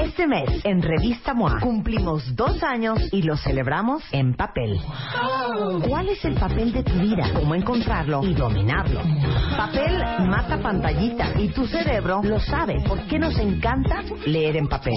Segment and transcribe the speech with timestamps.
[0.00, 4.80] Este mes, en Revista MOA, cumplimos dos años y lo celebramos en papel.
[5.86, 7.30] ¿Cuál es el papel de tu vida?
[7.34, 9.00] ¿Cómo encontrarlo y dominarlo?
[9.56, 12.82] Papel mata pantallita y tu cerebro lo sabe.
[12.86, 14.94] ¿Por qué nos encanta leer en papel?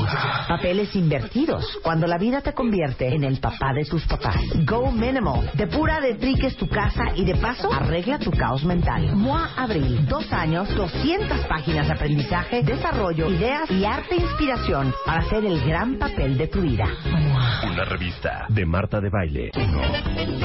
[0.48, 4.38] Papeles invertidos, cuando la vida te convierte en el papá de tus papás.
[4.66, 9.14] Go Minimal, depura de triques tu casa y de paso arregla tu caos mental.
[9.16, 15.20] MOA Abril, dos años, 200 páginas de aprendizaje, desarrollo, ideas y arte e inspiración para
[15.20, 16.86] hacer el gran papel de tu vida.
[17.70, 19.52] Una revista de Marta de Baile.
[19.56, 20.45] 1,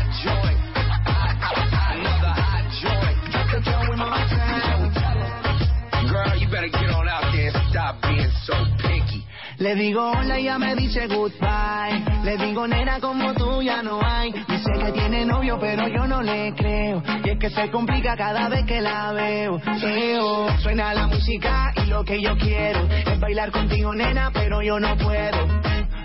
[9.61, 12.23] Le digo hola y ya me dice goodbye.
[12.23, 14.31] Le digo nena como tú ya no hay.
[14.31, 17.03] Dice que tiene novio pero yo no le creo.
[17.23, 19.61] Y es que se complica cada vez que la veo.
[19.83, 24.79] Eo, suena la música y lo que yo quiero es bailar contigo nena pero yo
[24.79, 25.45] no puedo.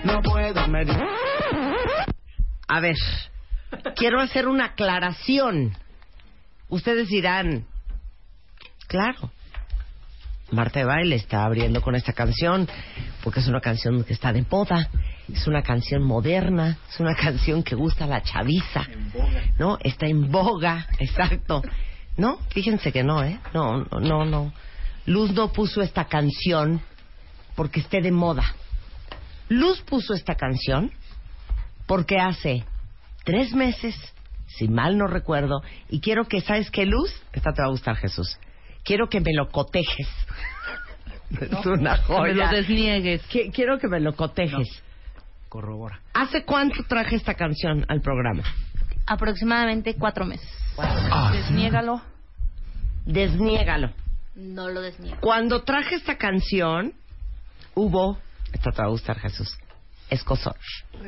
[0.05, 0.85] No puedo, me.
[2.69, 2.97] A ver,
[3.97, 5.73] quiero hacer una aclaración.
[6.69, 7.65] Ustedes dirán,
[8.87, 9.31] claro,
[10.51, 12.69] Marta de Baile está abriendo con esta canción
[13.25, 14.89] porque es una canción que está de moda,
[15.33, 18.87] es una canción moderna, es una canción que gusta a la chaviza,
[19.59, 19.79] ¿no?
[19.83, 21.63] Está en boga, exacto.
[22.17, 23.39] No, fíjense que no, ¿eh?
[23.53, 24.53] No, no, no, no.
[25.07, 26.81] Luz no puso esta canción
[27.55, 28.45] porque esté de moda.
[29.49, 30.93] Luz puso esta canción
[31.87, 32.65] porque hace
[33.25, 33.95] tres meses,
[34.47, 37.13] si mal no recuerdo, y quiero que, ¿sabes qué, Luz?
[37.33, 38.39] Esta te va a gustar, Jesús.
[38.87, 40.09] Quiero que me lo cotejes.
[41.41, 42.33] Es una joya.
[42.33, 43.29] me lo desniegues.
[43.29, 44.69] Qui- Quiero que me lo cotejes.
[45.49, 46.01] Corrobora.
[46.15, 48.43] ¿Hace cuánto traje esta canción al programa?
[49.07, 50.49] Aproximadamente cuatro meses.
[51.33, 52.01] Desniégalo.
[53.05, 53.91] Desniégalo.
[54.37, 55.19] No lo desniego.
[55.21, 56.93] Cuando traje esta canción,
[57.75, 58.19] hubo...
[58.53, 59.57] Esta te va a gustar, Jesús.
[60.11, 60.57] Escosor.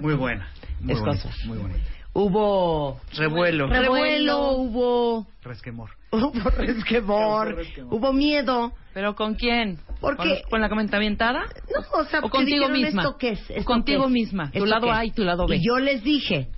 [0.01, 0.49] Muy buena.
[0.81, 1.29] Muy bonita.
[1.45, 1.81] Muy bonita.
[2.21, 3.01] Hubo...
[3.17, 3.69] Revuelo.
[3.69, 5.27] Revuelo, hubo...
[5.43, 5.91] Resquemor.
[6.11, 7.95] Hubo resquemor, resquemor.
[7.95, 8.73] hubo miedo.
[8.95, 9.79] ¿Pero con quién?
[10.01, 11.43] Porque- ¿Con, con la comentavientada?
[11.43, 13.03] No, o sea, ¿O contigo misma?
[13.03, 13.41] ¿esto qué es?
[13.51, 14.13] ¿O ¿Esto contigo qué es?
[14.13, 14.51] misma?
[14.51, 15.57] Tu ¿Esto lado A y tu lado B.
[15.57, 16.49] Y yo les dije,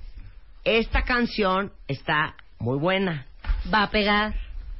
[0.64, 3.26] esta canción está muy buena.
[3.72, 4.34] Va a pegar.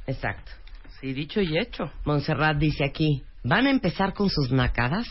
[0.07, 0.51] Exacto.
[0.99, 1.91] Sí, dicho y hecho.
[2.05, 5.05] Montserrat dice aquí, ¿van a empezar con sus nacadas?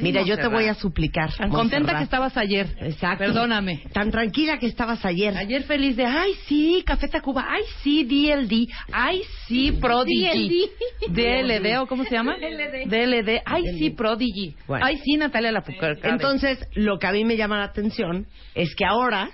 [0.00, 1.32] Mira, yo te voy a suplicar.
[1.34, 2.66] Tan contenta que estabas ayer.
[2.80, 3.24] Exacto.
[3.24, 3.82] Perdóname.
[3.92, 5.36] Tan tranquila que estabas ayer.
[5.36, 10.70] Ayer feliz de, ay, sí, Café Tacuba, ay, sí, DLD, ay, sí, Prodigy.
[11.08, 12.36] DLD, ¿o cómo se llama?
[12.36, 12.88] DLD.
[12.88, 14.54] DLD, ay, sí, Prodigy.
[14.66, 14.84] Bueno.
[14.84, 16.00] Ay, sí, Natalia Lafourcade.
[16.02, 19.30] Entonces, lo que a mí me llama la atención es que ahora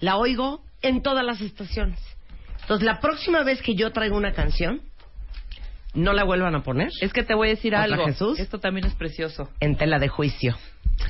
[0.00, 1.98] la oigo en todas las estaciones.
[2.62, 4.82] Entonces, la próxima vez que yo traigo una canción,
[5.94, 8.04] no la vuelvan a poner Es que te voy a decir ¿Otra algo.
[8.06, 8.38] Jesús?
[8.38, 9.48] Esto también es precioso.
[9.60, 10.56] en tela de juicio.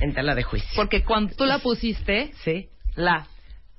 [0.01, 0.69] En tela de juicio.
[0.75, 3.27] Porque cuando tú la pusiste, Sí, la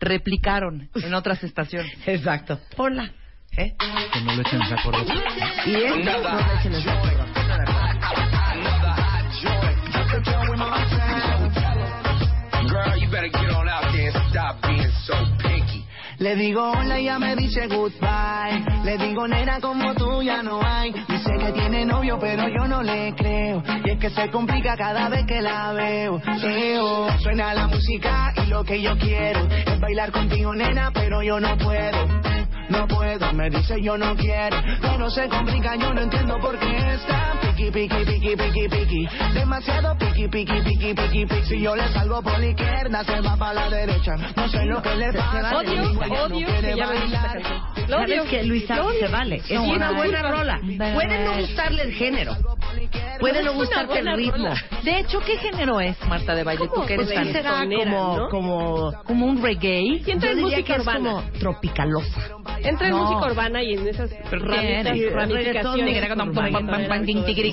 [0.01, 1.93] replicaron en otras estaciones.
[2.07, 2.59] exacto.
[2.77, 3.13] Ponla.
[3.57, 3.75] ¿Eh?
[4.13, 5.13] Que no lo echen en saco roto.
[5.67, 7.25] Y esto no le echen el saco roto,
[16.21, 18.63] Le digo hola y ya me dice goodbye.
[18.85, 20.93] Le digo nena como tú ya no hay.
[20.93, 23.63] Dice que tiene novio pero yo no le creo.
[23.87, 26.21] Y es que se complica cada vez que la veo.
[26.45, 31.41] Eo, suena la música y lo que yo quiero es bailar contigo nena pero yo
[31.41, 32.07] no puedo.
[32.69, 36.77] No puedo, me dice yo no quiero, pero se complica, yo no entiendo por qué
[36.95, 38.50] está piqui, piqui, piqui, piqui,
[39.61, 43.37] demasiado piqui, piqui, piqui, piqui, piqui, si yo le salgo por la izquierda, se va
[43.37, 46.95] para la derecha, no sé lo que le pasa, Odio, odio que ya me.
[47.89, 48.31] Lo ¿Sabes odio.
[48.31, 48.77] qué, Luisa?
[48.99, 49.37] Se vale.
[49.37, 50.61] Es una buena rola.
[50.95, 52.37] Puede no gustarle el género.
[53.21, 54.33] Puede no Es gustarte el ritmo.
[54.33, 54.55] rola.
[54.83, 56.69] De hecho, ¿qué género es, Marta de Baile?
[56.75, 58.29] Tú que eres tan será como, ¿no?
[58.31, 60.03] como, como un reggae.
[60.07, 61.11] En diría música que es urbana.
[61.13, 62.21] como tropicalosa.
[62.63, 63.05] Entra en No.
[63.05, 65.65] música urbana y en esas ramificaciones.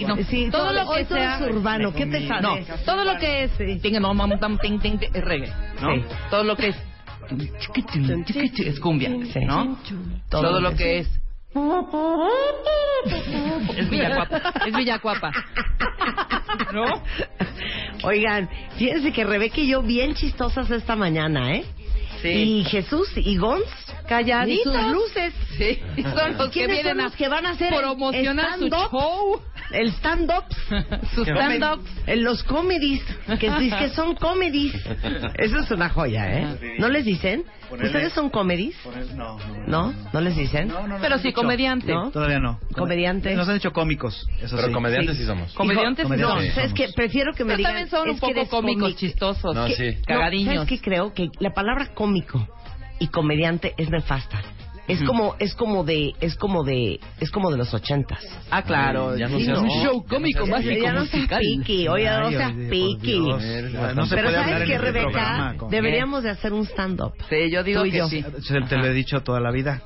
[0.08, 0.16] No.
[0.52, 1.94] Todo lo que sea es urbano.
[1.94, 2.86] ¿Qué te No, sabes?
[2.86, 3.52] todo lo que es
[4.00, 4.14] no,
[5.14, 5.52] es reggae,
[5.82, 6.04] ¿no?
[6.30, 6.76] Todo lo que es
[8.66, 9.10] es cumbia.
[9.46, 9.78] ¿no?
[10.30, 11.20] Todo lo que es
[13.78, 15.32] es Villacuapa, es Villacuapa.
[16.74, 17.04] ¿No?
[18.04, 21.66] Oigan, fíjense que Rebeca y yo bien chistosas esta mañana, ¿eh?
[22.22, 22.30] Sí.
[22.30, 23.64] Y Jesús y Gons
[24.08, 24.74] Calladitos.
[24.74, 25.34] Sus luces.
[25.58, 28.58] Sí, son los que ¿Quiénes vienen son a los que van a hacer el promocionar
[28.60, 28.92] su stand-up?
[28.92, 29.42] show.
[29.72, 30.44] el stand-up.
[31.16, 31.90] Sus stand-ups.
[32.08, 33.02] En los comedies,
[33.40, 34.74] que, es- que son comedies.
[35.38, 36.76] Eso es una joya, ¿eh?
[36.80, 37.44] ¿No les dicen?
[37.70, 38.76] Ponerle- ¿Ustedes son comedies?
[38.82, 39.38] Poner- No,
[39.68, 39.92] no.
[39.92, 39.94] ¿No?
[40.14, 40.70] ¿No les dicen?
[40.70, 41.42] No, no, no Pero sí, dicho.
[41.42, 41.92] comediante.
[41.92, 42.12] ¿No?
[42.12, 42.60] Todavía no.
[42.74, 43.36] Comediante.
[43.36, 44.74] Nos han dicho cómicos, eso Pero sí.
[44.74, 45.52] comediantes sí, somos.
[45.54, 46.88] Comediantes Hijo, Comediantes No, sí ¿sabes somos.
[46.88, 46.94] qué?
[46.96, 47.72] Prefiero que me Pero digan...
[47.74, 49.00] también son un es que poco eres cómicos, cómico.
[49.00, 49.54] chistosos.
[49.56, 49.96] No, Que- sí.
[49.98, 50.54] no, Cagadiños.
[50.56, 51.14] ¿Sabes qué creo?
[51.14, 52.48] Que la palabra cómico
[53.00, 54.42] y comediante es nefasta.
[54.88, 58.20] Es como, es como de, es como de, es como de los ochentas.
[58.50, 59.18] Ah, claro.
[59.18, 59.84] Ya no Sí, seas- un no.
[59.84, 63.20] show cómico mágico ya no seas piqui, oye, no seas piqui.
[63.20, 63.38] No
[64.06, 65.02] se Pero puede ¿sabes qué, este Rebeca?
[65.12, 67.12] programa Deberíamos de hacer un stand-up.
[67.30, 68.08] Sí, yo digo Tú y que yo.
[68.08, 68.24] sí.
[68.42, 69.82] Se- Te lo he dicho toda la vida.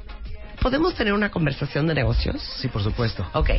[0.62, 2.40] ¿Podemos tener una conversación de negocios?
[2.62, 3.26] Sí, por supuesto.
[3.34, 3.50] Ok.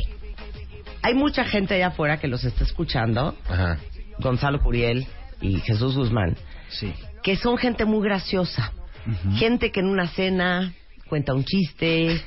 [1.02, 3.78] Hay mucha gente allá afuera que los está escuchando, Ajá.
[4.20, 5.08] Gonzalo Curiel
[5.40, 6.36] y Jesús Guzmán,
[6.68, 6.94] Sí.
[7.22, 8.72] Que son gente muy graciosa.
[9.34, 10.72] Gente que en una cena
[11.08, 12.22] cuenta un chiste,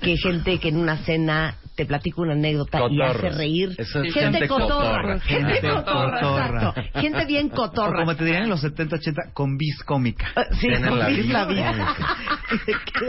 [0.00, 3.16] que gente que en una cena te platica una anécdota y Cotorros.
[3.16, 3.74] hace reír.
[3.76, 4.70] Es gente, gente cotorra.
[4.78, 5.20] cotorra.
[5.20, 6.68] Gente Gente cotorra, cotorra.
[6.70, 7.00] exacto.
[7.00, 7.98] Gente bien O cotorra.
[8.00, 10.26] como te dirían en los 70, 80, con bis cómica.
[10.36, 11.94] Eh, Sí, Tienen la vida la vida.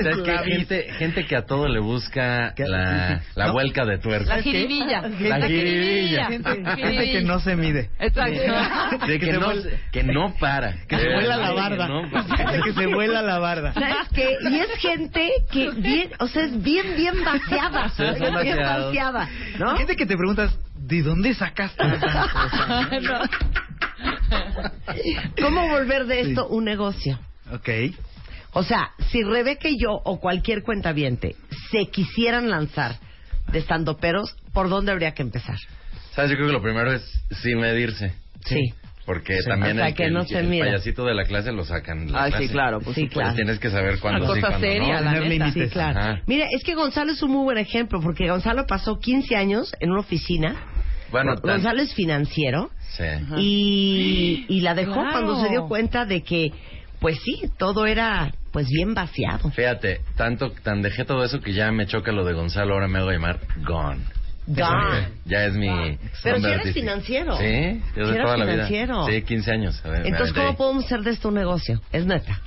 [0.04, 0.38] ¿Sabes qué?
[0.46, 3.54] Gente, gente que a todo le busca la, la ¿No?
[3.54, 4.36] vuelca de tuerca.
[4.36, 5.02] La jiribilla.
[5.02, 6.26] La jiribilla.
[6.28, 7.90] Gente, gente que no se mide.
[8.00, 8.42] Exacto.
[9.06, 9.50] Sí, que, que no,
[9.92, 10.74] que no para.
[10.88, 11.88] Que se vuela la barda.
[11.88, 12.02] no,
[12.64, 13.74] que se vuela la barda.
[13.74, 14.36] ¿Sabes qué?
[14.50, 17.90] Y es gente que bien, o sea, es bien, bien vaciada.
[17.90, 18.57] Sí, es bien
[19.60, 19.78] ¿no?
[19.78, 22.90] Gente que te preguntas, ¿de dónde sacaste esa cosa?
[25.42, 27.20] ¿Cómo volver de esto un negocio?
[27.52, 27.70] Ok.
[28.54, 31.36] O sea, si Rebeca y yo o cualquier cuentaviente
[31.72, 32.96] se quisieran lanzar
[33.52, 35.58] de estandoperos, ¿por dónde habría que empezar?
[36.14, 36.32] ¿Sabes?
[36.32, 37.04] Yo creo que lo primero es
[37.42, 38.14] sin medirse.
[38.46, 38.74] Sí.
[39.08, 39.50] Porque Sí.
[39.50, 40.66] también O sea, el, que el- no se el mira.
[40.66, 42.12] payasito de la clase lo sacan.
[42.12, 43.30] la Ay, sí, claro, pues Sí, sí, claro.
[43.30, 45.12] Pues tienes que saber cuándo Una sí, cosa cuándo seria, no.
[45.12, 45.52] la neta.
[45.54, 46.00] Sí, claro.
[46.00, 46.22] Ajá.
[46.28, 49.90] Mira, es que Gonzalo es un muy buen ejemplo, porque Gonzalo pasó 15 años en
[49.92, 50.56] una oficina.
[51.10, 53.06] Bueno, tan- Gonzalo es financiero Sí.
[53.38, 55.12] y, y la dejó Claro.
[55.12, 56.52] cuando se dio cuenta de que,
[57.00, 59.52] pues sí, todo era pues bien vaciado.
[59.52, 63.00] Fíjate, tanto, tan dejé todo eso que ya me choca lo de Gonzalo, ahora me
[63.00, 64.02] hago llamar Gone.
[64.48, 65.08] Gone.
[65.26, 65.68] Ya es mi.
[66.24, 66.74] Pero si eres artístico.
[66.86, 67.38] financiero.
[67.38, 69.06] Sí, yo Si de toda la financiero.
[69.06, 69.18] vida.
[69.20, 69.86] Sí, 15 años.
[69.86, 70.56] A ver, Entonces, ¿cómo ahí.
[70.56, 71.82] podemos hacer de esto un negocio?
[71.92, 72.40] Es neta.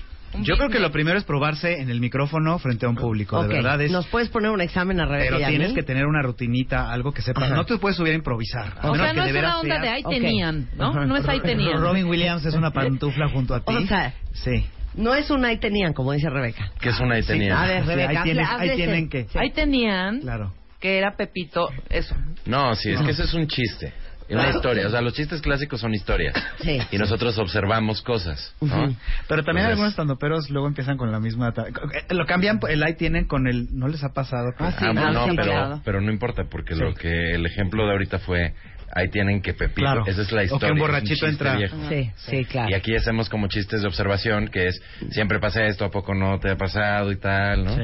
[0.43, 3.37] Yo creo que lo primero es probarse en el micrófono frente a un público.
[3.41, 3.91] Ok, De verdad es.
[3.91, 5.75] ¿Nos puedes poner un examen a Rebeca Pero y a tienes mí?
[5.75, 7.45] que tener una rutinita, algo que sepas.
[7.45, 7.55] Ajá.
[7.57, 8.75] No te puedes subir a improvisar.
[8.81, 10.11] a O sea, no es una onda seas- de ahí Ok.
[10.13, 10.91] tenían, ¿no?
[10.91, 11.05] Ajá.
[11.05, 11.81] No es ahí tenían.
[11.81, 13.75] Robin Williams es una pantufla junto a ti.
[13.75, 14.65] O sea, sí.
[14.95, 16.71] No es un ahí tenían, como dice Rebeca.
[16.81, 17.61] Que es una y Sí, tenía.
[17.61, 19.39] A ver, Sí, Rebeca, ahí hazle- tienes- ahí tienen que- sí.
[19.39, 20.53] Ahí tenían Claro.
[20.81, 22.15] Que era Pepito, eso.
[22.47, 23.93] No, sí, es que eso es un chiste.
[24.31, 24.87] Una historia.
[24.87, 26.33] O sea, los chistes clásicos son historias.
[26.61, 26.79] Sí.
[26.93, 28.55] Y nosotros observamos cosas.
[28.61, 28.85] ¿no?
[28.85, 28.97] Ujú.
[29.27, 31.53] Pero también Entonces- algunos estandoperos luego empiezan con la misma...
[31.57, 33.67] eh, Lo cambian, el ahí tienen con el...
[33.77, 34.53] ¿No les ha pasado?
[34.61, 34.85] Ah, sí.
[34.89, 36.81] Ah, no, no, pero, pero no importa, porque Sí.
[36.81, 38.55] lo que el ejemplo de ahorita fue,
[38.95, 39.81] ahí tienen que Pepito.
[39.81, 40.05] Claro.
[40.07, 40.81] Esa es la O que un historia.
[40.81, 41.57] borrachito chiste entra.
[41.57, 41.77] viejo.
[41.89, 42.69] Sí, sí, claro.
[42.71, 44.81] Y aquí hacemos como chistes de observación, que es,
[45.11, 47.77] siempre pasa esto, ¿a poco no te ha pasado y tal, no?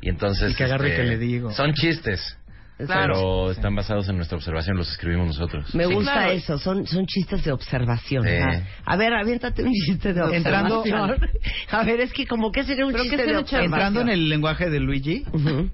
[0.00, 0.52] Y entonces...
[0.52, 1.50] Y que agarre este, que le digo.
[1.50, 2.38] Son chistes,
[2.86, 3.14] Claro.
[3.14, 5.74] pero están basados en nuestra observación, los escribimos nosotros.
[5.74, 6.30] Me Sí, gusta claro.
[6.32, 8.24] eso, son, son chistes de observación.
[8.24, 8.62] Sí.
[8.84, 11.30] A ver, aviéntate un chiste de Entrando- observación.
[11.70, 13.64] A ver, es que como que sería un Pero chiste de observación.
[13.72, 15.24] Entrando en el lenguaje de Luigi,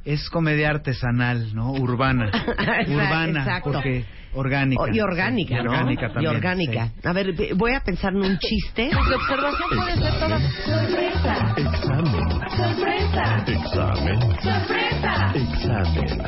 [0.05, 1.73] es comedia artesanal, ¿no?
[1.73, 2.31] Urbana.
[2.89, 3.73] Urbana, Exacto.
[3.73, 4.05] porque
[4.37, 4.83] orgánica.
[4.83, 5.71] O- y orgánica, Sí, ¿no?
[5.71, 6.33] orgánica también.
[6.33, 6.91] Y orgánica.
[7.05, 8.91] A ver, ve- voy a pensar en un chiste.
[8.93, 10.37] Pues de observación puede ser toda.
[11.57, 12.29] Examen.
[12.57, 13.45] Sorpresa.
[13.47, 14.21] Examen.
[14.43, 15.33] Sorpresa.
[15.35, 16.23] Examen.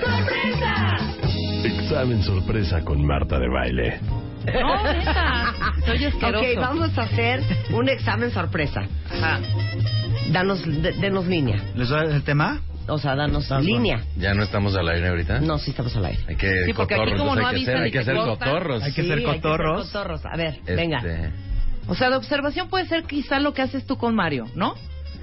[1.64, 4.00] Examen sorpresa con Marta de baile.
[4.46, 5.52] No, neta.
[5.84, 6.38] Soy asqueroso.
[6.46, 8.82] Ok, vamos a hacer un examen sorpresa.
[9.10, 9.40] Ajá.
[10.32, 11.60] Danos, de- denos línea.
[11.74, 12.60] ¿Les doy el tema?
[12.88, 14.02] O sea, danos línea.
[14.16, 15.40] ¿Ya no estamos al aire ahorita?
[15.40, 16.22] No, sí estamos al aire.
[16.26, 18.12] Hay que Sí, porque aquí cotorros, como no hay que avisan hacer, y hay que
[18.14, 18.48] cortan.
[18.52, 18.82] cotorros.
[18.82, 19.86] Hay que Sí, ser hay que cotorros.
[19.86, 20.20] cotorros.
[20.26, 21.02] A ver, Este, venga.
[21.86, 24.74] O sea, de observación puede ser quizá lo que haces tú con Mario, ¿no?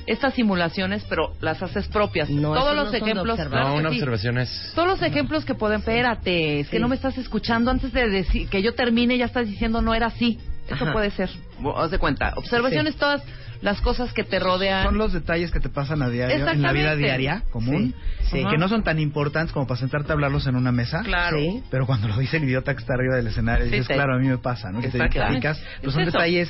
[0.08, 2.30] Estas simulaciones, pero las haces propias.
[2.30, 3.36] No, Todos eso los no son de ejemplos.
[3.48, 3.96] claro No, que una sí.
[3.96, 4.72] observación es...
[4.76, 5.80] Todos los ejemplos que pueden.
[5.80, 6.82] Espérate, es que Sí.
[6.82, 10.08] no me estás escuchando antes de decir que yo termine, ya estás diciendo no era
[10.08, 10.40] así.
[10.68, 10.94] Eso Ajá.
[10.94, 11.30] puede ser.
[11.76, 12.34] Haz de cuenta.
[12.36, 13.24] Observaciones, todas
[13.62, 14.84] las cosas que te rodean.
[14.86, 18.46] Son los detalles que te pasan a diario, en la vida diaria común, Sí, sí.
[18.50, 21.02] que no son tan importantes como para sentarte a hablarlos en una mesa.
[21.04, 21.38] Claro.
[21.40, 21.64] Sí.
[21.70, 24.20] Pero cuando lo dice el idiota que está arriba del escenario, Sí, dices, claro, a
[24.20, 24.82] mí me pasa, ¿no?
[24.82, 26.12] Que te Es pero son eso.
[26.12, 26.50] detalles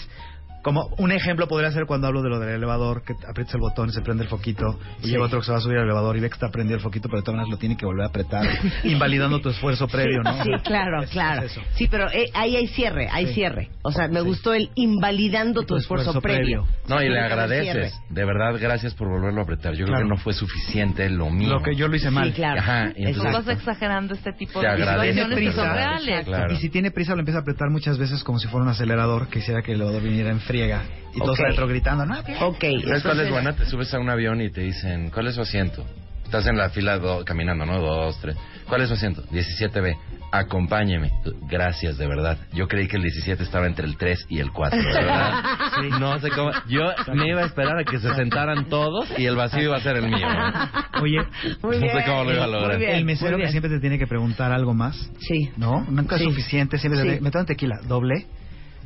[0.66, 3.90] Como un ejemplo podría ser cuando hablo de lo del elevador, que aprietas el botón
[3.90, 5.12] y se prende el foquito, y Sí.
[5.12, 6.82] llega otro que se va a subir al elevador y ve que está prendido el
[6.82, 8.42] foquito, pero de todas maneras lo tiene que volver a apretar,
[8.84, 10.44] invalidando tu esfuerzo previo, ¿no?
[10.44, 11.44] Sí, claro, Es- claro.
[11.44, 11.62] es eso.
[11.76, 13.34] Sí, pero eh, ahí hay cierre, hay Sí.
[13.36, 13.70] cierre.
[13.84, 14.26] O sea, me Sí.
[14.26, 16.64] gustó el invalidando tu, Tu esfuerzo, esfuerzo previo.
[16.64, 16.80] previo.
[16.90, 17.94] No, y le agradeces.
[18.10, 19.76] De verdad, gracias por volverlo a apretar.
[19.76, 21.50] Yo creo que no fue suficiente lo mío.
[21.50, 22.30] Lo que yo lo hice mal.
[22.30, 22.60] Sí, claro.
[22.62, 24.68] Ajá, Tú vas exagerando este tipo de
[25.14, 26.26] situaciones reales.
[26.26, 26.54] Claro.
[26.54, 29.28] Y si tiene prisa lo empieza a apretar muchas veces como si fuera un acelerador
[29.28, 30.84] que hiciera que el elevador viniera en friega.
[31.14, 32.20] Y todos adentro gritando, no.
[32.42, 32.64] Ok.
[32.86, 33.54] ¿Sabes cuál es buena?
[33.56, 35.86] Te subes a un avión y te dicen, ¿cuál es su asiento?
[36.26, 37.80] Estás en la fila do- caminando, ¿no?
[37.80, 38.36] Dos, tres.
[38.68, 39.24] ¿Cuál es su asiento?
[39.32, 39.96] 17B.
[40.32, 41.12] Acompáñeme.
[41.50, 42.38] Gracias, de verdad.
[42.52, 45.44] Yo creí que el 17 estaba entre el 3 y el 4, de verdad.
[46.00, 46.52] No sé cómo.
[46.68, 46.82] Yo
[47.14, 49.98] me iba a esperar a que se sentaran todos y el vacío iba a ser
[49.98, 50.28] el mío.
[50.28, 51.00] ¿eh?
[51.02, 51.18] Oye,
[51.62, 52.78] Muy no sé bien, cómo lo iba a lograr.
[52.80, 55.52] bien, el mesero que siempre te tiene que preguntar algo más, Sí.
[55.58, 55.86] ¿no?
[55.90, 56.24] Nunca Sí.
[56.26, 57.08] es suficiente, siempre Sí.
[57.08, 58.26] te me traen tequila, doble,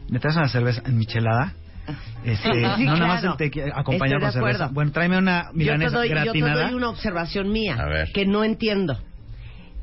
[0.10, 1.54] me traes una cerveza en michelada,
[2.24, 3.32] este, Sí, no nada más claro.
[3.34, 4.68] el tequila, acompañado con de cerveza.
[4.72, 6.64] Bueno, tráeme una Yo te, milanesa doy, yo te gratinada.
[6.66, 8.12] doy una observación mía A ver.
[8.14, 9.00] que no entiendo.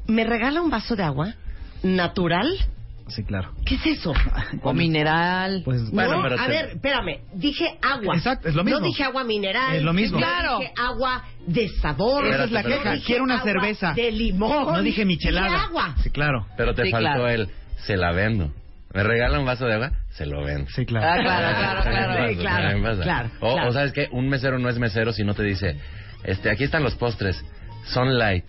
[0.07, 1.35] ¿Me regala un vaso de agua
[1.83, 2.47] natural?
[3.09, 3.53] Sí, claro.
[3.65, 4.13] ¿Qué es eso?
[4.63, 5.63] O mineral.
[5.65, 7.21] Pues Bueno, no, pero a te- ver, espérame.
[7.35, 8.17] Dije agua.
[8.17, 8.81] Exacto, es lo mismo.
[8.81, 9.77] No dije agua mineral.
[9.77, 10.19] Es lo mismo.
[10.19, 10.59] Claro.
[10.59, 12.27] Dije agua de sabor.
[12.27, 12.95] Esa es la No queja.
[13.07, 13.93] Quiero una cerveza.
[13.95, 14.73] De limón.
[14.73, 15.47] no dije michelada.
[15.47, 15.95] Dije agua.
[16.03, 16.47] Sí, claro.
[16.57, 17.29] Pero te Sí, faltó claro.
[17.29, 18.53] el, se la vendo.
[18.97, 19.93] ¿Me regala un vaso de agua?
[20.09, 20.71] Se lo vendo.
[20.71, 21.07] Sí, claro.
[21.07, 22.29] Ah, claro, claro, claro.
[22.31, 25.43] Sí, claro, claro, O, o sabes que un mesero no es mesero si no te
[25.43, 25.77] dice,
[26.25, 27.45] este, aquí están los postres,
[27.85, 28.47] son light.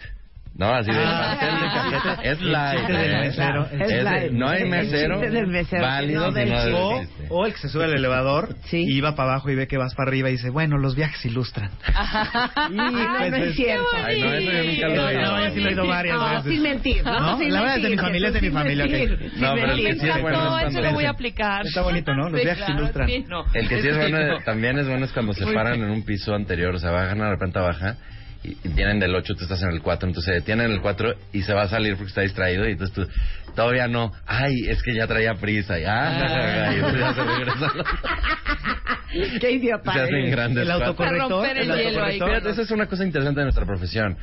[0.58, 1.38] No, así de Ah.
[1.40, 1.68] pastel de
[2.02, 2.90] cajeta es light.
[2.90, 3.20] ¿eh?
[3.22, 4.32] mesero, Es es light.
[4.32, 6.74] no hay El mesero, del mesero, válido no del.
[6.74, 8.84] O, o el que se sube al elevador Sí.
[8.88, 11.24] y va para abajo y ve que vas para arriba y dice, bueno, los viajes
[11.26, 11.70] ilustran.
[11.86, 13.86] Ay, no, no es cierto.
[14.04, 15.22] Ay, no, eso yo nunca lo he oído.
[15.22, 16.52] No, yo sí lo he oído varias No, veces.
[16.52, 17.04] sin mentir.
[17.06, 19.72] No, sin La verdad es de mi familia, es de mi familia, mentir, No, pero
[19.74, 21.66] el que sí es bueno no, es lo voy a aplicar.
[21.68, 22.30] Está bonito, ¿no?
[22.30, 23.10] Los viajes ilustran.
[23.10, 24.40] El que sí es bueno, no.
[24.40, 27.30] también es bueno es cuando se paran en un piso anterior, o sea, bajan a
[27.30, 27.98] la planta baja
[28.44, 30.82] y, y vienen del 8, tú estás en el 4, entonces se detienen en el
[30.82, 33.08] 4 y se va a salir porque está distraído y entonces tú,
[33.56, 37.72] todavía no, ay, es que ya traía prisa, y, ah, y entonces ya se regresa.
[39.40, 39.94] Qué idiota.
[39.94, 41.30] Se hacen grandes El autocorrector.
[41.32, 41.86] romper el el hielo ahí.
[42.20, 42.30] autocorrector.
[42.30, 44.18] Fíjate, eso es una cosa interesante de nuestra profesión.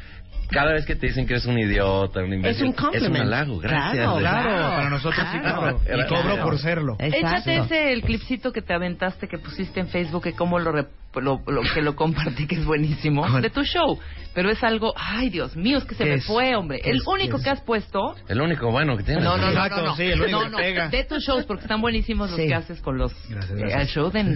[0.51, 3.17] Cada vez que te dicen que eres un idiota, un imbécil, Es un compliment.
[3.25, 3.93] halago, gracias.
[3.95, 4.69] Claro, Claro, Claro.
[4.77, 5.81] para nosotros sí, Claro.
[5.81, 6.01] claro.
[6.03, 6.97] Y cobro por serlo.
[7.01, 7.51] Exacto.
[7.51, 10.89] Échate ese el clipcito que te aventaste que pusiste en Facebook que cómo lo, rep-
[11.17, 13.43] lo, lo- que lo compartí que es buenísimo ¿Cuál?
[13.43, 13.99] de tu show,
[14.35, 16.25] pero es algo, ay Dios mío, es que se ¿Qué me es?
[16.27, 16.81] fue, hombre.
[16.83, 17.07] ¿Qué El es?
[17.07, 17.45] único ¿Qué es?
[17.45, 19.23] que has puesto El único bueno que tienes.
[19.25, 19.97] no, no, no, Exacto, no, no.
[19.97, 20.89] sí, el único No, que no, pega.
[20.89, 22.47] De tus shows, porque están buenísimos los Sí.
[22.49, 23.13] que haces con los...
[23.29, 23.81] Gracias, eh, gracias.
[23.83, 24.25] el show de...
[24.25, 24.31] de-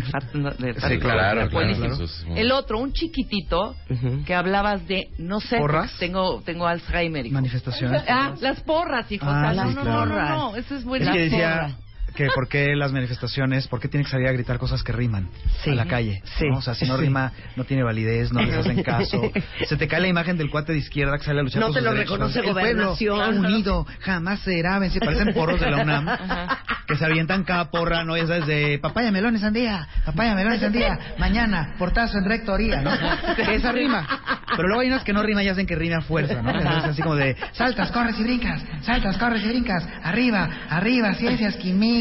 [0.73, 1.51] de- Sí, claro, claro.
[1.51, 1.89] buenísimo.
[1.91, 2.27] Jesús.
[2.37, 4.25] El otro, un chiquitito, Ujú.
[4.25, 5.93] que hablabas de, no sé, ¿Porras?
[5.99, 7.27] tengo tengo Alzheimer.
[7.27, 7.35] hijo.
[7.35, 8.03] Manifestaciones.
[8.09, 9.27] Ah, las porras, hijo.
[9.29, 10.07] Ah, o sea, no, sí, no, claro.
[10.07, 11.13] no, no, no, eso es Es bueno.
[11.13, 11.77] que decía.
[12.19, 15.29] Que por qué las manifestaciones, por qué tiene que salir a gritar cosas que riman
[15.63, 15.71] Sí.
[15.71, 16.21] a la calle.
[16.37, 16.47] Sí.
[16.51, 16.59] ¿no?
[16.59, 19.31] O sea, si no rima, no tiene validez, no les hacen caso.
[19.69, 21.75] Se te cae la imagen del cuate de izquierda que sale a luchar No por
[21.77, 22.13] te sus lo derechos.
[22.19, 23.45] reconoce El pueblo gobernación.
[23.47, 25.05] unido jamás será vencido.
[25.07, 26.07] Parecen porros de la UNAM
[26.89, 28.17] que se avientan cada porra, ¿no?
[28.17, 32.81] Ya sabes, de papaya, melón y sandía, papaya, melón y sandía, mañana, portazo en rectoría,
[32.81, 32.91] ¿no?
[33.53, 34.45] Esa rima.
[34.57, 36.51] Pero luego hay unas que no riman y hacen que rime a fuerza, ¿no?
[36.59, 41.55] Es así como de saltas, corres y brincas, saltas, corres y brincas, arriba, arriba, ciencias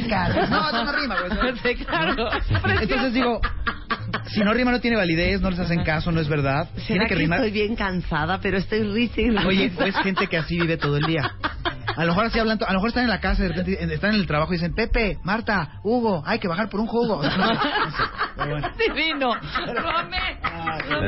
[0.49, 1.75] No, eso no rima, güey.
[1.85, 2.29] Claro.
[2.81, 3.39] Entonces digo,
[4.27, 6.69] si no rima no tiene validez, no les hacen caso, no es verdad.
[6.75, 7.39] ¿Será Tiene que que rimar.
[7.39, 9.47] estoy bien cansada, pero estoy risa y risa?
[9.47, 11.31] Oye, pues gente que así vive todo el día.
[11.95, 13.89] A lo mejor así hablan, a lo mejor están en la casa, de repente en-
[13.89, 17.21] están en el trabajo y dicen, Pepe, Marta, Hugo, hay que bajar por un jugo.
[18.37, 18.69] Bueno.
[18.77, 19.33] Divino.
[19.33, 20.39] Amé.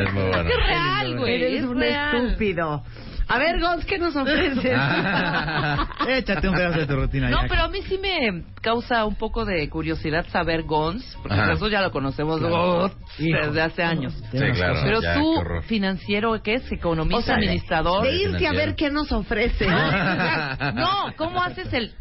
[0.04, 0.50] Es muy bueno.
[0.50, 1.36] es real, güey.
[1.36, 2.16] Eres es un real.
[2.26, 2.84] estúpido.
[3.32, 4.66] A ver, Gons, ¿qué nos ofreces?
[6.08, 7.30] Échate un pedazo de tu rutina.
[7.30, 7.48] No, ya.
[7.48, 11.54] pero a mí sí me causa un poco de curiosidad saber Gons, porque Ajá.
[11.54, 12.92] eso ya lo conocemos Claro.
[13.18, 14.14] desde hace años.
[14.32, 14.80] Sí, claro.
[14.84, 16.72] Pero ya, tú, qué financiero, ¿qué es?
[16.72, 18.04] Economista, O sea, administrador.
[18.04, 19.68] De irte a ver qué nos ofrece.
[20.74, 21.94] No, ¿cómo haces el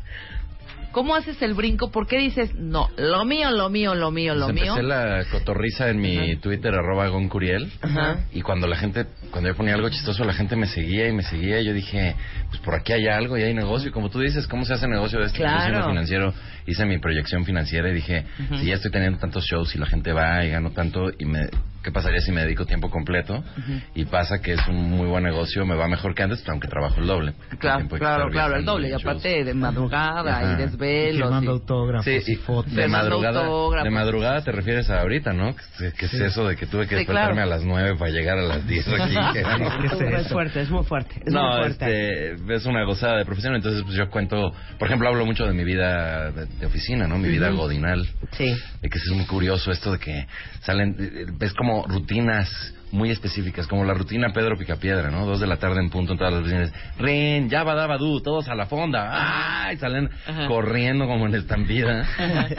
[0.92, 1.90] cómo haces el brinco?
[1.90, 4.76] ¿Por qué dices, no, lo mío, lo mío, lo mío, lo Pues mío?
[4.76, 7.70] Empecé la cotorriza en mi Twitter, arroba goncuriel.
[7.80, 8.26] Ajá.
[8.32, 11.22] Y cuando la gente, cuando yo ponía algo chistoso, la gente me seguía y me
[11.22, 11.60] seguía.
[11.60, 12.16] Y yo dije,
[12.48, 13.88] pues por aquí hay algo y hay negocio.
[13.88, 15.38] Y como tú dices, ¿cómo se hace negocio de esto?
[15.38, 15.88] Claro.
[15.88, 16.34] Financiero,
[16.70, 18.24] hice mi proyección financiera y dije,
[18.60, 21.48] si ya estoy teniendo tantos shows y la gente va y gano tanto y me
[21.82, 23.42] ¿qué pasaría si me dedico tiempo completo?
[23.94, 27.00] Y pasa que es un muy buen negocio, me va mejor que antes, aunque trabajo
[27.00, 27.32] el doble.
[27.58, 28.90] Claro, claro, claro, el doble.
[28.90, 30.52] Y aparte de madrugada Ajá.
[30.52, 31.42] y desvelos.
[31.42, 32.74] Y- autógrafos Sí, y y fotos.
[32.74, 33.84] de madrugada, autógrafos.
[33.84, 35.54] de madrugada te refieres a ahorita, ¿no?
[35.78, 37.52] ¿Qué, qué es eso de que tuve que Sí, despertarme claro.
[37.52, 39.14] a las nueve para llegar a las 10 aquí?
[39.32, 39.98] Que no.
[39.98, 41.14] ¿Qué es Es fuerte, es muy fuerte.
[41.24, 42.32] Es muy No, fuerte.
[42.32, 45.54] este, es una gozada de profesión, entonces pues yo cuento, por ejemplo, hablo mucho de
[45.54, 47.18] mi vida de, de oficina, ¿no?
[47.18, 48.08] Mi vida godinal.
[48.32, 48.54] Sí.
[48.82, 50.26] De que es muy curioso esto de que
[50.62, 52.48] salen, eh, ves como rutinas
[52.92, 55.26] muy específicas, como la rutina Pedro Picapiedra, ¿no?
[55.26, 56.72] Dos de la tarde en punto en todas las oficinas.
[56.98, 59.66] Ren, ya va du, todos a la fonda.
[59.66, 59.76] ¡Ay!
[59.76, 60.08] Salen
[60.46, 62.06] corriendo como en estampida.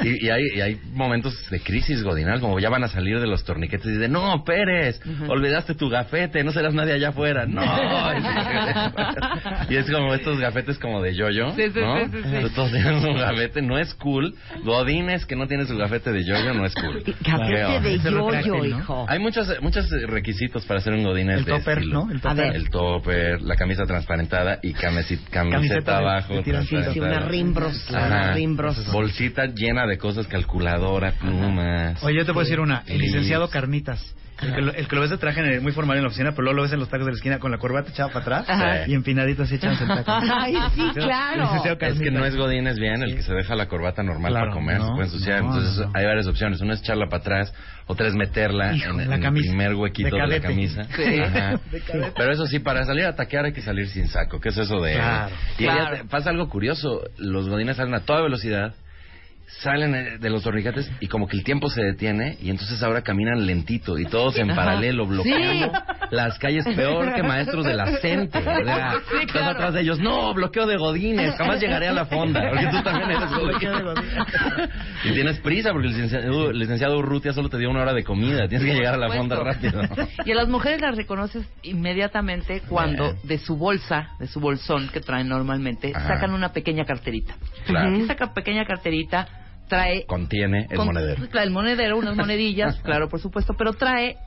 [0.03, 3.27] Y, y hay, y hay momentos de crisis godinal, como ya van a salir de
[3.27, 7.45] los torniquetes y dicen, no, Pérez, olvidaste tu gafete, no serás nadie allá afuera.
[7.45, 7.61] No.
[9.69, 11.97] y es como estos gafetes como de yo-yo, Sí, sí, ¿no?
[11.99, 12.35] sí, sí, sí.
[12.35, 14.35] Entonces, Todos tienen su gafete, no es cool.
[14.63, 17.03] Godines que no tiene su gafete de yo-yo no es cool.
[17.21, 18.65] Gafete de yoyo, ¿no?
[18.65, 19.05] hijo.
[19.07, 21.29] Hay muchos, muchos requisitos para ser un godín.
[21.29, 22.09] El topper, ¿no?
[22.11, 22.55] El topper.
[22.55, 26.33] El topper, la camisa transparentada y camisi- camiseta, Camiseta abajo.
[26.35, 26.81] de tirancito.
[26.81, 26.93] transparentada.
[26.93, 28.07] Sí, una rimbros, Ajá.
[28.07, 28.91] una rimbros.
[28.91, 32.01] Bolsita llena de cosas, calculadora, plumas.
[32.03, 32.83] Oye, yo te puedo decir una.
[32.87, 34.15] El licenciado Carnitas.
[34.41, 36.31] El que, lo, el que lo ves de traje en- muy formal en la oficina,
[36.31, 38.19] pero luego lo ves en los tacos de la esquina con la corbata echada para
[38.21, 38.87] atrás Ajá.
[38.87, 40.11] y empinadito así echándose el taco.
[40.39, 41.49] Ay, sí, claro.
[41.79, 44.45] Es que no es Godín, es bien el que se deja la corbata normal Claro,
[44.51, 45.43] para comer, no, se puede ensuciar.
[45.43, 45.91] no, Entonces no.
[45.93, 46.61] hay varias opciones.
[46.61, 47.53] Una es echarla para atrás,
[47.87, 49.45] otra es meterla Hijo, en, en la en camisa.
[49.51, 50.83] el primer huequito De de, la camisa.
[50.95, 51.19] Sí.
[51.19, 51.59] Ajá.
[52.15, 54.39] Pero eso sí, para salir a taquear hay que salir sin saco.
[54.39, 54.93] ¿Qué es eso de...?
[54.93, 55.97] Claro, y claro.
[56.09, 57.01] pasa algo curioso.
[57.17, 58.73] Los Godines salen a toda velocidad,
[59.61, 63.01] salen eh, de los torniquetes y como que el tiempo se detiene y entonces ahora
[63.01, 65.71] caminan lentito y todos en paralelo bloqueando
[66.11, 68.37] las calles peor que maestros de la CENTE.
[68.37, 69.49] O sea, Sí, estás claro.
[69.51, 73.11] atrás de ellos, no, bloqueo de godines, jamás llegaré a la fonda, porque tú también
[73.11, 73.69] eres godín.
[75.03, 78.03] y tienes prisa porque el licenciado, el licenciado Urrutia solo te dio una hora de
[78.03, 79.81] comida, tienes que llegar a la fonda rápido.
[80.25, 84.99] Y a las mujeres las reconoces inmediatamente cuando de su bolsa, de su bolsón que
[84.99, 86.07] traen normalmente, Ajá.
[86.15, 87.35] sacan una pequeña carterita.
[87.65, 87.95] Claro.
[87.97, 89.27] Y esa pequeña carterita
[89.69, 91.25] trae Contiene el con- monedero.
[91.29, 94.17] Claro, el monedero, unas monedillas, claro, por supuesto, pero trae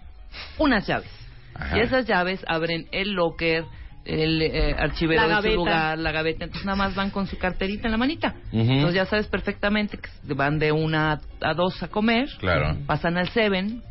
[0.59, 1.11] unas llaves.
[1.55, 1.77] Ajá.
[1.77, 3.65] Y esas llaves abren el locker,
[4.07, 6.45] el eh, archivero La de su lugar, la gaveta.
[6.45, 8.35] Entonces nada más van con su carterita en la manita.
[8.51, 12.27] Entonces ya sabes perfectamente que van de una a dos a comer.
[12.39, 12.79] Claro.
[12.87, 13.83] Pasan al Seven.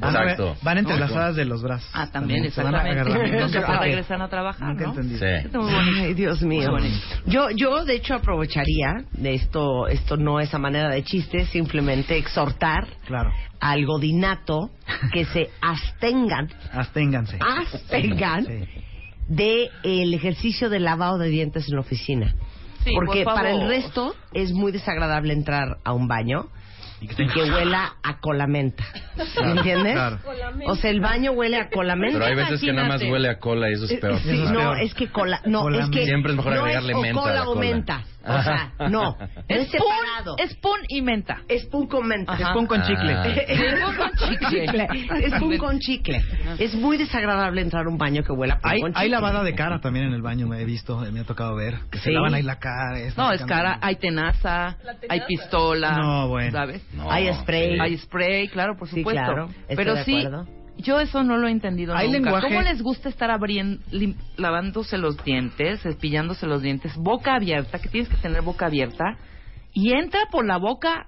[0.00, 0.56] Van, Exacto.
[0.62, 1.90] van entrelazadas de los brazos.
[1.92, 3.30] Ah, también, se van exactamente.
[3.34, 3.80] Entonces ok.
[3.80, 4.84] regresan a trabajar, ¿no?
[4.90, 5.18] entendí.
[5.18, 5.24] Sí.
[5.70, 6.70] Ay, Dios mío.
[7.26, 12.16] Yo, yo de hecho aprovecharía de esto, esto no es a manera de chiste, simplemente
[12.16, 13.32] exhortar Claro.
[13.60, 14.70] al godinato
[15.12, 17.38] que se abstengan, Absténganse.
[17.40, 18.64] abstengan Sí.
[19.28, 22.34] de el ejercicio de lavado de dientes en la oficina.
[22.84, 26.46] Sí, Porque por para el resto es muy desagradable entrar a un baño
[27.00, 28.84] y que huela a colamenta.
[29.42, 29.92] ¿Me entiendes?
[29.94, 30.18] Claro.
[30.66, 32.18] O sea, el baño huele a colamenta.
[32.18, 33.12] Pero hay veces que nada más Imagínate.
[33.12, 34.18] huele a cola y eso es peor.
[34.20, 36.98] Sí, no, es que cola, no, Cola- es que Siempre es mejor no agregarle es
[36.98, 37.60] o menta a cola la o cola.
[37.60, 38.04] menta.
[38.28, 39.16] O sea, no,
[39.48, 40.36] es, separado.
[40.60, 41.38] pun y menta.
[41.48, 42.36] Es pun con menta.
[42.52, 43.12] Pun con chicle.
[43.14, 43.26] Ah.
[43.26, 44.10] Es pun con
[44.50, 44.88] chicle.
[45.24, 46.22] Es pun con chicle.
[46.58, 49.02] Es muy desagradable entrar a un baño que huela Hay, con chicle.
[49.04, 51.78] hay lavada de cara también en el baño, me he visto, me ha tocado ver.
[51.90, 52.98] Que se lavan ahí la cara.
[53.16, 53.78] No, es cara.
[53.80, 54.76] Hay tenaza,
[55.08, 55.92] hay pistola.
[55.98, 56.52] No, bueno.
[56.52, 56.82] ¿Sabes?
[56.94, 57.74] No, Hay spray.
[57.74, 57.80] sí.
[57.80, 59.22] Hay spray, claro, por Sí, supuesto.
[59.24, 60.46] claro, estoy Pero de sí, acuerdo.
[60.78, 62.18] Yo eso no lo he entendido Hay nunca.
[62.20, 67.78] lenguaje- ¿Cómo les gusta estar abriendo, lim- lavándose los dientes, cepillándose los dientes, boca abierta,
[67.78, 69.16] que tienes que tener boca abierta,
[69.72, 71.06] y entra por la boca,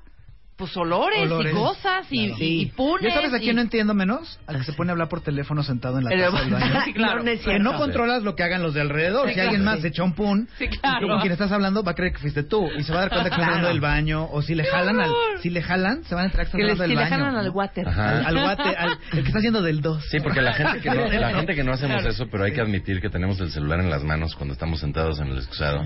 [0.60, 1.52] pues olores, Olores.
[1.52, 2.44] y cosas y, Claro.
[2.44, 3.02] y, y punes.
[3.02, 4.38] ¿Yo sabes a quién y- no entiendo menos?
[4.46, 6.80] Al que se pone a hablar por teléfono sentado en la Pero- taza del baño.
[6.84, 7.22] Sí, claro.
[7.24, 9.28] No, Que no controlas lo que hagan los de alrededor.
[9.28, 10.98] Sí, si alguien más se echa un pun, Sí, claro.
[10.98, 12.68] y tú con quien estás hablando va a creer que fuiste tú.
[12.78, 14.28] Y se va a dar cuenta que estás hablando del baño.
[14.30, 15.10] O si le jalan al,
[15.42, 17.24] si le jalan, se van a enterar que les, hablando si del le baño.
[17.24, 17.88] jalan al water.
[17.88, 18.10] Ajá.
[18.10, 20.04] Al, al guate, al, el que está haciendo del 2.
[20.10, 22.10] Sí, porque la gente que no, la gente que no hacemos Claro.
[22.10, 25.18] eso, pero hay que admitir que tenemos el celular en las manos cuando estamos sentados
[25.20, 25.80] en el excusado.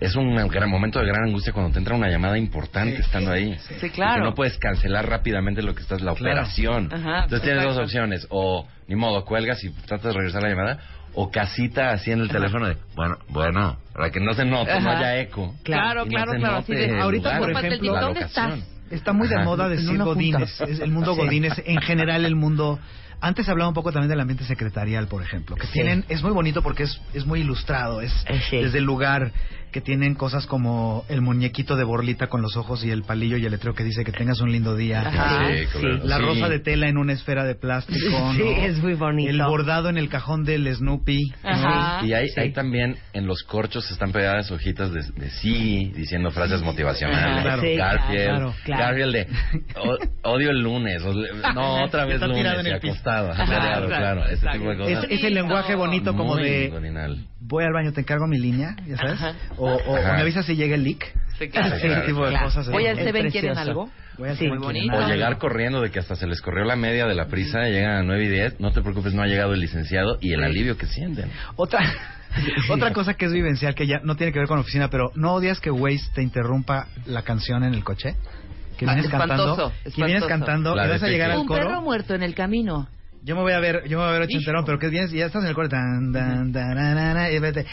[0.00, 3.56] Es un gran momento de gran angustia cuando te entra una llamada importante estando ahí.
[3.80, 4.07] Sí, claro.
[4.16, 6.32] No puedes cancelar rápidamente lo que estás, la Claro.
[6.40, 6.88] operación.
[6.92, 8.26] Ajá, Entonces tienes dos opciones.
[8.30, 10.78] O, ni modo, cuelgas y tratas de regresar la llamada.
[11.14, 14.90] O casita así en el teléfono de, bueno, bueno, para que no se note, no
[14.90, 14.98] Ajá.
[14.98, 15.54] haya eco.
[15.64, 18.58] Claro, Y no claro, claro, de- ahorita, lugar, por la ejemplo, ¿dónde estás?
[18.90, 19.44] Está muy de Ajá.
[19.44, 20.60] moda decir godines.
[20.60, 21.20] Es el mundo Sí.
[21.20, 21.62] godines.
[21.66, 22.78] En general, el mundo...
[23.20, 25.56] Antes hablaba un poco también del ambiente secretarial, por ejemplo.
[25.56, 25.72] Que Sí.
[25.72, 26.04] tienen...
[26.08, 28.00] Es muy bonito porque es, es muy ilustrado.
[28.00, 28.58] Es Eh, sí.
[28.58, 29.32] desde el lugar
[29.70, 33.44] que tienen cosas como el muñequito de borlita con los ojos y el palillo y
[33.44, 35.00] el letrero que dice que tengas un lindo día.
[35.06, 35.48] Ajá.
[35.48, 36.04] Sí, claro.
[36.04, 36.22] La Sí.
[36.22, 37.98] rosa de tela en una esfera de plástico,
[38.34, 38.50] Sí, ¿no?
[38.64, 39.30] es muy bonito.
[39.30, 41.18] El bordado en el cajón del Snoopy.
[41.44, 41.50] ¿no?
[41.50, 42.04] Ajá.
[42.06, 42.40] Y hay, Sí.
[42.40, 47.42] hay también en los corchos están pegadas hojitas de, de sí, diciendo frases motivacionales.
[47.42, 47.62] Claro.
[47.62, 48.82] Sí, Garfield, claro, claro.
[48.82, 49.26] Garfield de
[50.24, 51.12] "O- odio el lunes, o
[51.54, 55.04] no otra vez Está lunes y acostado, ajareado, claro, ese tipo de cosas.
[55.04, 57.26] Es, es el lenguaje bonito como Muy de godinal.
[57.40, 59.34] voy al baño, te encargo mi línea, ya sabes, Ajá.
[59.58, 60.14] O, o- o Ajá.
[60.14, 61.04] me avisas si llega el leak.
[61.38, 61.76] Sí, claro.
[62.06, 62.46] Tipo de Claro.
[62.46, 62.68] cosas.
[62.68, 63.90] Oye, Es ¿se ven quieren algo?
[64.18, 64.96] Voy al Sí, muy bonito.
[64.96, 67.96] O llegar corriendo de que hasta se les corrió la media de la prisa, llegan
[67.98, 70.76] a 9 y 10, no te preocupes, no ha llegado el licenciado y el alivio
[70.76, 71.30] que sienten.
[71.54, 71.78] Otra,
[72.70, 75.34] otra cosa que es vivencial, que ya no tiene que ver con oficina, pero ¿no
[75.34, 78.16] odias que Waze te interrumpa la canción en el coche?
[78.76, 80.28] Que Ah, vienes espantoso, cantando, que vienes espantoso.
[80.46, 81.82] cantando La y vas a llegar al Un perro coro.
[81.82, 82.88] muerto en el camino.
[83.22, 85.18] Yo me voy a ver, yo me voy a ver ochenterón, pero que vienes y
[85.18, 85.68] ya estás en el coro.
[85.68, 87.66] Tan, tan, tararara, y vete,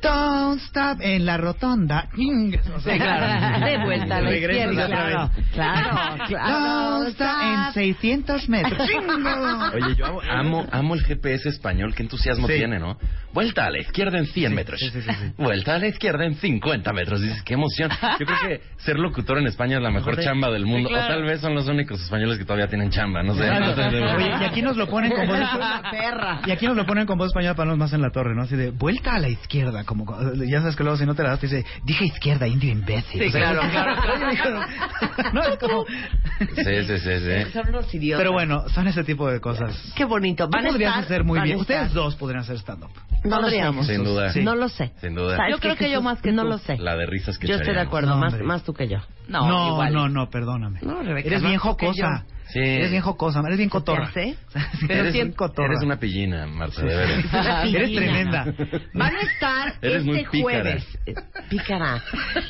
[0.00, 2.08] Don't stop en la rotonda.
[2.14, 3.66] Sí, claro.
[3.66, 4.84] De vuelta a la Regresas izquierda.
[4.86, 5.46] otra Claro, vez.
[5.52, 6.90] claro, claro.
[7.00, 8.88] Don't stop en 600 metros.
[8.88, 9.86] Chingo.
[9.86, 12.54] Oye, yo amo, amo, amo el GPS español, qué entusiasmo Sí.
[12.54, 12.96] tiene, ¿no?
[13.32, 14.80] Vuelta a la izquierda en 100 Sí, metros.
[14.80, 15.32] sí, sí, sí, sí.
[15.38, 17.20] Vuelta a la izquierda en 50 metros.
[17.22, 17.90] Dices, qué emoción.
[18.18, 20.22] Yo creo que ser locutor en España es la mejor Sí.
[20.24, 20.88] chamba del mundo.
[20.88, 21.12] Sí, claro.
[21.14, 23.48] O tal vez son los únicos españoles que todavía tienen chamba, no sé.
[23.50, 25.38] Oye, y aquí nos lo ponen con voz
[25.90, 26.40] perra.
[26.46, 28.42] Y aquí nos lo ponen con voz española para no más en la torre, ¿no?
[28.42, 30.06] Así de vuelta a la izquierda, como
[30.46, 33.20] ya sabes que luego si no te la das te dice, dije izquierda, indio imbécil.
[33.22, 33.62] Sí, O sea, claro,
[34.42, 34.60] claro.
[35.32, 35.84] No, es como...
[35.86, 37.52] Sí, sí, sí, sí.
[37.52, 38.20] Son los idiotas.
[38.20, 39.92] Pero bueno, son ese tipo de cosas.
[39.96, 40.44] Qué bonito.
[40.46, 41.58] Tú Van a podrías estar, hacer muy bien.
[41.58, 41.76] estar.
[41.82, 42.90] Ustedes dos podrían hacer stand-up.
[43.24, 43.56] No lo sé.
[43.56, 43.86] Podríamos.
[43.86, 44.32] Sin duda.
[44.32, 44.42] Sí.
[44.42, 44.92] No lo sé.
[45.00, 45.36] Sin duda.
[45.36, 46.48] ¿Sabes Yo creo que yo más que No tú.
[46.50, 46.76] lo sé.
[46.78, 48.98] La de risas que Yo estoy de acuerdo, No, más, más tú que yo.
[49.28, 49.92] No, no, igual.
[49.94, 50.80] no, no, perdóname.
[50.82, 52.24] No, Rebeca, Eres bien tú jocosa.
[52.52, 52.58] Sí.
[52.60, 54.10] Eres bien jocosa, eres bien cotorra.
[54.86, 55.68] Pero eres, cotorra.
[55.72, 57.64] eres una pillina, Marta, de veras.
[57.74, 58.44] Eres tremenda.
[58.94, 60.42] Van a estar Eres muy este pícara.
[60.62, 60.98] jueves.
[61.06, 61.14] Eh,
[61.48, 62.02] Pícara.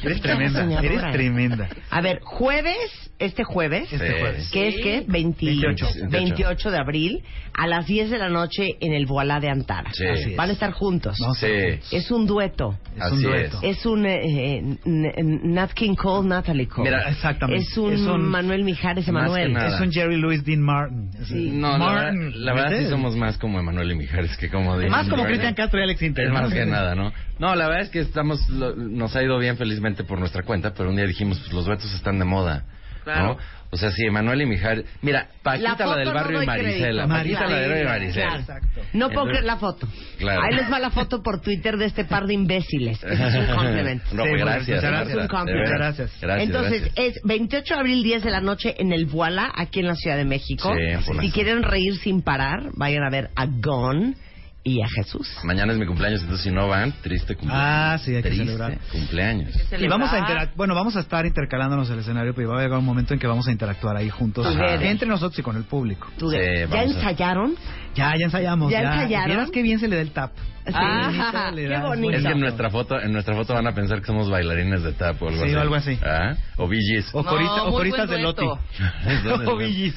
[0.02, 0.88] Eres Pícara tremenda, soñadora.
[0.88, 1.68] eres tremenda.
[1.90, 2.76] A ver, jueves,
[3.18, 4.50] este jueves, Este jueves.
[4.50, 5.86] que es que 20 28.
[6.10, 7.22] 28 de abril,
[7.54, 9.90] a las 10 de la noche en el Voilá de Antara.
[9.92, 10.04] Sí.
[10.06, 10.36] Así es.
[10.36, 11.16] Van a estar juntos.
[11.20, 11.46] A Sí.
[11.92, 12.76] Es un dueto.
[12.96, 13.58] Es Así un dueto.
[13.62, 16.90] Es un eh, eh, Nat King Cole, Natalie Cole.
[16.90, 17.62] Mira, Exactamente.
[17.64, 19.56] Es un, Es un- Manuel Mijares Emanuel.
[19.56, 21.10] Es un Jerry Louis Dean Martin.
[21.24, 21.50] Sí.
[21.52, 22.44] No, la verdad, Martin.
[22.44, 24.88] la verdad sí somos más como Emanuel y Mijares que como de...
[24.88, 25.24] Más como.
[25.24, 26.24] Cristian Castro y Alex Inter.
[26.26, 26.40] Es ¿no?
[26.40, 27.12] más que nada, ¿no?
[27.38, 30.72] No, la verdad es que estamos, lo- nos ha ido bien felizmente por nuestra cuenta,
[30.74, 32.64] pero un día dijimos, pues los duetos están de moda,
[33.04, 33.26] Claro.
[33.34, 33.38] ¿no?
[33.74, 34.84] O sea, sí, Emanuel y Mijares...
[35.00, 37.08] Mira, Paquita la, foto del no barrio doy y Marisela.
[37.08, 38.26] Paquita la del barrio y Marisela.
[38.26, 38.40] claro.
[38.42, 38.80] Exacto.
[38.92, 39.88] No puedo Entonces- creer la foto.
[40.18, 40.42] Claro.
[40.42, 43.02] Ahí les va la foto por Twitter de este par de imbéciles.
[43.04, 44.04] Ese es un complemento.
[44.12, 44.84] No, Sí, pues, gracias.
[44.84, 45.68] Un compliment.
[45.70, 46.18] Gracias.
[46.20, 47.16] Gracias, Entonces, gracias.
[47.16, 50.18] es 28 de abril, 10 de la noche en el Voila, aquí en la Ciudad
[50.18, 50.70] de México.
[50.74, 54.16] Sí, si quieren reír sin parar, vayan a ver a Gon
[54.64, 55.28] y a Jesús.
[55.44, 57.66] Mañana es mi cumpleaños, entonces si no van, triste cumpleaños.
[57.66, 58.78] Ah, sí, hay que Triste celebrar.
[58.92, 59.54] cumpleaños.
[59.78, 62.78] Y vamos a interac- bueno, vamos a estar intercalándonos el escenario, pero va a llegar
[62.78, 64.74] un momento en que vamos a interactuar ahí juntos, Ajá.
[64.84, 66.08] entre nosotros y con el público.
[66.18, 66.26] Sí,
[66.70, 67.54] ¿Ya a- ensayaron?
[67.94, 68.70] Ya, ya ensayamos.
[68.72, 69.26] ¿Ya Ya, ensayaron?
[69.28, 70.32] Vieras qué bien se le da el tap.
[70.72, 72.12] Ah, le qué da- bonito.
[72.16, 74.92] Es que en nuestra foto, en nuestra foto van a pensar que somos bailarines de
[74.92, 75.54] tap o algo Sí, así.
[75.56, 75.98] o algo así.
[76.04, 76.36] ¿Ah?
[76.56, 77.10] O BGs.
[77.14, 78.44] O, corista- o coristas de Loti.
[79.46, 79.94] o Villis.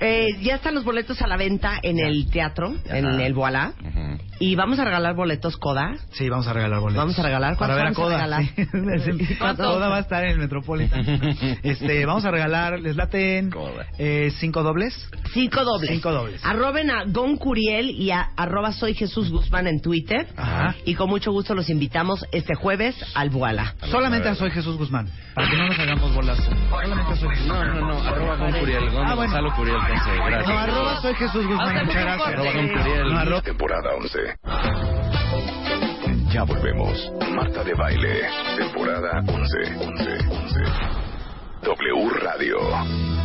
[0.00, 3.72] Eh, ya están los boletos a la venta en el teatro, en el Voila.
[3.78, 4.18] Ujú.
[4.38, 5.94] Y vamos a regalar boletos Coda.
[6.12, 7.02] Sí, vamos a regalar boletos.
[7.02, 7.56] Vamos a regalar.
[7.58, 8.38] Para ver a ¿Cuántos vamos a Coda.
[8.38, 9.00] regalar?
[9.28, 9.34] sí.
[9.38, 9.66] ¿Cuántos?
[9.66, 11.04] Coda va a estar en el Metropolitan.
[11.62, 13.86] este, vamos a regalar, les laten Coda.
[13.98, 14.94] eh, cinco dobles.
[15.34, 15.90] Cinco dobles.
[15.90, 16.42] Cinco dobles.
[16.44, 17.04] Arroben a
[17.38, 20.26] Curiel y a arroba soy Jesús Guzmán en Twitter.
[20.36, 20.74] Ajá.
[20.84, 23.74] Y con mucho gusto los invitamos este jueves al Voila.
[23.90, 26.38] Solamente a Soy Jesús Guzmán, para que no nos hagamos bolas.
[26.70, 29.16] Solamente a Soy Jesús No, no, no, arroba con Curiel, Ah, bueno.
[29.16, 30.48] Gonzalo Curiel, con C, gracias.
[30.48, 32.28] No, arroba Soy Jesús Guzmán, muchas gracias.
[32.28, 33.12] Arroba con Curiel.
[33.12, 34.18] No, arroba- Temporada 11.
[36.32, 37.12] Ya volvemos.
[37.34, 38.20] Marta de Baile.
[38.58, 39.76] Temporada 11.
[39.78, 40.18] 11.
[40.28, 40.60] 11.
[41.62, 43.15] W Radio.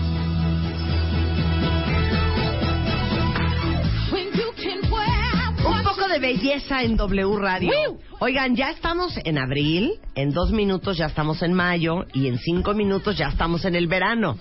[4.13, 7.71] Un poco de belleza en W Radio.
[8.19, 12.73] Oigan, ya estamos en abril, en dos minutos ya estamos en mayo y en cinco
[12.73, 14.37] minutos ya estamos en el verano.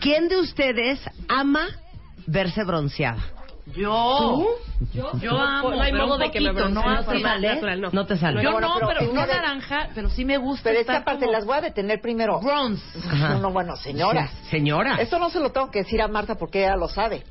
[0.00, 1.66] ¿Quién de ustedes ama
[2.26, 3.22] verse bronceada?
[3.74, 4.46] Yo.
[5.20, 6.82] Yo amo, No hay modo de que me poquito, no.
[6.82, 7.48] ¿No te sale?
[7.48, 7.90] natural, no.
[7.90, 8.42] No te sale.
[8.42, 11.24] Yo no, pero no de- naranja, pero sí me gusta Pero es que estar aparte
[11.26, 12.40] como las voy a detener primero.
[12.40, 12.82] bronze.
[13.10, 13.30] Ajá.
[13.34, 14.28] No, no, bueno, señora.
[14.28, 14.96] Sí, señora.
[15.00, 17.24] Esto no se lo tengo que decir a Marta porque ella lo sabe.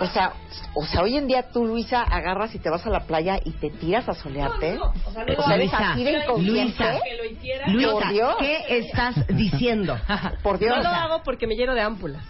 [0.00, 0.32] O sea,
[0.74, 3.52] o sea, hoy en día tú, Luisa, agarras y te vas a la playa y
[3.52, 4.78] te tiras a solearte.
[4.78, 6.84] O sea, eres Luisa, así de inconsciente.
[7.22, 7.68] Luisa.
[7.68, 8.34] Luisa, Por Dios.
[8.38, 9.98] ¿qué estás diciendo?
[10.42, 10.76] Por Dios.
[10.76, 12.22] No lo hago porque me lleno de ámpulas.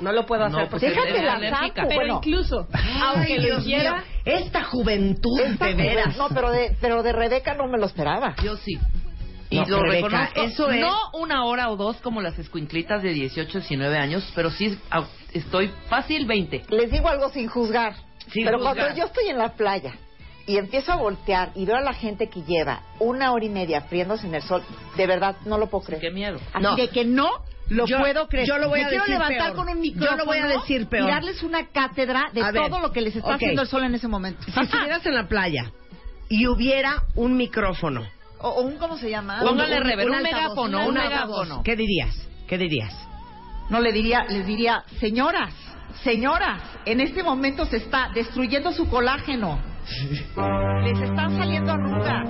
[0.00, 0.62] No lo puedo hacer.
[0.62, 1.82] No, pues porque- Déjate la alérgica.
[1.82, 1.88] saco.
[1.88, 2.66] pero bueno, incluso,
[3.02, 6.16] aunque Ay, lo Dios mío, esta juventud, esta de veras.
[6.16, 8.34] No, pero de, pero de Rebeca no me lo esperaba.
[8.42, 8.78] Yo sí.
[9.50, 10.42] Y No, lo Rebeca, reconozco.
[10.42, 14.50] eso es- No una hora o dos como las escuinclitas de 18, 19 años, pero
[14.50, 14.78] sí
[15.32, 16.64] estoy fácil 20.
[16.70, 17.94] Les digo algo sin juzgar.
[18.32, 18.76] Sin pero juzgar.
[18.76, 19.94] cuando yo estoy en la playa
[20.46, 23.82] y empiezo a voltear y veo a la gente que lleva una hora y media
[23.82, 24.62] friéndose en el sol,
[24.96, 26.00] de verdad no lo puedo creer.
[26.00, 26.38] Qué miedo.
[26.52, 26.76] Así No.
[26.76, 27.28] de que no,
[27.68, 28.46] lo Yo- puedo creer.
[28.48, 29.56] yo lo voy Me a quiero decir levantar peor.
[29.56, 31.08] con un Yo micrófono lo voy a decir peor.
[31.08, 33.84] y darles una cátedra de A ver, todo lo que les está haciendo el sol
[33.84, 34.42] en ese momento.
[34.42, 35.70] Si estuvieras en la playa
[36.28, 38.02] y hubiera un micrófono,
[38.42, 39.40] O, o un, ¿cómo se llama?
[39.42, 41.62] Póngale rever, un altavoz, megáfono, un megáfono.
[41.62, 42.16] ¿qué dirías?
[42.48, 42.92] ¿Qué dirías?
[43.70, 45.54] No le diría, les diría, señoras,
[46.02, 49.60] señoras, en este momento se está destruyendo su colágeno.
[50.82, 52.28] Les están saliendo arrugas.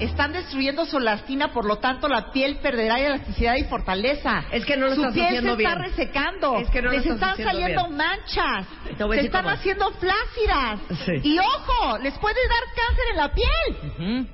[0.00, 4.44] Están destruyendo su elastina, por lo tanto la piel perderá elasticidad y fortaleza.
[4.50, 6.58] Es que no lo su piel se está resecando.
[6.58, 7.96] Es que no lo les están saliendo bien.
[7.98, 8.66] manchas.
[8.84, 9.54] Se están cómo.
[9.54, 10.80] haciendo flácidas.
[11.04, 11.12] Sí.
[11.22, 14.28] Y ojo, les puede dar cáncer en la piel.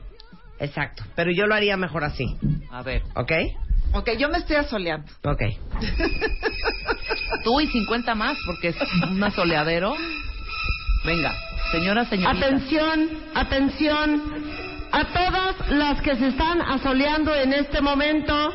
[0.61, 1.03] Exacto.
[1.15, 2.25] Pero yo lo haría mejor así.
[2.71, 3.33] A ver, ¿Ok?
[3.97, 5.11] Ok, yo me estoy asoleando.
[5.25, 5.41] Ok.
[7.45, 8.77] tú y 50 más, porque es
[9.09, 9.97] un asoleadero.
[11.05, 11.35] Venga,
[11.73, 12.47] señora, señorita.
[12.47, 14.23] Atención, atención.
[14.93, 18.53] A todas las que se están asoleando en este momento,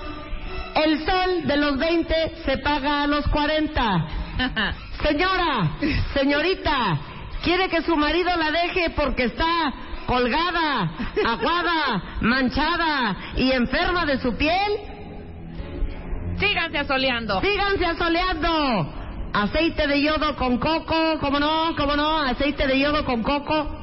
[0.76, 2.14] el sol de los 20
[2.46, 4.08] se paga a los 40.
[5.04, 5.72] Señora,
[6.14, 7.00] señorita,
[7.44, 9.74] ¿quiere que su marido la deje porque está
[10.06, 10.92] colgada,
[11.26, 14.91] aguada, manchada y enferma de su piel?
[16.42, 17.42] Síganse asoleando.
[17.42, 18.94] Síganse asoleando.
[19.34, 21.74] Aceite de yodo con coco, ¿cómo no?
[21.78, 22.20] ¿Cómo no?
[22.20, 23.78] Aceite de yodo con coco.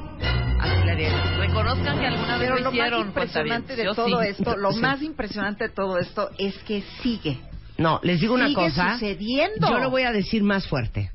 [0.59, 1.07] Así.
[1.39, 3.85] Reconozcan que alguna vez Pero lo más impresionante de.
[3.85, 4.27] Yo todo sí.
[4.27, 4.79] esto, lo Sí.
[4.81, 7.39] más impresionante de todo esto es que sigue.
[7.77, 8.93] No, les digo una cosa.
[8.93, 9.69] sucediendo.
[9.69, 11.11] Yo lo voy a decir más fuerte.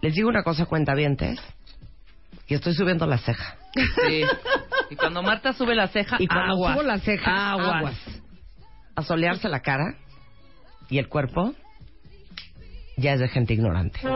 [0.00, 1.38] Les digo una cosa, cuentavientes.
[2.46, 3.56] Y estoy subiendo la ceja.
[4.06, 4.22] Sí.
[4.90, 6.74] Y cuando Marta sube la ceja, Y cuando aguas.
[6.74, 7.74] subo la ceja, aguas.
[7.76, 8.19] aguas.
[9.00, 9.94] A solearse la cara
[10.90, 11.54] y el cuerpo,
[12.98, 13.98] ya es de gente ignorante.
[14.00, 14.06] Es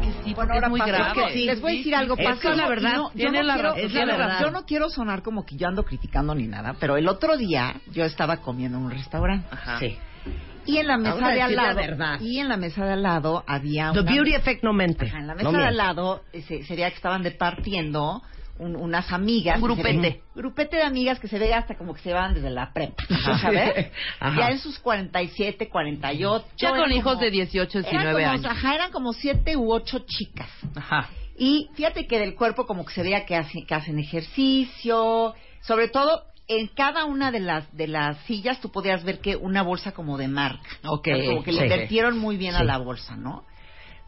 [0.00, 1.14] que sí, porque ahora es muy grave.
[1.14, 1.44] que sí.
[1.46, 3.54] Les voy a decir algo, Es pasó que es la verdad, no- yo no la
[3.54, 4.32] quiero- razón, es tiene la la verdad.
[4.34, 4.46] razón.
[4.46, 7.74] Yo no quiero sonar como que yo ando criticando ni nada, pero el otro día
[7.92, 9.46] yo estaba comiendo en un restaurante.
[9.50, 9.78] Ajá.
[9.78, 9.96] Sí.
[10.66, 12.20] Y en la mesa Ahora de al la lado, verdad.
[12.20, 15.06] y en la mesa de al lado había The una beauty effect no mente.
[15.06, 18.22] Ajá, en la No mesa de al lado eh, se- sería que estaban departiendo
[18.58, 19.56] un- unas amigas.
[19.56, 19.98] Un grupete.
[19.98, 23.02] ve- grupete de amigas que se ve hasta como que se van desde la prepa.
[23.10, 23.38] Ajá.
[23.38, 23.90] ¿Sabes?
[24.20, 24.40] Ajá.
[24.40, 26.46] Ya en sus 47, 48.
[26.58, 28.46] Ya con eran hijos como- de 18, eran 19 como- años.
[28.46, 30.48] Ajá, eran como siete u ocho chicas.
[30.76, 31.08] Ajá.
[31.36, 35.88] Y fíjate que del cuerpo como que se veía que, hace- que hacen ejercicio, sobre
[35.88, 39.92] todo en cada una de las de las sillas tú podías ver que una bolsa
[39.92, 40.68] como de marca.
[40.84, 41.58] Ok, Como que sí.
[41.58, 43.44] le invirtieron muy bien a la bolsa, ¿no?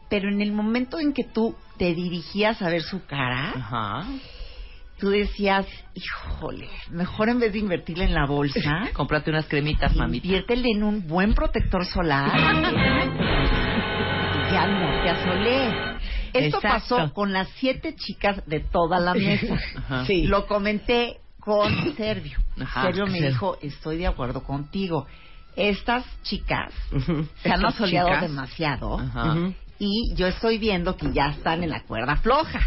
[0.09, 4.07] Pero en el momento en que tú te dirigías a ver su cara, Ajá.
[4.99, 10.27] Tú decías, híjole, mejor en vez de invertirle en la bolsa, Cómprate unas cremitas, mamita.
[10.27, 12.31] inviértele en un buen protector solar.
[14.53, 15.69] ya no te asolé.
[16.33, 16.69] Esto Exacto.
[16.97, 19.57] pasó con las siete chicas de toda la mesa.
[20.07, 20.25] Sí.
[20.27, 22.39] Lo comenté con Servio.
[22.61, 22.83] Ajá.
[22.83, 23.27] Sergio me Sí.
[23.27, 25.07] dijo, estoy de acuerdo contigo.
[25.55, 27.27] Estas chicas Ujú.
[27.43, 28.23] se han asoleado chicas.
[28.23, 29.33] demasiado Ajá.
[29.33, 29.55] Ujú.
[29.79, 32.61] Y yo estoy viendo que ya están en la cuerda floja.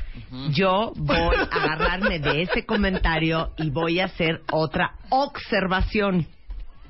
[0.52, 6.28] Yo voy a agarrarme de ese comentario y voy a hacer otra observación.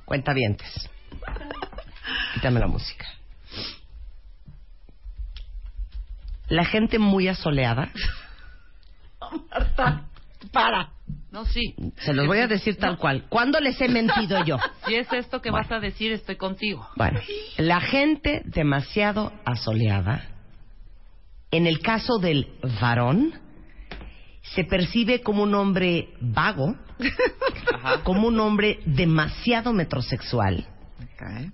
[0.05, 0.89] Cuentavientes.
[2.33, 3.05] Quítame la música.
[6.49, 7.89] La gente muy asoleada,
[9.51, 10.05] Marta,
[10.51, 10.89] para.
[11.31, 11.75] No, sí.
[11.97, 13.27] se los voy a decir tal cual.
[13.29, 14.57] ¿Cuándo les he mentido yo?
[14.87, 16.87] Si es esto que vas a decir, estoy contigo.
[16.95, 17.19] Bueno,
[17.57, 20.27] la gente demasiado asoleada,
[21.51, 22.47] en el caso del
[22.81, 23.33] varón,
[24.41, 26.75] se percibe como un hombre vago,
[27.73, 28.03] Ajá.
[28.03, 30.65] como un hombre demasiado metrosexual,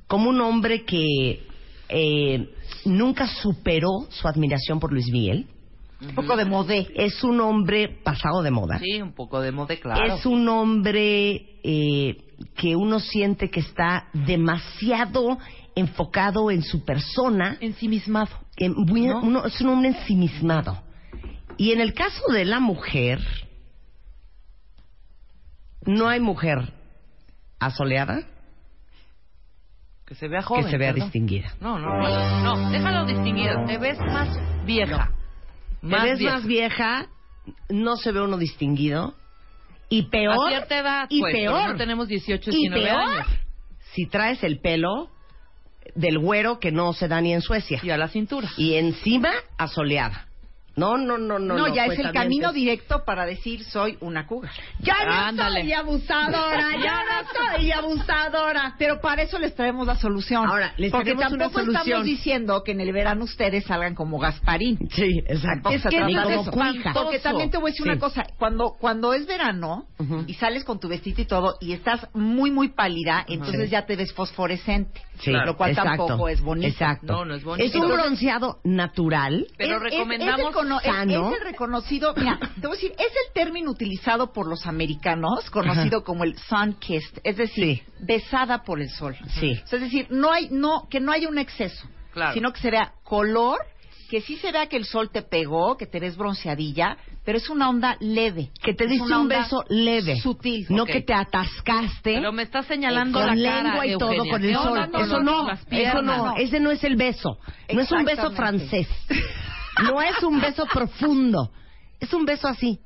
[0.07, 1.45] como un hombre que
[1.89, 2.49] eh,
[2.85, 5.47] nunca superó su admiración por Luis Miguel.
[6.01, 6.87] Un poco de modé.
[6.95, 8.79] Es un hombre pasado de moda.
[8.79, 10.15] Sí, un poco de moda, claro.
[10.15, 12.17] Es un hombre eh,
[12.55, 15.37] que uno siente que está demasiado
[15.75, 17.57] enfocado en su persona.
[17.61, 18.29] ensimismado.
[18.57, 19.19] que muy- ¿No?
[19.21, 20.81] uno- es un hombre ensimismado.
[21.57, 23.19] Y en el caso de la mujer,
[25.85, 26.73] no hay mujer
[27.59, 28.21] asoleada
[30.05, 30.65] Que se vea joven.
[30.65, 31.07] que se vea perdón.
[31.07, 31.53] distinguida.
[31.59, 32.43] No, no, no.
[32.55, 33.65] No, déjalo distinguida.
[33.65, 34.29] Te ves más
[34.65, 35.11] vieja.
[35.89, 36.33] Te ves vieja.
[36.33, 37.07] más vieja,
[37.69, 39.15] no se ve uno distinguido.
[39.89, 43.27] Y peor, A cierta edad, y pues, peor, no tenemos 18, y 19 peor, años.
[43.93, 45.09] si traes el pelo
[45.93, 47.79] del güero que no se da ni en Suecia.
[47.83, 48.49] Y a la cintura.
[48.57, 50.27] Y encima, asoleada.
[50.75, 51.55] No, no, no, no.
[51.55, 52.13] No, ya es el cuentavientes.
[52.21, 54.51] camino directo para decir soy una cougar.
[54.79, 55.61] Ya no Ándale.
[55.61, 58.75] soy abusadora, ya no soy abusadora.
[58.77, 60.45] Pero para eso les traemos la solución.
[60.47, 61.85] Ahora, les Porque traemos una tampoco solución.
[61.87, 64.77] estamos diciendo que en el verano ustedes salgan como Gasparín.
[64.91, 65.69] Sí, exacto.
[65.69, 66.93] Tampoco Es que como cuija.
[66.93, 67.89] Porque también te voy a decir Sí.
[67.89, 68.25] una cosa.
[68.37, 69.85] Cuando, cuando es verano
[70.27, 73.69] y sales con tu vestido y todo y estás muy, muy pálida, entonces Sí.
[73.71, 75.01] ya te ves fosforescente.
[75.19, 76.05] Sí, lo cual exacto.
[76.07, 76.67] tampoco es bonito.
[76.67, 77.13] Exacto.
[77.13, 77.65] No, no es bonito.
[77.65, 79.47] Es un bronceado natural.
[79.57, 82.91] Pero Es- es- recomendamos es, el, cono- es- el reconocido, mira, te voy a decir,
[82.93, 87.83] es el término utilizado por los americanos, conocido como el sun kissed, es decir, Sí.
[87.99, 89.15] besada por el sol.
[89.39, 89.59] Sí.
[89.63, 92.33] O sea, es decir, no hay, no, que no haya un exceso, Claro.
[92.33, 93.59] sino que se vea color,
[94.09, 97.49] que sí se vea que el sol te pegó, que te ves bronceadilla, pero es
[97.49, 98.51] una onda leve.
[98.61, 100.19] Que te diste un beso leve.
[100.21, 100.67] Sutil.
[100.69, 102.13] No que te atascaste.
[102.13, 104.31] Pero me está señalando con la lengua cara, y todo Eugenia.
[104.31, 104.73] con el No, sol.
[104.75, 107.39] no, no, eso no, eso no, ese no es el beso.
[107.73, 108.87] No es un beso francés.
[109.83, 111.51] No es un beso profundo.
[111.99, 112.79] Es un beso así.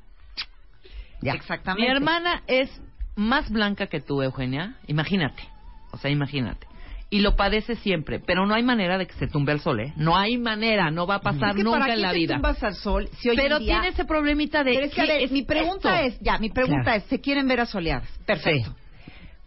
[1.22, 1.32] Ya.
[1.32, 1.88] Exactamente.
[1.90, 2.70] Mi hermana es
[3.16, 4.76] más blanca que tú, Eugenia.
[4.86, 5.42] Imagínate.
[5.92, 6.66] O sea, imagínate.
[7.12, 9.92] Y lo padece siempre, pero no hay manera de que se tumbe al sol, ¿eh?
[9.96, 12.34] No hay manera, no va a pasar Es que nunca ¿para en la te vida.
[12.34, 13.72] tumbas al sol si hoy Pero en día...
[13.80, 16.18] tiene ese problemita de Pero es que, a ¿qué ver, es mi pregunta esto?
[16.18, 16.98] es, ya, mi pregunta Claro.
[16.98, 18.08] es, ¿se quieren ver asoleadas?
[18.24, 18.72] Perfecto.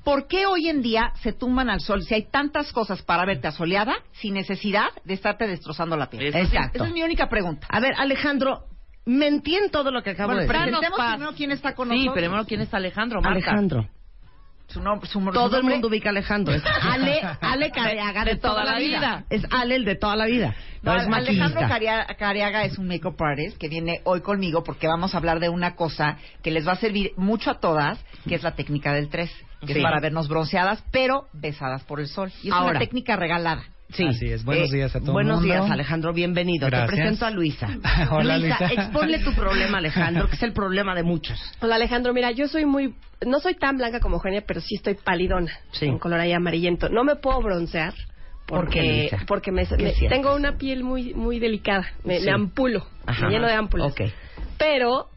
[0.04, 3.48] ¿Por qué hoy en día se tumban al sol si hay tantas cosas para verte
[3.48, 6.34] asoleada sin necesidad de estarte destrozando la piel?
[6.34, 6.39] Sí.
[6.39, 6.78] Exacto.
[6.78, 7.68] Esa es mi única pregunta.
[7.70, 8.66] A ver, Alejandro,
[9.06, 10.62] mentí en todo lo que acabo Bueno, de decir.
[10.62, 12.13] Presentemos primero quién está con Sí, nosotros.
[12.16, 13.38] primero quién es Alejandro, Marta.
[13.38, 13.89] Alejandro.
[14.68, 16.54] Su nombre, su, su Todo el mundo ubica a Alejandro.
[16.56, 19.26] Es Ale, Ale Careaga de, De toda la vida.
[19.30, 20.56] Es Ale el de toda la vida.
[20.82, 21.62] No, No, es Alejandro
[22.18, 25.76] Cariaga es un makeup artist que viene hoy conmigo porque vamos a hablar de una
[25.76, 29.30] cosa que les va a servir mucho a todas, que es la técnica del 3,
[29.65, 29.80] que Sí.
[29.80, 32.32] es para vernos bronceadas, pero besadas por el sol.
[32.43, 32.71] Y es Ahora.
[32.71, 33.63] una técnica regalada.
[33.89, 34.06] Sí.
[34.08, 34.43] Así es.
[34.43, 35.54] Buenos Eh, días a todo el Buenos mundo.
[35.54, 36.13] días, Alejandro.
[36.13, 36.65] Bienvenido.
[36.67, 36.89] Gracias.
[36.89, 37.67] Te presento a Luisa.
[38.12, 38.65] Hola, Luisa.
[38.71, 41.39] exponle tu problema, Alejandro, que es el problema de muchos.
[41.62, 42.95] Hola Alejandro, mira, yo soy muy,
[43.26, 45.88] no soy tan blanca como Eugenia, pero sí estoy palidona, Sí.
[45.88, 46.89] con color ahí amarillento.
[46.89, 47.93] No me puedo broncear
[48.47, 49.17] ¿Por qué, porque, Luisa?
[49.28, 50.10] porque me, ¿Qué me- sientes?
[50.10, 52.26] tengo una piel muy, muy delicada, me, Sí.
[52.26, 53.28] me ampulo, Ajá.
[53.28, 53.91] me lleno de ámpulas.
[53.91, 54.02] Ok.
[54.58, 55.10] Pero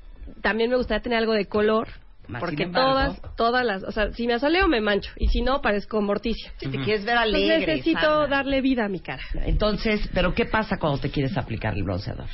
[0.43, 1.89] también me gustaría tener algo de color,
[2.29, 5.43] Más porque embargo- todas, todas las, o sea, si me asoleo me mancho y si
[5.43, 6.51] no parezco morticia.
[6.59, 8.27] Si te quieres ver Entonces, alegre, necesito sana.
[8.27, 9.23] darle vida a mi cara.
[9.45, 12.27] Entonces, ¿pero qué pasa cuando te quieres aplicar el bronceador?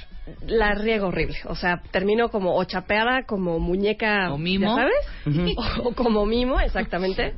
[0.47, 4.77] La riego horrible, o sea, termino como o chapeada, como muñeca, O mimo.
[4.77, 5.57] ¿ya sabes?
[5.85, 7.35] O como mimo, exactamente.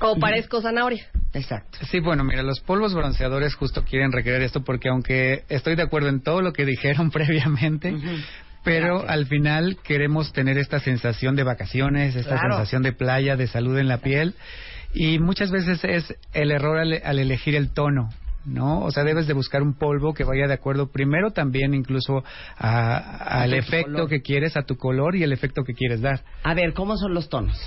[0.00, 1.04] O parezco zanahoria.
[1.34, 1.78] Exacto.
[1.90, 6.08] Sí, bueno, mira, los polvos bronceadores justo quieren recrear esto porque aunque estoy de acuerdo
[6.08, 7.92] en todo lo que dijeron previamente,
[8.64, 12.54] pero al final queremos tener esta sensación de vacaciones, esta Claro.
[12.56, 14.34] sensación de playa, de salud en la piel
[14.94, 18.08] y muchas veces es el error al, al elegir el tono.
[18.44, 18.80] ¿No?
[18.80, 22.24] O sea, debes de buscar un polvo que vaya de acuerdo primero también incluso
[22.56, 22.96] a-
[23.42, 24.08] al efecto color.
[24.08, 26.22] que quieres, a tu color y el efecto que quieres dar.
[26.44, 27.58] A ver, ¿cómo son los tonos?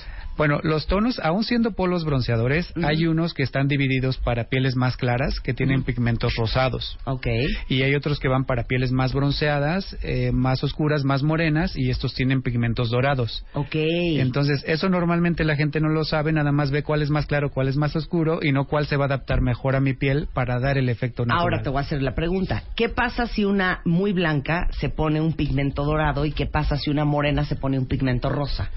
[0.42, 4.98] Bueno, los tonos, aún siendo polvos bronceadores, hay unos que están divididos para pieles más
[4.98, 6.98] claras, que tienen pigmentos rosados.
[7.04, 7.28] Ok.
[7.70, 11.92] Y hay otros que van para pieles más bronceadas, eh, más oscuras, más morenas, y
[11.92, 13.46] estos tienen pigmentos dorados.
[13.54, 13.76] Ok.
[13.76, 17.52] Entonces, eso normalmente la gente no lo sabe, nada más ve cuál es más claro,
[17.52, 20.28] cuál es más oscuro, y no cuál se va a adaptar mejor a mi piel
[20.34, 21.44] para dar el efecto natural.
[21.44, 22.64] Ahora te voy a hacer la pregunta.
[22.76, 26.90] ¿Qué pasa si una muy blanca se pone un pigmento dorado y qué pasa si
[26.90, 28.72] una morena se pone un pigmento rosa?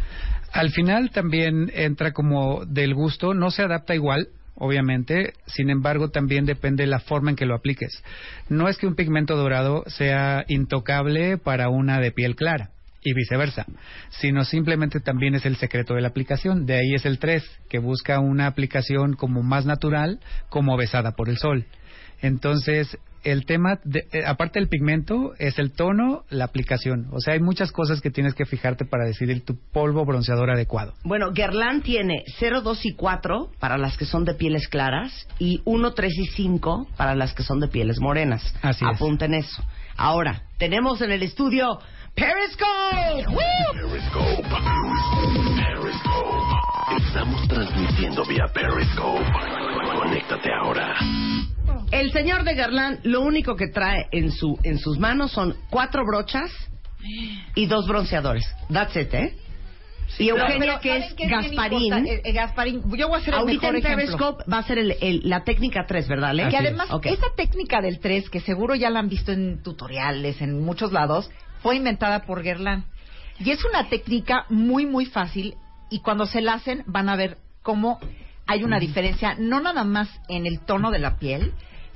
[0.55, 6.47] Al final también entra como del gusto, no se adapta igual, obviamente, sin embargo también
[6.47, 8.05] depende de la forma en que lo apliques.
[8.49, 12.71] No es que un pigmento dorado sea intocable para una de piel clara
[13.03, 13.67] y viceversa,
[14.11, 16.67] sino simplemente también es el secreto de la aplicación.
[16.67, 21.31] De ahí es el 3, que busca una aplicación como más natural, como besada por
[21.31, 21.67] el sol.
[22.23, 27.09] Entonces, el tema, de- eh, aparte del pigmento, es el tono, la aplicación.
[27.13, 30.95] O sea, hay muchas cosas que tienes que fijarte para decidir tu polvo bronceador adecuado.
[31.05, 35.61] Bueno, Guerlain tiene 0, 2 y 4 para las que son de pieles claras y
[35.65, 38.55] 1, 3 y 5 para las que son de pieles morenas.
[38.63, 38.97] Así es.
[38.97, 39.63] Apunten eso.
[39.97, 41.79] Ahora, tenemos en el estudio
[42.15, 43.27] Periscope.
[43.29, 43.37] ¡Woo!
[43.73, 44.49] Periscope.
[45.57, 47.05] Periscope.
[47.07, 49.25] Estamos transmitiendo vía Periscope.
[49.97, 50.95] Conéctate ahora.
[52.01, 56.05] El señor de Guerlain lo único que trae en, su, en sus manos son cuatro
[56.05, 56.51] brochas
[57.55, 58.45] y dos bronceadores.
[58.73, 59.37] That's it, ¿eh?
[60.19, 61.93] y Eugenia, pero que ¿saben es qué Gasparín?
[62.07, 63.97] Eh, eh, Gasparín, yo voy a hacer el ahorita mejor en.
[63.97, 66.35] Periscope va a ser el- el- la técnica 3, ¿verdad?
[66.51, 67.07] Que además, Ok.
[67.07, 71.31] esa técnica del 3, que seguro ya la han visto en tutoriales, en muchos lados,
[71.63, 72.85] fue inventada por Guerlain.
[73.41, 75.55] Y es una técnica muy, muy fácil.
[75.91, 77.99] Y cuando se la hacen, van a ver cómo
[78.47, 81.53] hay una diferencia, no nada más en el tono de la piel,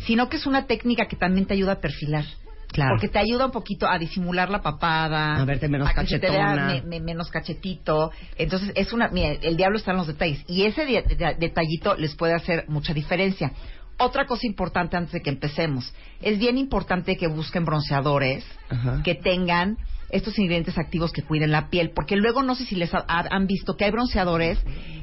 [0.06, 2.24] sino que es una técnica que también te ayuda a perfilar.
[2.70, 2.96] Claro.
[2.96, 5.37] Porque te ayuda un poquito a disimular la papada.
[5.37, 6.66] A verte menos que se te vea cachetona.
[6.66, 8.12] me- me- menos cachetito.
[8.37, 9.08] Entonces, es una.
[9.08, 10.44] Mira, el diablo está en los detalles.
[10.46, 13.52] Y ese de- de- detallito les puede hacer mucha diferencia.
[13.98, 15.92] Otra cosa importante antes de que empecemos.
[16.20, 19.02] Es bien importante que busquen bronceadores Ajá.
[19.02, 19.78] que tengan
[20.10, 23.26] estos ingredientes activos que cuiden la piel, porque luego no sé si les ha- ha-
[23.30, 24.58] han visto que hay bronceadores,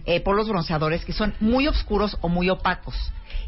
[0.06, 2.96] eh, polos bronceadores que son muy oscuros o muy opacos.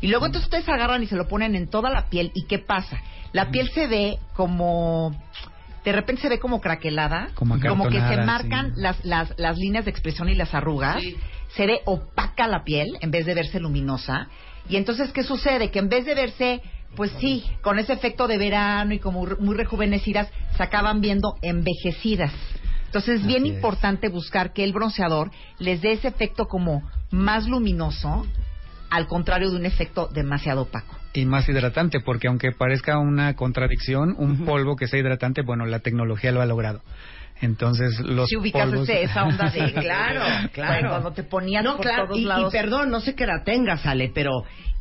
[0.01, 2.59] Y luego entonces ustedes agarran y se lo ponen en toda la piel y ¿qué
[2.59, 2.99] pasa?
[3.33, 5.15] La piel se ve como
[5.83, 7.29] de repente se ve como craquelada,
[7.69, 8.81] Como que se marcan sí.
[8.81, 11.01] las, las, las líneas de expresión y las arrugas,
[11.55, 14.27] se ve opaca la piel en vez de verse luminosa.
[14.69, 15.71] Y entonces, ¿qué sucede?
[15.71, 16.61] Que en vez de verse,
[16.95, 22.33] pues sí, con ese efecto de verano y como muy rejuvenecidas, se acaban viendo envejecidas.
[22.85, 23.55] Entonces, es bien Así es.
[23.55, 25.29] importante buscar que el bronceador
[25.59, 28.25] les dé ese efecto como más luminoso,
[28.89, 30.95] al contrario de un efecto demasiado opaco.
[31.13, 35.79] Y más hidratante, porque aunque parezca una contradicción, un polvo que sea hidratante, bueno, la
[35.79, 36.81] tecnología lo ha logrado.
[37.41, 38.89] Entonces, los si ubicas polvos...
[38.89, 40.89] ese- esa onda de Claro, claro.
[40.89, 43.43] cuando te ponías No, por claro, todos y, y lados perdón, no sé que la
[43.43, 44.31] tengas, Ale, pero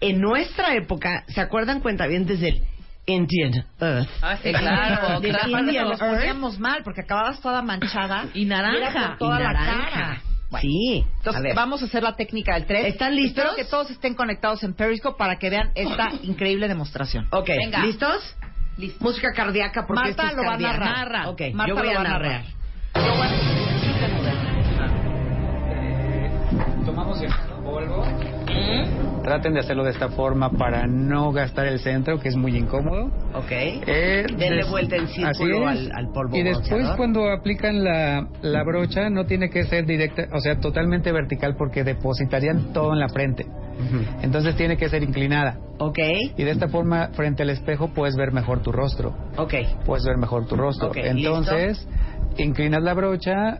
[0.00, 2.62] en nuestra época, ¿se acuerdan cuenta bien desde el
[3.06, 4.08] Indian Earth?
[4.22, 5.58] Ah, sí, claro, Del claro.
[5.60, 8.76] Indian nos Earth poníamos mal porque acababas toda manchada Y naranja.
[8.78, 9.90] era por toda y la naranja.
[9.90, 10.22] cara.
[10.48, 11.54] Bueno, sí, Entonces a ver.
[11.56, 12.86] vamos a hacer la técnica del 3.
[12.86, 13.44] ¿Están listos?
[13.44, 17.26] Espero que todos estén conectados en Periscope para que vean esta increíble demostración.
[17.32, 17.80] Ok, Venga.
[17.84, 18.36] ¿listos?
[18.76, 19.02] Listo.
[19.04, 21.28] Música cardíaca porque Marta esto es lo va a narrar.
[21.28, 22.44] Ok, Marta yo voy lo a va a narrar.
[22.94, 23.66] narrar.
[26.84, 27.32] Tomamos el
[27.64, 28.04] polvo.
[29.22, 33.06] Traten de hacerlo de esta forma para no gastar el centro, que es muy incómodo.
[33.34, 33.50] Ok.
[33.50, 38.62] Eh, Denle vuelta en Así círculo al, al polvo Y después cuando aplican la, la
[38.62, 43.08] brocha no tiene que ser directa, o sea, totalmente vertical porque depositarían todo en la
[43.08, 43.46] frente.
[44.22, 45.58] Entonces tiene que ser inclinada.
[45.78, 45.98] Ok,
[46.38, 49.12] Y de esta forma, frente al espejo, puedes ver mejor tu rostro.
[49.36, 49.54] ok.
[49.84, 50.88] Puedes ver mejor tu rostro.
[50.88, 51.86] Ok, Entonces,
[52.38, 53.58] inclinas la brocha,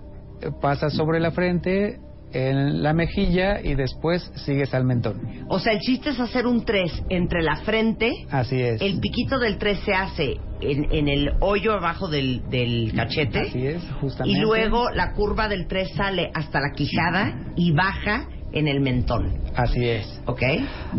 [0.62, 1.99] pasas sobre la frente,
[2.32, 5.20] en la mejilla y después sigues al mentón.
[5.48, 8.80] O sea, el chiste es hacer un 3 entre la frente, Así es.
[8.82, 13.40] el piquito del 3 se hace en, en el hoyo abajo del, del cachete.
[13.40, 14.38] Así es, justamente.
[14.38, 19.32] Y luego la curva del 3 sale hasta la quijada y baja en el mentón.
[19.54, 20.20] Así es.
[20.26, 20.42] ¿Ok?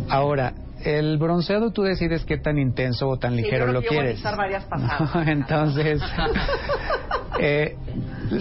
[0.09, 0.53] Ahora,
[0.85, 3.99] el bronceado tú decides qué tan intenso o tan Sí, ligero lo que yo voy
[3.99, 4.23] a quieres.
[4.23, 5.27] varias pasadas.
[5.27, 6.01] Entonces,
[7.39, 7.75] eh,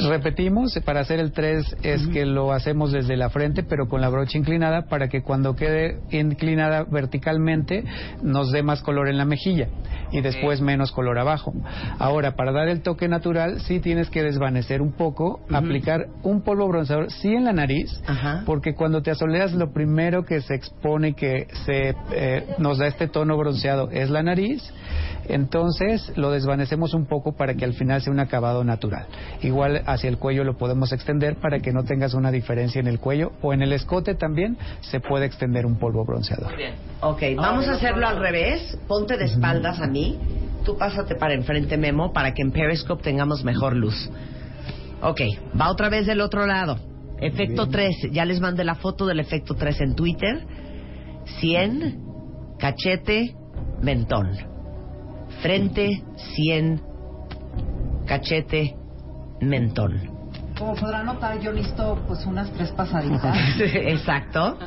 [0.08, 4.08] repetimos, para hacer el 3 es que lo hacemos desde la frente, pero con la
[4.08, 7.84] brocha inclinada, para que cuando quede inclinada verticalmente
[8.22, 9.68] nos dé más color en la mejilla
[10.12, 11.52] y después menos color abajo.
[11.98, 16.68] Ahora, para dar el toque natural, sí tienes que desvanecer un poco, aplicar un polvo
[16.68, 18.42] bronceador, sí en la nariz, Ajá.
[18.46, 23.08] porque cuando te asoleas lo primero que se expone que se eh, nos da este
[23.08, 24.62] tono bronceado es la nariz.
[25.28, 29.06] Entonces lo desvanecemos un poco para que al final sea un acabado natural.
[29.42, 32.98] Igual hacia el cuello lo podemos extender para que no tengas una diferencia en el
[32.98, 36.52] cuello o en el escote también se puede extender un polvo bronceador
[37.00, 38.78] Ok, vamos a hacerlo al revés.
[38.88, 40.18] Ponte de espaldas a mí.
[40.64, 44.10] Tú pásate para enfrente, Memo, para que en Periscope tengamos mejor luz.
[45.02, 45.20] Ok,
[45.58, 46.78] va otra vez del otro lado.
[47.20, 48.10] Efecto 3.
[48.12, 50.46] Ya les mandé la foto del efecto 3 en Twitter.
[51.40, 52.02] 100,
[52.58, 53.36] cachete,
[53.82, 54.30] mentón.
[55.42, 56.02] Frente,
[56.34, 56.82] 100,
[58.06, 58.76] cachete,
[59.40, 60.16] mentón.
[60.58, 63.36] Como podrán notar, yo listo pues unas tres pasaditas.
[63.60, 64.58] Exacto.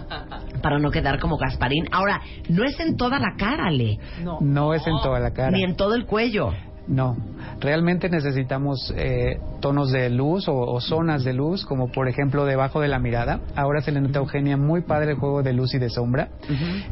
[0.61, 1.85] Para no quedar como Gasparín.
[1.91, 3.97] Ahora, no es en toda la cara, Le.
[4.23, 4.37] No.
[4.41, 6.53] no es en toda la cara Ni en todo el cuello.
[6.87, 7.15] No,
[7.59, 12.79] realmente necesitamos eh, tonos de luz o, o zonas de luz, como por ejemplo debajo
[12.79, 13.41] de la mirada.
[13.55, 16.29] Ahora se le nota a Eugenia muy padre el juego de luz y de sombra.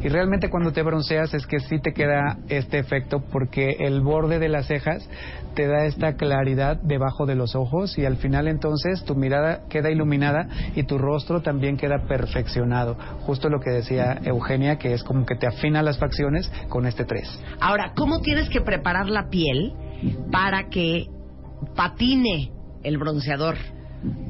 [0.02, 4.38] Y realmente cuando te bronceas es que sí te queda este efecto porque el borde
[4.38, 5.08] de las cejas
[5.54, 9.90] te da esta claridad debajo de los ojos y al final entonces tu mirada queda
[9.90, 12.96] iluminada y tu rostro también queda perfeccionado.
[13.22, 17.04] Justo lo que decía Eugenia, que es como que te afina las facciones con este
[17.04, 17.42] 3.
[17.60, 19.74] Ahora, ¿cómo tienes que preparar la piel
[20.30, 21.06] para que
[21.74, 23.56] patine el bronceador?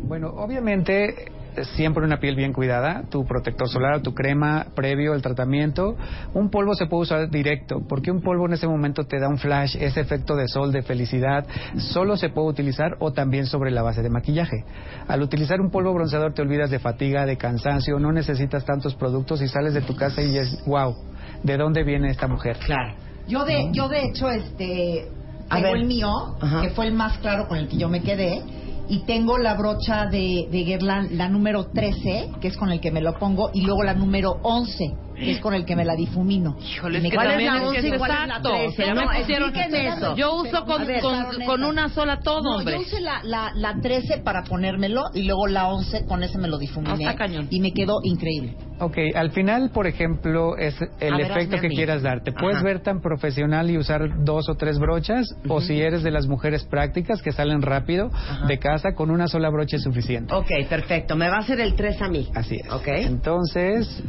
[0.07, 1.33] Bueno, obviamente
[1.65, 5.97] siempre una piel bien cuidada, tu protector solar, tu crema previo al tratamiento.
[6.35, 9.39] Un polvo se puede usar directo, porque un polvo en ese momento te da un
[9.39, 11.47] flash, ese efecto de sol, de felicidad.
[11.77, 14.65] Solo se puede utilizar o también sobre la base de maquillaje.
[15.07, 19.43] Al utilizar un polvo bronceador te olvidas de fatiga, de cansancio, no necesitas tantos productos
[19.43, 20.95] y sales de tu casa y es wow,
[21.43, 22.57] ¿de dónde viene esta mujer?
[22.59, 22.95] Claro.
[23.27, 25.07] Yo de, yo de hecho, este,
[25.49, 25.77] A tengo ver.
[25.79, 26.63] el mío, Ajá.
[26.63, 28.43] que fue el más claro con el que yo me quedé,
[28.89, 32.91] y tengo la brocha de, de Guerlain, la número 13, que es con el que
[32.91, 34.85] me lo pongo, y luego la número 11,
[35.19, 36.57] que es con el que me la difumino.
[36.61, 38.19] Híjole, Y me es que queda- también ¿cuál es la es 11 y cuál es
[38.19, 38.51] la exacto.
[38.51, 38.87] 13?
[38.87, 40.17] Ya No, me pusieron eso.
[40.17, 42.75] Yo uso con, ver, con, con una sola todo, No, hombre.
[42.75, 46.49] yo usé la, la, la 13 para ponérmelo y luego la 11 con ese me
[46.49, 47.07] lo difuminé.
[47.07, 47.47] Ah, está cañón.
[47.51, 48.57] Y me quedó increíble.
[48.81, 52.23] Ok, al final, por ejemplo, es el ver, efecto que quieras dar.
[52.23, 52.65] Te puedes Ajá.
[52.65, 56.65] ver tan profesional y usar dos o tres brochas, o si eres de las mujeres
[56.65, 58.11] prácticas que salen rápido
[58.47, 60.33] de casa, con una sola brocha es suficiente.
[60.33, 61.17] Ok, perfecto.
[61.17, 62.29] Me va a hacer el 3 a mí.
[62.35, 62.71] Así es.
[62.73, 62.87] Ok.
[62.89, 64.03] Entonces,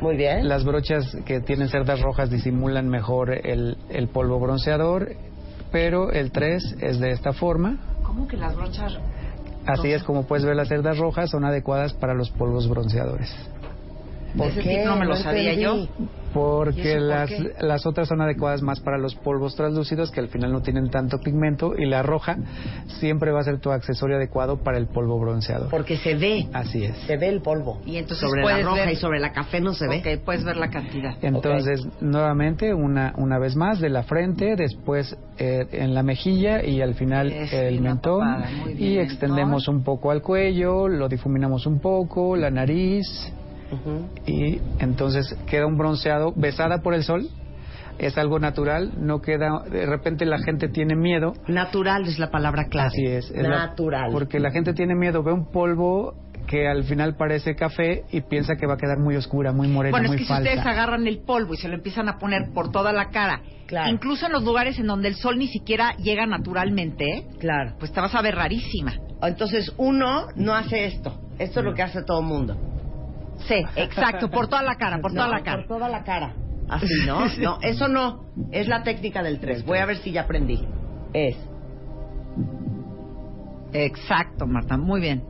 [0.00, 0.48] Muy bien.
[0.48, 5.12] las brochas que tienen cerdas rojas disimulan mejor el, el polvo bronceador,
[5.72, 7.76] pero el 3 es de esta forma.
[8.02, 8.96] ¿Cómo que las brochas?
[9.66, 13.30] Así es como puedes ver las cerdas rojas, son adecuadas para los polvos bronceadores.
[14.36, 14.76] ¿Por Ese qué?
[14.76, 15.62] tip no me lo sabía entendí.
[15.62, 16.08] yo.
[16.28, 20.28] ¿Y Porque por las, las otras son adecuadas más para los polvos translúcidos que al
[20.28, 22.36] final no tienen tanto pigmento y la roja
[23.00, 25.70] siempre va a ser tu accesorio adecuado para el polvo bronceador.
[25.70, 26.46] Porque se ve.
[26.52, 26.96] Así es.
[27.06, 27.80] Se ve el polvo.
[27.86, 29.98] Y entonces sobre la roja ver- y sobre la café no se ve.
[29.98, 31.14] Ok, puedes ver la cantidad.
[31.22, 36.82] Entonces, nuevamente, una, una vez más, de la frente, después eh, en la mejilla y
[36.82, 38.20] al final Es el mentón.
[38.66, 39.04] bien, Y mentón.
[39.04, 43.06] extendemos un poco al cuello, lo difuminamos un poco, la nariz.
[44.26, 47.28] Y entonces queda un bronceado besada por el sol
[47.98, 52.66] es algo natural no queda de repente la gente tiene miedo Natural es la palabra
[52.70, 52.88] clave.
[52.88, 54.10] así es, es la- Natural.
[54.12, 56.14] porque la gente tiene miedo ve un polvo
[56.46, 59.90] que al final parece café y piensa que va a quedar muy oscura muy morena
[59.90, 62.18] Bueno, es muy que falsa si ustedes agarran el polvo y se lo empiezan a
[62.18, 63.90] poner por toda la cara, Claro.
[63.92, 67.74] incluso en los lugares en donde el sol ni siquiera llega naturalmente, Claro.
[67.80, 68.94] pues te vas a ver rarísima.
[69.20, 71.18] Entonces, uno no hace esto.
[71.38, 72.56] Esto es lo que hace todo el mundo.
[73.46, 75.58] Sí, exacto, por toda la cara, por toda la cara.
[75.58, 76.34] Por toda la cara.
[76.68, 77.26] Así, ¿no?
[77.38, 78.24] No, eso no.
[78.50, 79.64] Es la técnica del 3.
[79.64, 80.66] Voy a ver si ya aprendí.
[81.12, 81.36] Es.
[83.72, 85.22] Exacto, Marta, muy bien.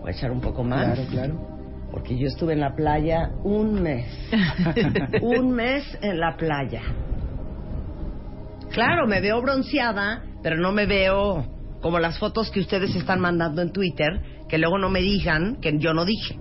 [0.00, 0.94] Voy a echar un poco más.
[0.94, 4.06] claro claro Porque yo estuve en la playa un mes.
[5.22, 6.82] un mes en la playa.
[8.70, 11.46] Claro, me veo bronceada, pero no me veo
[11.80, 14.20] como las fotos que ustedes están mandando en Twitter,
[14.54, 16.38] que luego no me digan que yo no dije.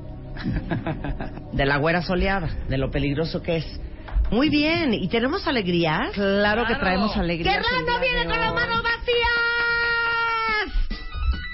[1.51, 3.80] De la güera soleada, de lo peligroso que es.
[4.30, 6.11] Muy bien, ¿y tenemos alegrías?
[6.14, 7.53] Claro, que traemos alegría.
[7.53, 9.09] ¡Guerrero no viene con las manos vacías!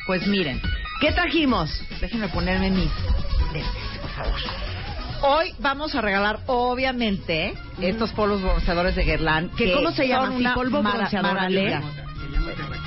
[0.06, 0.60] Pues miren,
[1.00, 1.72] ¿Qué trajimos?
[2.02, 2.92] déjenme ponerme mis
[3.54, 4.40] lentes, por favor.
[5.22, 9.50] Hoy vamos a regalar, obviamente, estos polvos bronceadores de Guerlain.
[9.52, 10.26] ¿Que cómo se llama?
[10.28, 11.38] son ¿Sí, una polvo bronceador,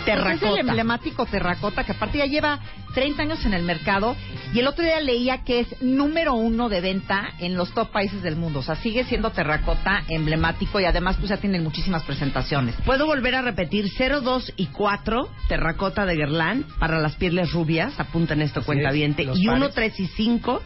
[0.05, 0.46] Terracota.
[0.46, 2.61] Es el emblemático terracota que aparte ya lleva
[2.94, 4.16] 30 años en el mercado
[4.53, 8.22] y el otro día leía que es número uno de venta en los top países
[8.22, 8.61] del mundo.
[8.61, 12.74] O sea, sigue siendo terracota emblemático y además pues ya tienen muchísimas presentaciones.
[12.84, 17.98] Puedo volver a repetir 0, 2 y 4 terracota de Guerlain para las pieles rubias,
[17.98, 19.74] apunten esto cuenta bien, los y 1, pares.
[19.74, 20.62] 3 y 5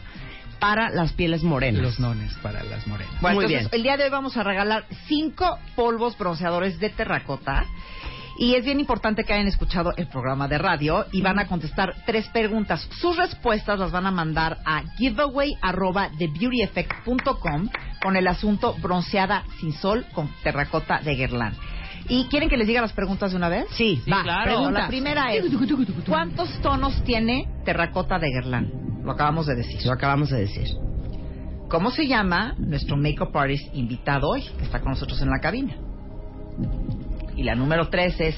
[0.59, 1.81] para las pieles morenas.
[1.81, 3.79] los nones para las morenas Bueno, Muy entonces, bien.
[3.79, 7.65] el día de hoy vamos a regalar cinco polvos bronceadores de terracota.
[8.39, 11.95] Y es bien importante que hayan escuchado el programa de radio y van a contestar
[12.05, 12.87] tres preguntas.
[13.01, 17.69] Sus respuestas las van a mandar a giveaway@thebeautyeffect.com
[18.01, 21.53] con el asunto bronceada sin sol con terracota de Guerlain.
[22.09, 23.65] ¿Y quieren que les diga las preguntas de una vez?
[23.71, 24.43] Sí, Sí, va, claro.
[24.43, 24.83] preguntas.
[24.83, 25.45] La primera es,
[26.07, 28.71] ¿cuántos tonos tiene terracota de Guerlain?
[29.03, 29.83] Lo acabamos de decir.
[29.85, 30.67] Lo acabamos de decir.
[31.69, 35.75] ¿Cómo se llama nuestro makeup artist invitado hoy, que está con nosotros en la cabina?
[37.37, 38.35] Y la número tres es,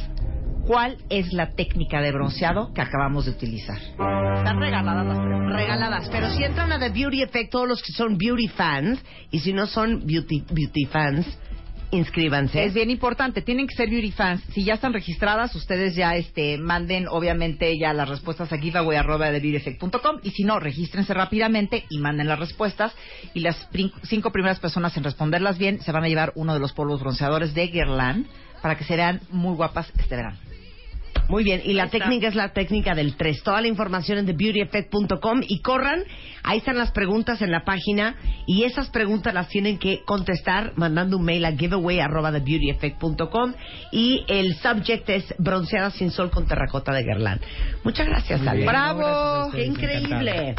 [0.67, 3.77] ¿cuál es la técnica de bronceado que acabamos de utilizar?
[3.79, 5.55] Están regaladas las preguntas.
[5.55, 8.99] Regaladas, pero si entran a The Beauty Effect todos los que son beauty fans
[9.31, 11.25] y si no son beauty beauty fans,
[11.91, 12.65] inscríbanse.
[12.65, 14.43] Es bien importante, tienen que ser beauty fans.
[14.53, 20.29] Si ya están registradas, ustedes ya este manden obviamente ya las respuestas a giveaway@thebeautyeffect.com y
[20.31, 22.93] si no, regístrense rápidamente y manden las respuestas
[23.33, 26.59] y las prin- cinco primeras personas en responderlas bien se van a llevar uno de
[26.59, 28.27] los polvos bronceadores de Guerlain
[28.61, 30.37] para que se vean muy guapas este verano.
[31.29, 33.43] Muy bien, y la técnica es la técnica del 3.
[33.43, 36.03] Toda la información en thebeautyeffect.com y corran,
[36.49, 38.15] ahí están las preguntas en la página
[38.47, 43.53] y esas preguntas las tienen que contestar mandando un mail a giveaway@thebeautyeffect.com
[43.91, 47.39] y el subject es bronceada sin sol con terracota de Guerlain.
[47.83, 48.65] Muchas gracias, Ale.
[48.65, 49.51] ¡Bravo!
[49.51, 50.55] ¡Qué increíble!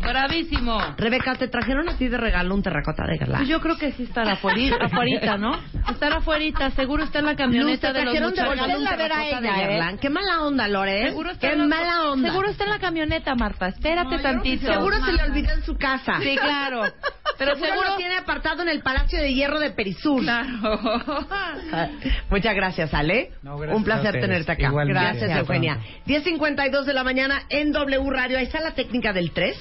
[0.00, 0.80] Bravísimo.
[0.96, 3.38] Rebeca, ¿te trajeron a ti de regalo un terracota de Guerlain?
[3.38, 4.56] Pues yo creo que sí estará afuera,
[5.38, 5.52] ¿no?
[5.88, 8.58] Estará afuerita, seguro está en la camioneta Luz, te de los trajeron de muchachos.
[8.58, 9.96] Voltéenla a ver a terracota de ella, ¿eh?
[10.00, 11.06] Qué mala onda, Lore.
[11.08, 12.30] Seguro está Qué en la- mala onda.
[12.30, 13.68] Seguro está en la camioneta, Marta.
[13.68, 14.66] Espérate tantito.
[14.72, 16.18] Seguro se le olvidó en su casa.
[16.22, 16.82] Sí, claro.
[17.38, 20.22] Pero seguro, lo tiene apartado en el Palacio de Hierro de Perisur.
[22.30, 23.32] Muchas gracias, Ale.
[23.42, 24.68] No, gracias Un placer tenerte acá.
[24.68, 25.02] Igualmente.
[25.02, 25.78] Gracias, Eugenia.
[26.04, 26.30] pronto.
[26.30, 28.38] 10.52 de la mañana en W Radio.
[28.38, 29.56] Ahí está la técnica del 3.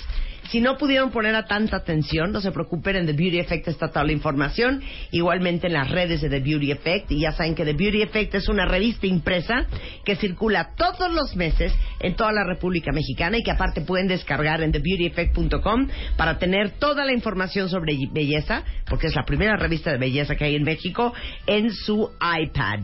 [0.52, 3.88] Si no pudieron poner a tanta atención, no se preocupen, en The Beauty Effect está
[3.88, 4.84] toda la información.
[5.12, 7.10] Igualmente en las redes de The Beauty Effect.
[7.10, 9.66] Y ya saben que The Beauty Effect es una revista impresa
[10.04, 14.62] que circula todos los meses en toda la República Mexicana y que aparte pueden descargar
[14.62, 15.88] en TheBeautyEffect.com
[16.18, 20.44] para tener toda la información sobre belleza, porque es la primera revista de belleza que
[20.44, 21.14] hay en México,
[21.48, 22.82] en su iPad.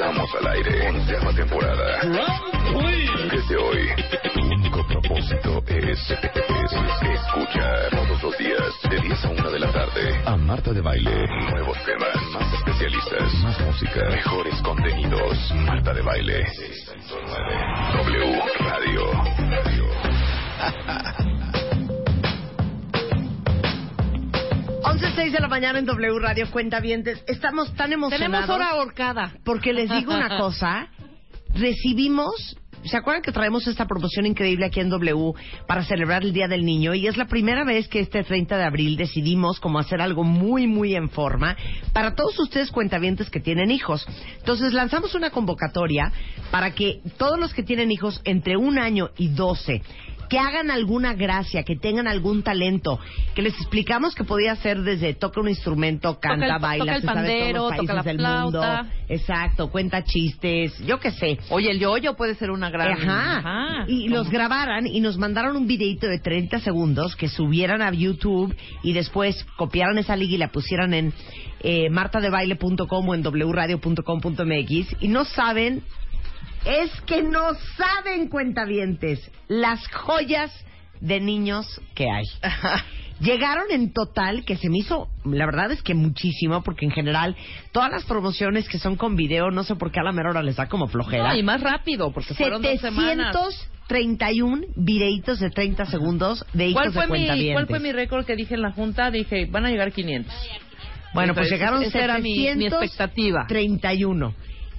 [0.00, 0.88] Estamos al aire.
[0.88, 2.00] Onceava temporada.
[3.30, 3.88] Desde hoy,
[4.32, 9.72] tu único propósito es, es escuchar todos los días, de 10 a 1 de la
[9.72, 11.26] tarde, a Marta de Baile.
[11.50, 15.52] Nuevos temas, más especialistas, más música, mejores contenidos.
[15.66, 16.46] Marta de Baile.
[17.92, 19.10] W Radio.
[25.00, 26.78] 11.06 de la mañana en W Radio Cuenta
[27.26, 28.18] Estamos tan emocionados.
[28.18, 29.32] Tenemos hora ahorcada.
[29.44, 30.88] Porque les digo una cosa,
[31.54, 35.32] recibimos, ¿se acuerdan que traemos esta promoción increíble aquí en W
[35.66, 36.92] para celebrar el Día del Niño?
[36.94, 40.66] Y es la primera vez que este 30 de abril decidimos como hacer algo muy,
[40.66, 41.56] muy en forma
[41.94, 44.06] para todos ustedes cuentavientes que tienen hijos.
[44.36, 46.12] Entonces lanzamos una convocatoria
[46.50, 49.80] para que todos los que tienen hijos entre un año y 12
[50.30, 52.98] que hagan alguna gracia, que tengan algún talento,
[53.34, 57.00] que les explicamos que podía ser desde toca un instrumento, canta, el- baila, toca el
[57.02, 58.82] se sabe todos pandero, los toca países la del flauta.
[58.82, 61.38] mundo, exacto, cuenta chistes, yo qué sé.
[61.50, 62.92] Oye, el yoyo puede ser una gran...
[62.92, 63.38] Ajá.
[63.38, 63.84] Ajá.
[63.88, 68.54] Y los grabaran y nos mandaron un videito de 30 segundos que subieran a YouTube
[68.84, 71.12] y después copiaran esa liga y la pusieran en
[71.62, 75.82] eh, martadebaile.com o en wradio.com.mx y no saben,
[76.64, 80.52] es que no saben cuentavientes las joyas
[81.00, 82.24] de niños que hay.
[83.20, 87.36] Llegaron en total, que se me hizo, la verdad es que muchísimo, porque en general
[87.70, 90.42] todas las promociones que son con video, no sé por qué a la mera hora
[90.42, 91.28] les da como flojera.
[91.28, 93.36] No, y más rápido, porque fueron dos semanas.
[93.88, 97.52] 731 videitos de 30 segundos de hijos ¿Cuál fue, de mi.
[97.52, 99.10] ¿Cuál fue mi récord que dije en la junta?
[99.10, 100.32] Dije, van a llegar 500.
[101.12, 102.84] Bueno, pues Entonces, llegaron esa era mi, mi 731.
[102.84, 103.46] expectativa.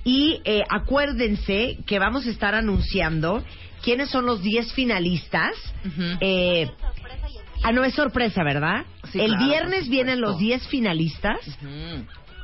[0.04, 3.44] Y eh, acuérdense que vamos a estar anunciando
[3.84, 5.52] quiénes son los 10 finalistas.
[6.22, 6.70] eh,
[7.64, 8.86] ah, no es sorpresa, ¿verdad?
[9.12, 11.40] Sí, El claro, viernes vienen los 10 finalistas.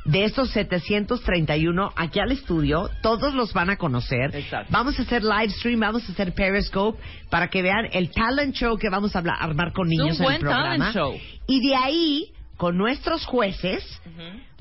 [0.04, 4.34] De estos 731 aquí al estudio, todos los van a conocer.
[4.34, 4.68] Exacto.
[4.70, 6.98] Vamos a hacer live stream, vamos a hacer Periscope
[7.28, 10.20] para que vean el talent show que vamos a hablar- armar con Es un niños
[10.20, 10.92] en el programa.
[10.92, 11.14] talent show.
[11.46, 13.84] Y de ahí, con nuestros jueces,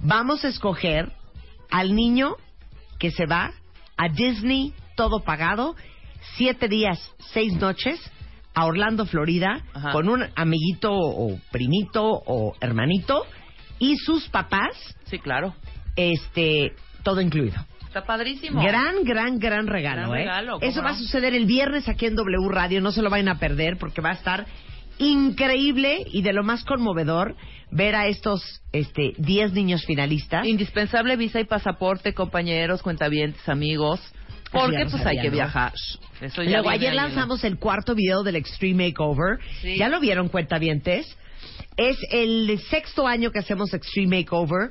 [0.01, 1.13] vamos a escoger
[1.71, 2.35] al niño
[2.99, 3.51] que se va
[3.97, 5.75] a Disney, todo pagado,
[6.35, 6.99] siete días,
[7.33, 7.99] seis noches,
[8.53, 9.91] a Orlando, Florida, Ajá.
[9.91, 13.25] con un amiguito o primito o hermanito
[13.79, 14.73] y sus papás,
[15.05, 15.53] Sí, claro.
[15.95, 16.73] este,
[17.03, 17.55] todo incluido.
[17.85, 18.61] Está padrísimo.
[18.61, 20.23] Gran, gran, gran regalo, Gran ¿eh?
[20.23, 23.09] regalo, ¿cómo Eso va a suceder el viernes aquí en W Radio, no se lo
[23.09, 24.45] vayan a perder porque va a estar
[24.99, 27.35] increíble y de lo más conmovedor
[27.71, 30.45] ver a estos este 10 niños finalistas.
[30.45, 33.99] Indispensable visa y pasaporte, compañeros, cuentavientes, amigos.
[34.51, 35.35] Porque pues sabía, hay que ¿no?
[35.35, 35.73] viajar.
[36.21, 39.39] Eso ya Luego ayer lanzamos el cuarto video del Extreme Makeover.
[39.61, 39.77] Sí.
[39.77, 41.17] ¿Ya lo vieron, cuentavientes?
[41.75, 44.69] Es el sexto año que hacemos Extreme Makeover,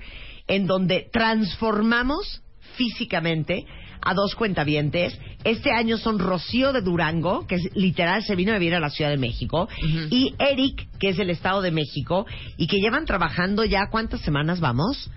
[0.48, 2.42] en donde transformamos
[2.76, 3.66] físicamente
[4.07, 5.18] a dos cuentavientes.
[5.42, 8.90] Este año son Rocío de Durango, que es, literal se vino a vivir a la
[8.90, 9.68] Ciudad de México,
[10.11, 12.24] y Eric, que es del Estado de México,
[12.57, 15.11] y que llevan trabajando ya, ¿cuántas semanas vamos?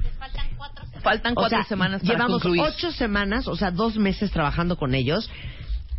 [1.03, 2.61] Faltan O cuatro sea, semanas para llevamos concluir.
[2.63, 5.29] ocho semanas, o sea, dos meses trabajando con ellos.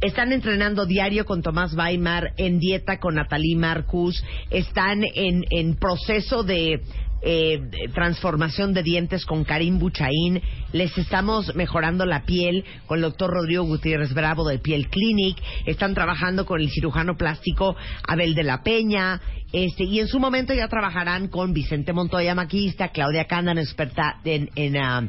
[0.00, 6.42] Están entrenando diario con Tomás Weimar, en dieta con Natalie Marcus, están en, en proceso
[6.42, 6.80] de,
[7.22, 10.40] eh, de transformación de dientes con Karim Buchaín,
[10.72, 15.94] les estamos mejorando la piel con el doctor Rodrigo Gutiérrez Bravo del Piel Clinic, están
[15.94, 17.76] trabajando con el cirujano plástico
[18.08, 19.20] Abel de la Peña,
[19.52, 24.48] este, y en su momento ya trabajarán con Vicente Montoya, maquillista, Claudia Candan, experta en,
[24.54, 25.08] en, ah,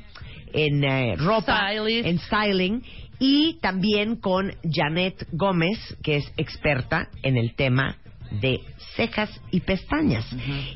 [0.54, 2.08] en eh, ropa, Stylist.
[2.08, 2.84] en styling,
[3.20, 8.01] y también con Janet Gómez, que es experta en el tema
[8.40, 8.62] de
[8.96, 10.26] cejas y pestañas.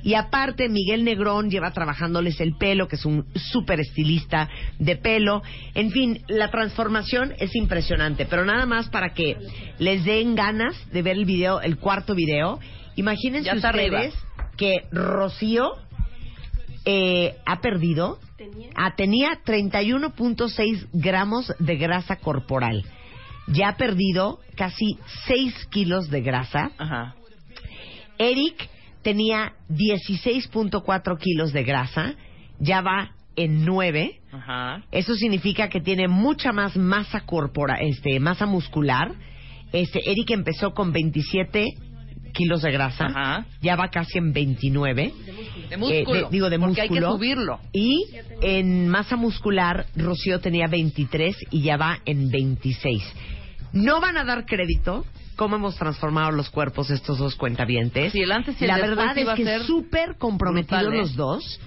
[0.04, 4.50] Y aparte, Miguel Negrón lleva trabajándoles el pelo, que es un súper estilista
[4.80, 5.42] de pelo.
[5.74, 9.38] En fin, la transformación es impresionante, pero nada más para que
[9.80, 12.60] les den ganas de ver el video, el cuarto video.
[12.96, 14.02] Imagínense ustedes arriba.
[14.58, 15.72] que Rocío
[16.86, 18.20] eh, ha perdido
[18.76, 22.84] Ah, tenía 31.6 gramos de grasa corporal.
[23.48, 24.98] Ya ha perdido casi
[25.28, 26.72] 6 kilos de grasa.
[26.78, 27.16] Ajá.
[28.18, 28.70] Eric
[29.02, 32.16] tenía 16.4 kilos de grasa.
[32.60, 34.22] Ya va en 9.
[34.32, 34.84] Ajá.
[34.92, 39.12] Eso significa que tiene mucha más masa corporal, este, masa muscular.
[39.74, 41.66] Este, Eric empezó con 27
[42.34, 43.06] kilos de grasa.
[43.06, 43.46] Ajá.
[43.62, 45.12] Ya va casi en 29.
[45.70, 46.16] De músculo.
[46.16, 47.12] Eh, de- digo, de porque hay que músculo.
[47.18, 47.60] subirlo.
[47.74, 48.06] Y
[48.42, 53.04] en masa muscular, Rocío tenía 23 y ya va en 26.
[53.74, 55.06] No van a dar crédito
[55.36, 58.12] cómo hemos transformado los cuerpos de estos dos cuentavientes.
[58.12, 61.02] Sí, el antes y el La verdad es que súper comprometidos brutal, ¿eh?
[61.02, 61.60] los dos.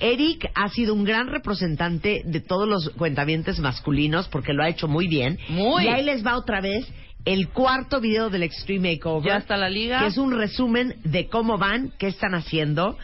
[0.00, 4.88] Eric ha sido un gran representante de todos los cuentavientes masculinos porque lo ha hecho
[4.88, 5.38] muy bien.
[5.48, 5.84] Muy.
[5.84, 6.86] Y ahí les va otra vez
[7.24, 9.32] el cuarto video del Extreme Makeover.
[9.32, 10.00] Ya está la liga.
[10.00, 12.98] Que es un resumen de cómo van, qué están haciendo,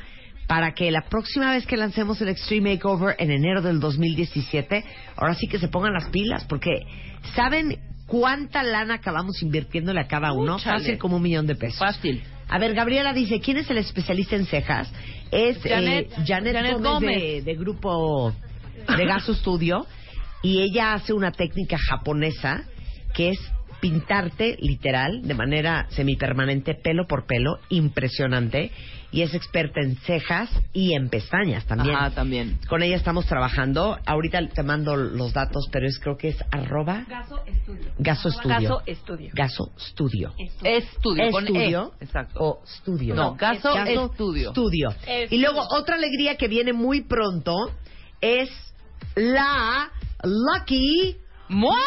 [0.47, 4.85] para que la próxima vez que lancemos el Extreme Makeover en enero del 2017,
[5.17, 6.83] ahora sí que se pongan las pilas, porque
[7.35, 7.79] ¿saben
[8.11, 10.57] cuánta lana acabamos invirtiéndole a cada uno?
[10.57, 10.79] Úchale.
[10.81, 11.79] Fácil como un millón de pesos.
[11.79, 12.23] Fácil.
[12.49, 14.93] A ver, Gabriela dice, ¿quién es el especialista en cejas?
[15.31, 17.23] Es eh, Janet- Janet, Janet Gómez, Gómez.
[17.23, 18.35] De, de grupo
[18.97, 19.87] de Gaso Studio
[20.43, 22.65] y ella hace una técnica japonesa
[23.15, 23.39] que es
[23.81, 28.71] pintarte literal de manera semipermanente pelo por pelo, impresionante
[29.13, 31.97] y es experta en cejas y en pestañas también.
[31.97, 32.59] Ajá, también.
[32.69, 33.99] Con ella estamos trabajando.
[34.07, 37.93] Ahorita te mando los datos, pero es creo que es arroba Gaso Estudio.
[37.99, 38.55] Gaso Studio.
[38.61, 39.31] Gaso Estudio.
[39.35, 40.35] Gaso Studio.
[40.65, 41.31] Estudio.
[41.31, 42.05] con Estudio E.
[42.05, 42.41] Exacto.
[42.41, 43.15] o Studio.
[43.15, 44.49] No, Gaso Estudio.
[44.51, 44.95] Estudio.
[45.31, 47.55] Y luego otra alegría que viene muy pronto
[48.21, 48.51] es
[49.15, 49.91] la
[50.23, 51.17] Lucky.
[51.49, 51.77] Mua.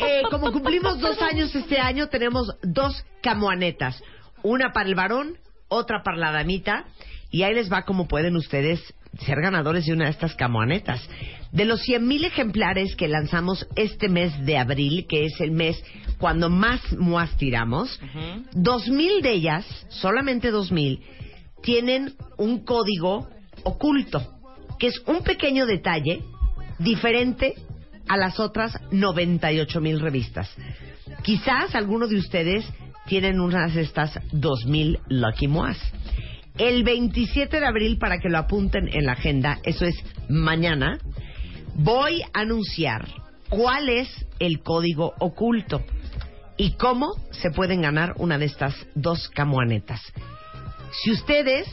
[0.00, 4.00] Eh, como cumplimos dos años este año, tenemos dos camuanetas.
[4.42, 6.84] Una para el varón, otra para la damita.
[7.30, 8.80] Y ahí les va como pueden ustedes
[9.20, 11.06] ser ganadores de una de estas camuanetas.
[11.52, 15.82] De los 100.000 ejemplares que lanzamos este mes de abril, que es el mes
[16.18, 18.00] cuando más muas tiramos,
[18.52, 21.00] dos mil de ellas, solamente dos mil,
[21.62, 23.28] tienen un código
[23.62, 24.38] oculto,
[24.78, 26.22] que es un pequeño detalle
[26.78, 27.54] diferente
[28.08, 30.50] a las otras 98 mil revistas.
[31.22, 32.64] Quizás alguno de ustedes
[33.08, 35.78] tienen unas de estas 2000 Lucky Moas.
[36.58, 39.96] El 27 de abril, para que lo apunten en la agenda, eso es
[40.28, 40.98] mañana,
[41.74, 43.08] voy a anunciar
[43.48, 45.82] cuál es el código oculto
[46.56, 50.00] y cómo se pueden ganar una de estas dos camuanetas.
[51.02, 51.66] Si ustedes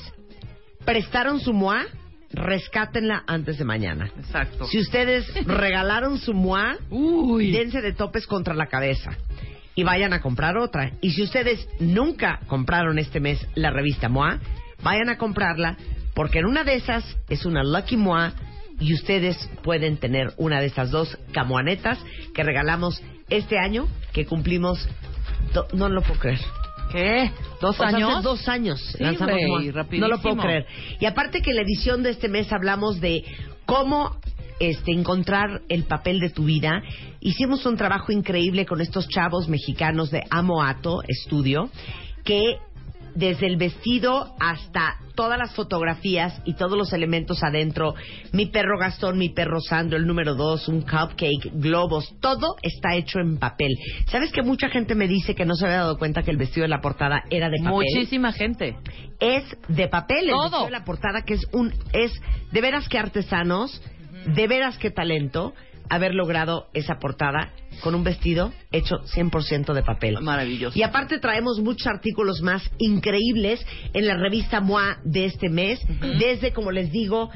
[0.85, 1.85] prestaron su MOA,
[2.31, 4.11] rescátenla antes de mañana.
[4.17, 4.65] Exacto.
[4.67, 9.17] Si ustedes regalaron su MOA, dense de topes contra la cabeza
[9.75, 10.91] y vayan a comprar otra.
[11.01, 14.39] Y si ustedes nunca compraron este mes la revista MOA,
[14.83, 15.77] vayan a comprarla
[16.13, 18.33] porque en una de esas es una Lucky MOA
[18.79, 21.99] y ustedes pueden tener una de esas dos camuanetas
[22.33, 24.87] que regalamos este año que cumplimos...
[25.53, 26.39] do- no lo puedo creer.
[26.91, 27.31] ¿Qué?
[27.61, 28.13] ¿Dos años?
[28.13, 29.61] hace dos años Sí, lanzamos Moa.
[29.91, 30.65] No lo puedo creer.
[30.99, 33.23] Y aparte que en la edición de este mes hablamos de
[33.65, 34.17] cómo
[34.59, 36.81] este, encontrar el papel de tu vida.
[37.19, 41.69] Hicimos un trabajo increíble con estos chavos mexicanos de Amoato Estudio
[42.23, 42.57] que
[43.15, 47.95] desde el vestido hasta todas las fotografías y todos los elementos adentro,
[48.33, 53.19] mi perro Gastón, mi perro Sandro, el número dos, un cupcake, globos, todo está hecho
[53.19, 53.71] en papel.
[54.07, 56.63] ¿Sabes que mucha gente me dice que no se había dado cuenta que el vestido
[56.63, 57.71] de la portada era de papel?
[57.71, 58.75] Muchísima gente.
[59.21, 60.41] es de papel el Todo.
[60.43, 62.11] vestido de la portada que es un es
[62.51, 63.81] de veras que artesanos
[64.25, 65.53] de veras que talento
[65.89, 67.51] haber logrado esa portada
[67.81, 70.19] con un vestido hecho 100% de papel.
[70.21, 70.77] Maravilloso.
[70.77, 75.79] Y aparte traemos muchos artículos más increíbles en la revista MOA de este mes,
[76.19, 77.29] desde como les digo,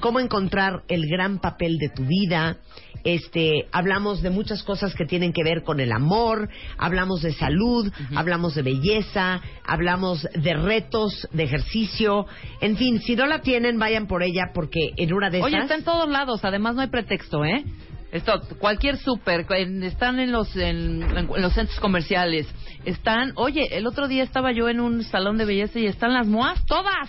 [0.00, 2.58] cómo encontrar el gran papel de tu vida.
[3.04, 7.92] Este, hablamos de muchas cosas que tienen que ver con el amor, hablamos de salud,
[8.16, 12.26] hablamos de belleza, hablamos de retos, de ejercicio,
[12.60, 15.62] en fin, si no la tienen, vayan por ella porque en una de esas Oye,
[15.62, 17.64] está en todos lados, además no hay pretexto, ¿eh?
[18.10, 19.46] Esto, cualquier súper,
[19.84, 22.48] están en los, en, en los centros comerciales,
[22.84, 26.26] están, oye, el otro día estaba yo en un salón de belleza y están las
[26.26, 27.08] moas todas.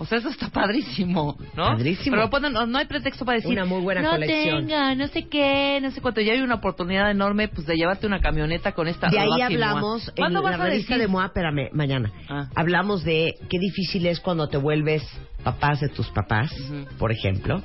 [0.00, 1.64] O sea, eso está padrísimo, ¿no?
[1.64, 2.16] Padrísimo.
[2.30, 4.66] Pero no, no hay pretexto para decir, Una muy buena no colección.
[4.66, 6.20] tenga, no sé qué, no sé cuánto.
[6.20, 10.08] Ya hay una oportunidad enorme, pues, de llevarte una camioneta con esta De ahí hablamos
[10.08, 10.98] en ¿Cuándo la revista decir?
[10.98, 12.12] de MOA, espérame, mañana.
[12.28, 12.48] Ah.
[12.54, 15.02] Hablamos de qué difícil es cuando te vuelves
[15.42, 16.54] papás de tus papás,
[16.96, 17.62] por ejemplo.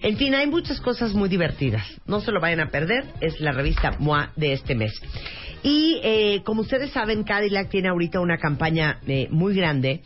[0.00, 1.86] En fin, hay muchas cosas muy divertidas.
[2.06, 3.04] No se lo vayan a perder.
[3.20, 4.92] Es la revista MOA de este mes.
[5.62, 10.02] Y eh, como ustedes saben, Cadillac tiene ahorita una campaña eh, muy grande.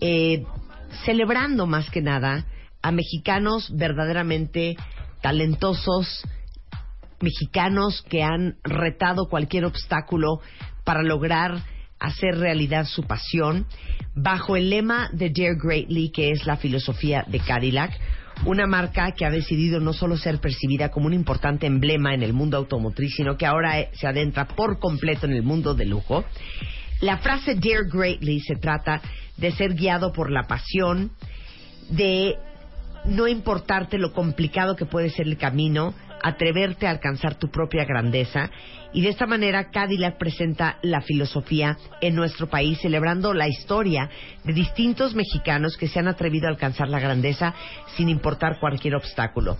[0.00, 0.44] Eh,
[1.04, 2.46] celebrando más que nada
[2.82, 4.76] a mexicanos verdaderamente
[5.22, 6.22] talentosos,
[7.20, 10.40] mexicanos que han retado cualquier obstáculo
[10.84, 11.62] para lograr
[11.98, 13.66] hacer realidad su pasión,
[14.14, 17.98] bajo el lema de Dare Greatly, que es la filosofía de Cadillac,
[18.44, 22.32] una marca que ha decidido no solo ser percibida como un importante emblema en el
[22.32, 26.24] mundo automotriz, sino que ahora se adentra por completo en el mundo de lujo.
[27.00, 29.00] La frase Dare Greatly se trata
[29.36, 31.10] de ser guiado por la pasión,
[31.90, 32.36] de
[33.04, 38.50] no importarte lo complicado que puede ser el camino, atreverte a alcanzar tu propia grandeza.
[38.94, 44.08] Y de esta manera Cadillac presenta la filosofía en nuestro país, celebrando la historia
[44.44, 47.54] de distintos mexicanos que se han atrevido a alcanzar la grandeza
[47.96, 49.58] sin importar cualquier obstáculo.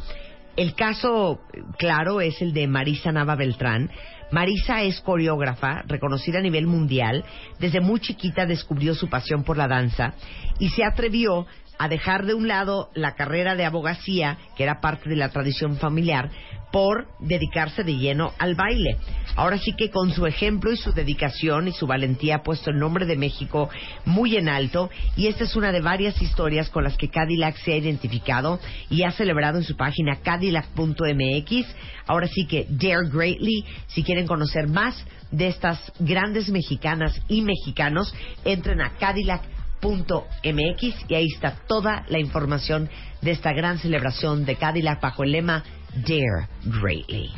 [0.57, 3.91] El caso eh, claro es el de Marisa Nava Beltrán.
[4.35, 7.25] Marisa es coreógrafa, reconocida a nivel mundial.
[7.61, 10.15] Desde muy chiquita descubrió su pasión por la danza
[10.59, 11.47] y se atrevió
[11.79, 15.77] a dejar de un lado la carrera de abogacía, que era parte de la tradición
[15.77, 16.31] familiar,
[16.75, 18.97] por dedicarse de lleno al baile.
[19.37, 22.81] Ahora sí que con su ejemplo y su dedicación y su valentía ha puesto el
[22.81, 23.71] nombre de México
[24.05, 27.75] muy en alto y esta es una de varias historias con las que Cadillac se
[27.75, 28.59] ha identificado
[28.91, 31.77] y ha celebrado en su página cadillac.mx.
[32.09, 34.97] Ahora sí que Dare Greatly, si quieren conocer más
[35.31, 38.13] de estas grandes mexicanas y mexicanos,
[38.45, 39.54] entren a Cadillac
[39.89, 42.89] MX y ahí está toda la información
[43.21, 45.63] de esta gran celebración de Cadillac bajo el lema
[45.95, 47.31] Dare Greatly.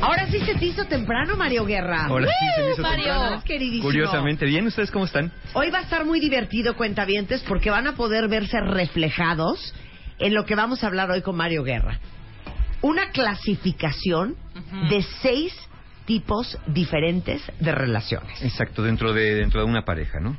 [0.00, 2.06] Ahora sí se te hizo temprano, Mario Guerra.
[2.06, 3.42] Ahora sí se me hizo Mario, temprano.
[3.44, 3.84] queridísimo.
[3.84, 5.32] Curiosamente, bien, ¿ustedes cómo están?
[5.54, 9.74] Hoy va a estar muy divertido, cuentavientes, porque van a poder verse reflejados
[10.18, 11.98] en lo que vamos a hablar hoy con Mario Guerra.
[12.82, 14.36] Una clasificación
[14.90, 15.52] de seis
[16.06, 18.42] tipos diferentes de relaciones.
[18.42, 20.36] Exacto, dentro de, dentro de una pareja, ¿no?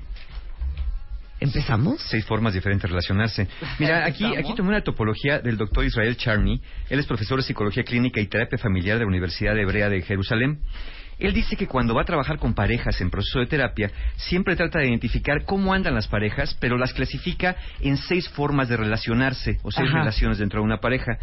[1.39, 2.01] ¿Empezamos?
[2.01, 3.47] Seis formas diferentes de relacionarse.
[3.77, 6.59] Mira, aquí, aquí tomé una topología del doctor Israel Charney.
[6.89, 10.59] Él es profesor de Psicología Clínica y Terapia Familiar de la Universidad Hebrea de Jerusalén.
[11.19, 14.79] Él dice que cuando va a trabajar con parejas en proceso de terapia, siempre trata
[14.79, 19.71] de identificar cómo andan las parejas, pero las clasifica en seis formas de relacionarse o
[19.71, 19.99] seis Ajá.
[19.99, 21.17] relaciones dentro de una pareja.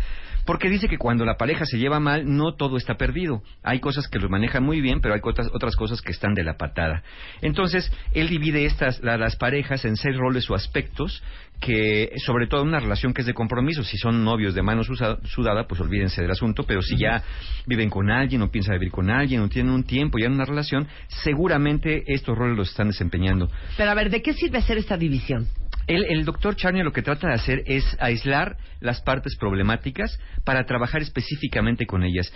[0.46, 3.42] Porque dice que cuando la pareja se lleva mal, no todo está perdido.
[3.62, 6.44] Hay cosas que lo manejan muy bien, pero hay otras, otras cosas que están de
[6.44, 7.02] la patada.
[7.40, 11.22] Entonces, él divide estas, la- las parejas en seis roles o aspectos
[11.60, 14.84] que, sobre todo en una relación que es de compromiso, si son novios de mano
[14.84, 17.22] susa- sudada, pues olvídense del asunto, pero si ya
[17.66, 20.44] viven con alguien o piensan vivir con alguien o tienen un tiempo ya en una
[20.44, 23.50] relación, seguramente estos roles los están desempeñando.
[23.76, 25.46] Pero a ver, ¿de qué sirve hacer esta división?
[25.86, 31.02] El, doctor Charnia lo que trata de hacer es aislar las partes problemáticas para trabajar
[31.02, 32.32] específicamente con ellas.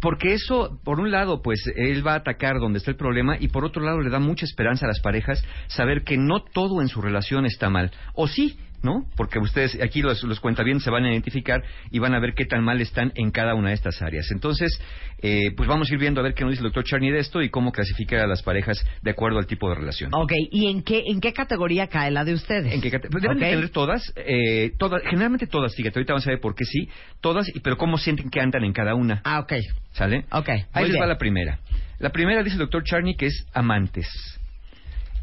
[0.00, 3.48] Porque eso, por un lado, pues él va a atacar donde está el problema y
[3.48, 6.88] por otro lado le da mucha esperanza a las parejas saber que no todo en
[6.88, 7.90] su relación está mal.
[8.14, 9.04] O sí, ¿no?
[9.16, 12.44] Porque ustedes aquí los, los cuentavientes se van a identificar y van a ver qué
[12.44, 14.30] tan mal están en cada una de estas áreas.
[14.32, 14.76] Entonces,
[15.22, 17.20] eh, pues vamos a ir viendo a ver qué nos dice el doctor Charney de
[17.20, 20.10] esto y cómo clasifica a las parejas de acuerdo al tipo de relación.
[20.14, 22.72] Ok, ¿y en qué, en qué categoría cae la de ustedes?
[22.74, 26.30] ¿En qué pues deben de tener todas, eh, todas, generalmente todas, fíjate, ahorita vamos a
[26.30, 26.88] ver por qué sí,
[27.20, 29.20] todas, y- pero cómo sienten que andan en cada una.
[29.24, 29.52] Ah, ok.
[29.92, 30.24] ¿Sale?
[30.32, 31.58] Ok, Ahí les va la primera.
[31.98, 34.08] La primera dice el doctor Charney que es amantes.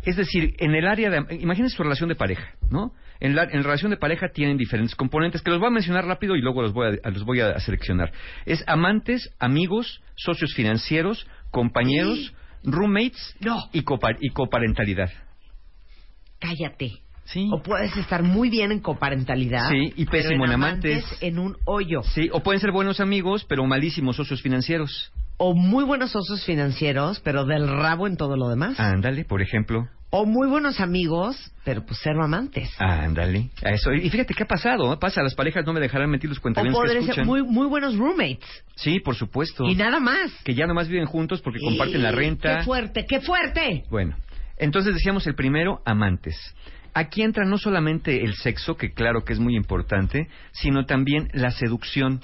[0.05, 1.35] Es decir, en el área de...
[1.41, 2.93] Imagínense su relación de pareja, ¿no?
[3.21, 6.35] En la, en relación de pareja tienen diferentes componentes que los voy a mencionar rápido
[6.35, 8.11] y luego los voy a, los voy a seleccionar.
[8.45, 13.35] Es amantes, amigos, socios financieros, compañeros, roommates
[13.73, 15.09] y, copar- y coparentalidad.
[16.39, 16.91] Cállate.
[17.25, 17.47] Sí.
[17.53, 19.69] O puedes estar muy bien en coparentalidad.
[19.69, 21.21] Sí, y pésimo en amantes amantes.
[21.21, 22.01] en un hoyo.
[22.01, 25.11] Sí, o pueden ser buenos amigos, pero malísimos socios financieros.
[25.37, 28.79] O muy buenos socios financieros, pero del rabo en todo lo demás.
[28.79, 29.87] Ándale, por ejemplo.
[30.11, 32.69] O muy buenos amigos, pero pues cero amantes.
[32.79, 33.51] Ándale.
[33.63, 33.93] A Eso.
[33.93, 34.91] Y fíjate qué ha pasado.
[34.91, 34.97] ¿eh?
[34.99, 37.67] Pasa, las parejas no me dejarán mentir los O cuentavientes que podrían ser muy, muy
[37.67, 38.63] buenos roommates.
[38.75, 39.65] Sí, por supuesto.
[39.65, 40.31] Y nada más.
[40.43, 42.57] Que ya nomás viven juntos porque comparten la renta.
[42.57, 43.83] ¡Qué fuerte, qué fuerte!
[43.91, 44.15] Bueno,
[44.57, 46.35] entonces decíamos el primero, amantes.
[46.95, 51.51] Aquí entra no solamente el sexo, que claro que es muy importante, sino también la
[51.51, 52.19] seducción.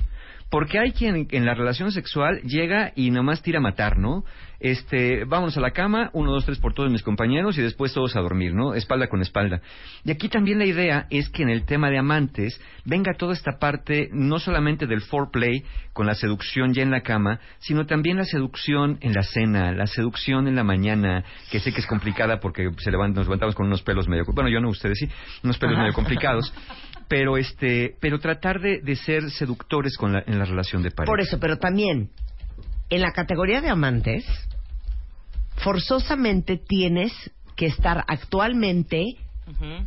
[0.56, 4.24] Porque hay quien en la relación sexual llega y nomás tira a matar, ¿no?
[4.62, 8.16] Este, vámonos a la cama, uno, dos, tres por todos mis compañeros y después todos
[8.16, 8.74] a dormir, ¿no?
[8.74, 9.60] Espalda con espalda.
[10.06, 13.60] Y aquí también la idea es que en el tema de amantes venga toda esta
[13.60, 18.24] parte no solamente del foreplay con la seducción ya en la cama, sino también la
[18.24, 22.70] seducción en la cena, la seducción en la mañana, que sé que es complicada porque
[22.78, 25.10] se levant- nos levantamos con unos pelos medio, bueno, yo no, ustedes sí,
[25.44, 26.54] unos pelos medio complicados,
[27.08, 31.12] pero este, pero tratar de, de ser seductores con la, en la relación de pareja.
[31.12, 32.10] Por eso, pero también,
[32.90, 34.26] en la categoría de amantes,
[35.58, 37.12] forzosamente tienes
[37.56, 39.04] que estar actualmente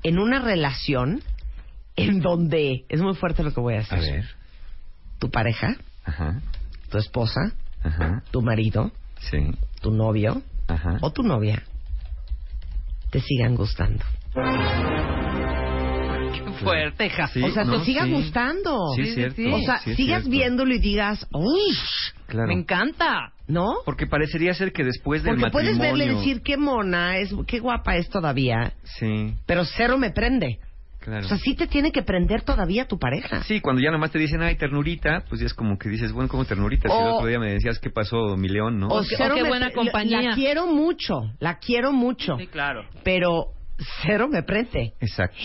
[0.05, 1.21] en una relación
[1.97, 3.99] en donde es muy fuerte lo que voy a A decir.
[4.13, 4.25] ver.
[5.19, 6.41] Tu pareja, Ajá.
[6.91, 7.53] tu esposa,
[7.83, 8.23] Ajá.
[8.31, 9.39] tu marido, Sí.
[9.81, 10.99] tu novio Ajá.
[11.01, 11.63] o tu novia
[13.11, 14.05] te sigan gustando.
[16.65, 17.27] Fuerte, ja.
[17.29, 18.11] Sí, o sea, no, te siga sí.
[18.13, 18.79] gustando.
[18.97, 19.43] Sí, es cierto.
[19.55, 20.31] O sea, sigas cierto.
[20.31, 21.75] viéndolo y digas, ¡uy!
[22.27, 22.49] Claro.
[22.49, 23.33] Me encanta.
[23.47, 23.77] ¿No?
[23.87, 26.05] Porque parecería ser que después del Porque puedes matrimonio...
[26.07, 30.59] verle y decir qué mona, es, qué guapa es todavía, Sí, pero cero me prende.
[31.01, 31.25] claro.
[31.25, 33.43] O sea, sí te tiene que prender todavía tu pareja.
[33.45, 36.29] Sí, cuando ya nomás te dicen, ay, ternurita, pues ya es como que dices, bueno,
[36.29, 36.91] como ternurita.
[36.91, 38.89] Si el otro día me decías, ¿qué pasó, mi león, no?
[38.89, 40.21] O o qué buena compañía.
[40.21, 42.85] La quiero mucho, la quiero mucho, Sí, claro.
[43.03, 43.47] pero
[44.03, 44.93] cero me prende.
[45.01, 45.37] Exacto.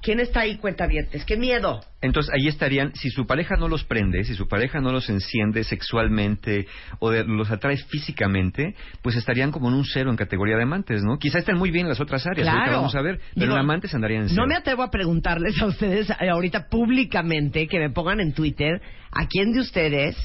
[0.00, 1.24] ¿Quién está ahí, cuentavientes?
[1.24, 1.80] ¡Qué miedo!
[2.00, 5.64] Entonces ahí estarían, si su pareja no los prende, si su pareja no los enciende
[5.64, 6.66] sexualmente
[7.00, 11.02] o de- los atrae físicamente, pues estarían como en un cero en categoría de amantes,
[11.02, 11.18] ¿no?
[11.18, 12.58] Quizá estén muy bien en las otras áreas, Claro.
[12.60, 14.42] ahorita vamos a ver, pero Digo, en amantes andarían en cero.
[14.42, 18.80] No me atrevo a preguntarles a ustedes ahorita públicamente que me pongan en Twitter
[19.10, 20.16] a quién de ustedes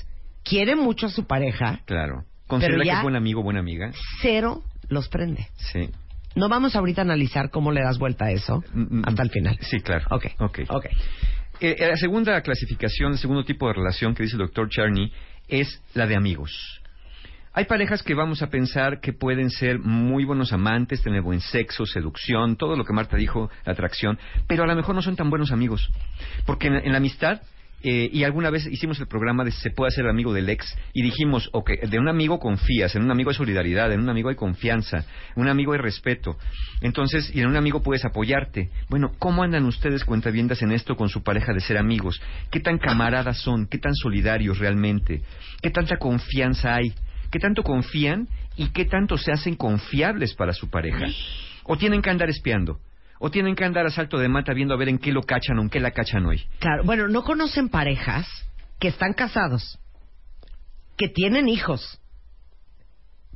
[0.44, 2.26] quiere mucho a su pareja, Claro.
[2.46, 3.92] Considera que es buen amigo, buena amiga.
[4.22, 5.48] cero los prende.
[5.56, 5.90] Sí.
[6.36, 9.30] No vamos ahorita a analizar cómo le das vuelta a eso Mm, mm, hasta el
[9.30, 9.58] final.
[9.62, 10.06] Sí, claro.
[10.10, 10.26] Ok.
[10.40, 10.60] Ok.
[10.70, 10.86] Ok.
[11.60, 15.12] Eh, la segunda clasificación, el segundo tipo de relación que dice el doctor Charney
[15.48, 16.82] es la de amigos.
[17.56, 21.86] Hay parejas que vamos a pensar que pueden ser muy buenos amantes, tener buen sexo,
[21.86, 24.18] seducción, todo lo que Marta dijo, atracción,
[24.48, 25.92] pero a lo mejor no son tan buenos amigos.
[26.48, 27.42] Porque en, en la amistad,
[27.84, 31.04] eh, y alguna vez hicimos el programa de se puede hacer amigo del ex, y
[31.04, 34.36] dijimos, ok, de un amigo confías, en un amigo hay solidaridad, en un amigo hay
[34.36, 35.06] confianza,
[35.36, 36.38] en un amigo hay respeto.
[36.82, 38.70] Entonces, y en un amigo puedes apoyarte.
[38.90, 42.22] Bueno, ¿cómo andan ustedes cuentaviendas en esto con su pareja de ser amigos?
[42.50, 43.68] ¿Qué tan camaradas son?
[43.68, 45.22] ¿Qué tan solidarios realmente?
[45.62, 46.94] ¿Qué tanta confianza hay?
[47.32, 51.08] ¿Qué tanto confían y qué tanto se hacen confiables para su pareja?
[51.64, 52.80] ¿O tienen que andar espiando?
[53.26, 55.58] ¿O tienen que andar a salto de mata viendo a ver en qué lo cachan
[55.58, 56.44] o en qué la cachan hoy?
[56.60, 58.28] Claro, bueno, no conocen parejas
[58.80, 59.80] que están casados,
[60.98, 62.02] que tienen hijos,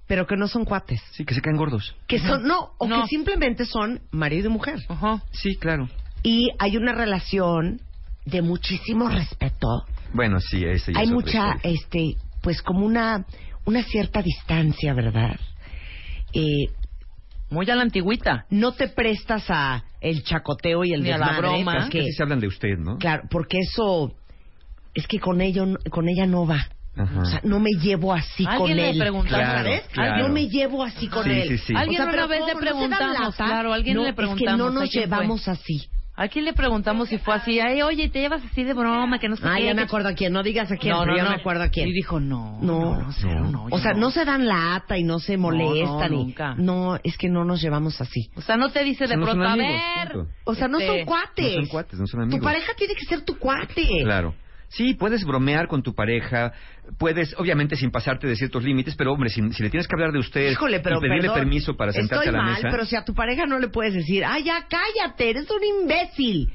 [0.06, 1.02] pero que no son cuates.
[1.12, 1.96] Sí, que se caen gordos.
[2.06, 3.04] Que son, no, o No.
[3.04, 4.80] que simplemente son marido y mujer.
[4.90, 5.24] Ajá.
[5.32, 5.88] Sí, claro.
[6.22, 7.80] Y hay una relación
[8.26, 9.86] de muchísimo respeto.
[10.14, 13.26] Bueno, sí, ese ya hay es mucha, este, pues como una,
[13.64, 15.40] una cierta distancia, ¿verdad?
[16.34, 16.74] Eh,
[17.50, 18.46] Muy a la antigüita.
[18.50, 21.78] no te prestas a el chacoteo y el Ni a la desmadre, broma.
[21.84, 22.98] porque- Así se hablan de usted, ¿no?
[22.98, 24.14] claro, porque eso
[24.94, 26.68] es que con ello, con ella no va.
[27.00, 27.20] Ajá.
[27.22, 28.98] O sea, no me llevo así ¿Alguien con le él.
[28.98, 29.82] preguntó, Claro, ¿sabes?
[29.94, 30.28] claro.
[30.28, 31.48] No me llevo así con Sí, él.
[31.50, 31.74] sí, sí.
[31.76, 32.54] Alguien O sea, una pero vez le ¿cómo?
[32.54, 33.46] ¿No se dan preguntamos, lata?
[33.46, 35.18] claro, alguien No, le Es que preguntamos, no ¿a nos quién fue?
[35.18, 35.90] llevamos así.
[36.20, 37.60] ¿A quién le preguntamos si fue así?
[37.60, 39.66] Ay, oye, te llevas así de broma, que no sé Ah, qué.
[39.66, 40.34] ya me acuerdo a quién.
[40.34, 41.30] No digas a quién, No, pero no, ya no.
[41.30, 41.88] me acuerdo a quién.
[41.90, 43.66] Y dijo, no, No, no, no, cero, no.
[43.66, 44.10] o yo sea, no.
[44.10, 46.12] se dan lata y no se molestan.
[46.12, 46.56] no, y- nunca.
[46.58, 48.32] no, es que no nos llevamos así.
[48.36, 50.12] O sea, no te dice de No son pronto, a amigos, ver.
[50.14, 50.32] punto.
[50.46, 51.46] O sea, no Este, son cuates.
[51.56, 52.40] No son cuates, no son amigos.
[52.40, 53.88] Tu pareja tiene que ser tu cuate.
[54.04, 54.34] Claro.
[54.70, 56.52] Sí, puedes bromear con tu pareja,
[56.98, 60.12] puedes, obviamente sin pasarte de ciertos límites, pero hombre, si, si le tienes que hablar
[60.12, 62.68] de usted Híjole, pero y pedirle perdón, permiso para sentarte Estoy a la mal, mesa,
[62.70, 66.50] pero si a tu pareja no le puedes decir, ay, ya cállate, eres un imbécil.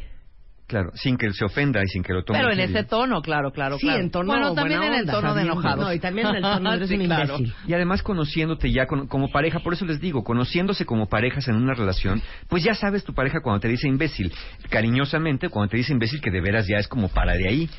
[0.67, 3.51] claro, sin que se ofenda y sin que lo tome Pero en ese tono, claro,
[3.51, 4.01] claro, Sí, claro.
[4.03, 5.53] en tono Bueno, también buena en el onda, tono de también.
[5.53, 5.85] enojados.
[5.87, 7.37] No, y también en el tono de eres Sí, un claro.
[7.39, 7.55] imbécil.
[7.69, 11.57] Y además conociéndote ya con- como pareja, por eso les digo, conociéndose como parejas en
[11.57, 14.33] una relación, pues ya sabes tu pareja cuando te dice imbécil,
[14.71, 17.71] cariñosamente, cuando te dice imbécil que de veras ya es como para de ahí.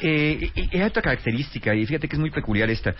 [0.00, 0.50] Eh,
[0.84, 2.94] otra característica, y fíjate que es muy peculiar esta.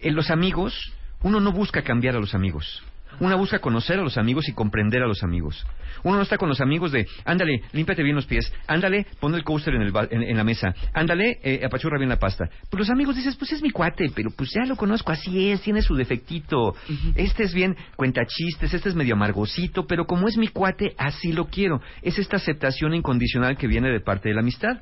[0.00, 0.74] En los amigos,
[1.22, 2.82] uno no busca cambiar a los amigos.
[3.20, 5.64] Uno busca conocer a los amigos y comprender a los amigos.
[6.02, 9.44] Uno no está con los amigos de, ándale, límpiate bien los pies, ándale, pon el
[9.44, 12.48] coaster en, el en, en la mesa, ándale, eh, apachurra bien la pasta.
[12.68, 15.60] Pues los amigos dices, pues es mi cuate, pero pues ya lo conozco, así es,
[15.62, 16.74] tiene su defectito.
[17.14, 21.32] Este es bien cuenta chistes, este es medio amargosito, pero como es mi cuate, así
[21.32, 21.80] lo quiero.
[22.02, 24.80] Es esta aceptación incondicional que viene de parte de la amistad.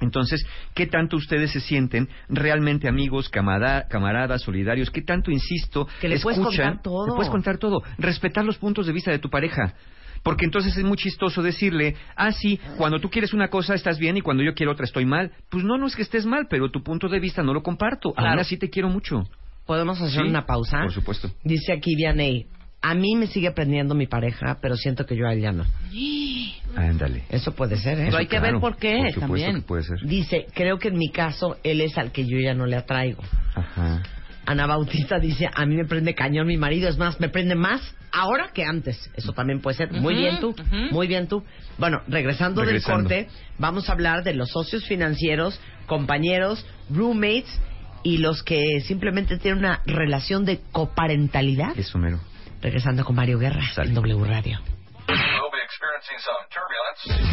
[0.00, 4.90] Entonces, ¿qué tanto ustedes se sienten realmente amigos, camada- camaradas, solidarios?
[4.90, 6.66] ¿Qué tanto, insisto, Que le puedes escuchan?
[6.68, 7.06] contar todo.
[7.06, 7.82] Le puedes contar todo.
[7.98, 9.74] Respetar los puntos de vista de tu pareja.
[10.22, 14.16] Porque entonces es muy chistoso decirle, ah, sí, cuando tú quieres una cosa estás bien
[14.16, 15.30] y cuando yo quiero otra estoy mal.
[15.48, 18.12] Pues no, no es que estés mal, pero tu punto de vista no lo comparto.
[18.12, 18.40] Claro.
[18.40, 19.22] así te quiero mucho.
[19.64, 20.80] ¿Podemos hacer Sí, una pausa?
[20.80, 21.30] Por supuesto.
[21.44, 22.46] Dice aquí Vianey,
[22.80, 25.64] a mí me sigue prendiendo mi pareja, pero siento que yo a él ya no.
[26.76, 27.24] Ándale.
[27.28, 28.04] Eso puede ser, ¿eh?
[28.06, 29.56] Pero hay que ver por qué Por también.
[29.56, 29.98] que puede ser.
[30.02, 33.22] Dice, creo que en mi caso él es al que yo ya no le atraigo.
[33.54, 34.02] Ajá.
[34.46, 37.82] Ana Bautista dice, a mí me prende cañón mi marido, es más, me prende más
[38.12, 39.10] ahora que antes.
[39.14, 39.92] Eso también puede ser.
[39.92, 40.54] Muy bien tú,
[40.90, 41.42] muy bien tú.
[41.76, 43.08] Bueno, regresando, Regresando.
[43.08, 47.60] del corte, vamos a hablar de los socios financieros, compañeros, roommates
[48.02, 51.78] y los que simplemente tienen una relación de coparentalidad.
[51.78, 52.18] Eso mero.
[52.60, 54.58] Regresando con Mario Guerra en W Radio.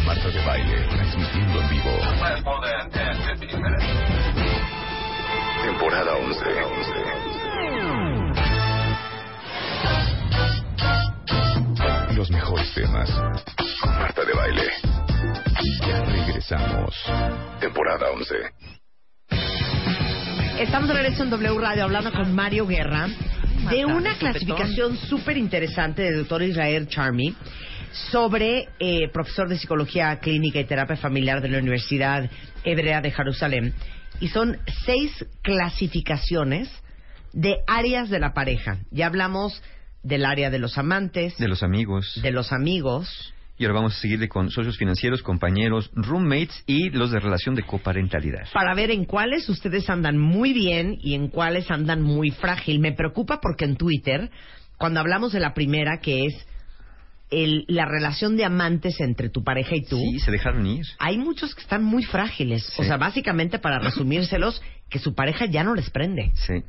[0.04, 1.90] Marta de baile, transmitiendo en vivo.
[2.20, 3.84] Last more than 10, 15 minutes.
[5.64, 6.44] Temporada 11.
[12.14, 13.10] Los mejores temas.
[13.80, 14.70] Con Marta de baile.
[15.86, 16.94] Ya regresamos.
[17.60, 18.34] Temporada 11.
[20.60, 23.08] Estamos de regreso en W Radio hablando con Mario Guerra
[23.70, 27.34] de una clasificación súper interesante del doctor Israel Charmy
[28.10, 32.30] sobre eh, profesor de psicología clínica y terapia familiar de la Universidad
[32.64, 33.74] Hebrea de Jerusalén.
[34.20, 36.70] Y son seis clasificaciones
[37.32, 38.78] de áreas de la pareja.
[38.90, 39.62] Ya hablamos
[40.02, 42.20] del área de los amantes, De los amigos.
[42.22, 47.10] de los amigos, Y ahora vamos a seguirle con socios financieros, compañeros, roommates y los
[47.10, 48.46] de relación de coparentalidad.
[48.52, 52.80] para ver en cuáles ustedes andan muy bien y en cuáles andan muy frágil.
[52.80, 54.30] Me preocupa porque en Twitter,
[54.76, 56.34] cuando hablamos de la primera, que es
[57.30, 60.84] el- la relación de amantes entre tu pareja y tú, Sí, se dejaron ir.
[60.98, 62.72] hay muchos que están muy frágiles.
[62.78, 66.30] O sea, básicamente, para resumírselos, que su pareja ya no les prende.
[66.34, 66.62] Sí.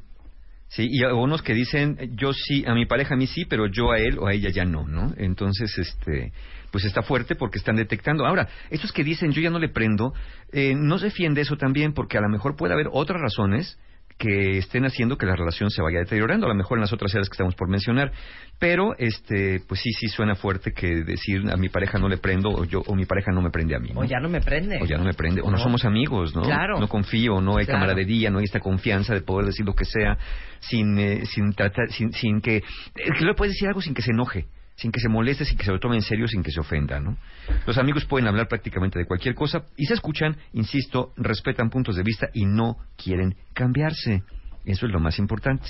[0.70, 3.68] Sí, y hay unos que dicen, yo sí, a mi pareja a mí sí, pero
[3.68, 5.14] yo a él o a ella ya no, ¿no?
[5.18, 6.34] Entonces, este,
[6.72, 8.26] pues está fuerte porque están detectando.
[8.26, 10.14] Ahora, estos que dicen, yo ya no le prendo,
[10.52, 13.80] eh, no se defiende eso también porque a lo mejor puede haber otras razones
[14.18, 17.14] que estén haciendo que la relación se vaya deteriorando, a lo mejor en las otras
[17.14, 18.12] áreas que estamos por mencionar,
[18.60, 22.50] pero este, pues sí, sí suena fuerte que decir a mi pareja no le prendo
[22.50, 23.90] o yo o mi pareja no me prende a mí.
[23.94, 24.00] ¿no?
[24.02, 24.80] O ya no me prende.
[24.82, 26.42] O ya no me prende, o no, somos amigos, ¿no?
[26.42, 26.80] Claro.
[26.80, 27.80] No confío, no hay Claro.
[27.82, 30.18] camaradería, no hay esta confianza de poder decir lo que sea
[30.60, 32.64] sin, eh, sin tratar, sin, sin que,
[32.96, 34.46] que le puedes decir algo sin que se enoje,
[34.78, 37.00] sin que se moleste, sin que se lo tome en serio, sin que se ofenda,
[37.00, 37.18] ¿no?
[37.66, 42.04] Los amigos pueden hablar prácticamente de cualquier cosa y se escuchan, insisto, respetan puntos de
[42.04, 44.24] vista y no quieren cambiarse.
[44.66, 45.68] Eso es lo más importante.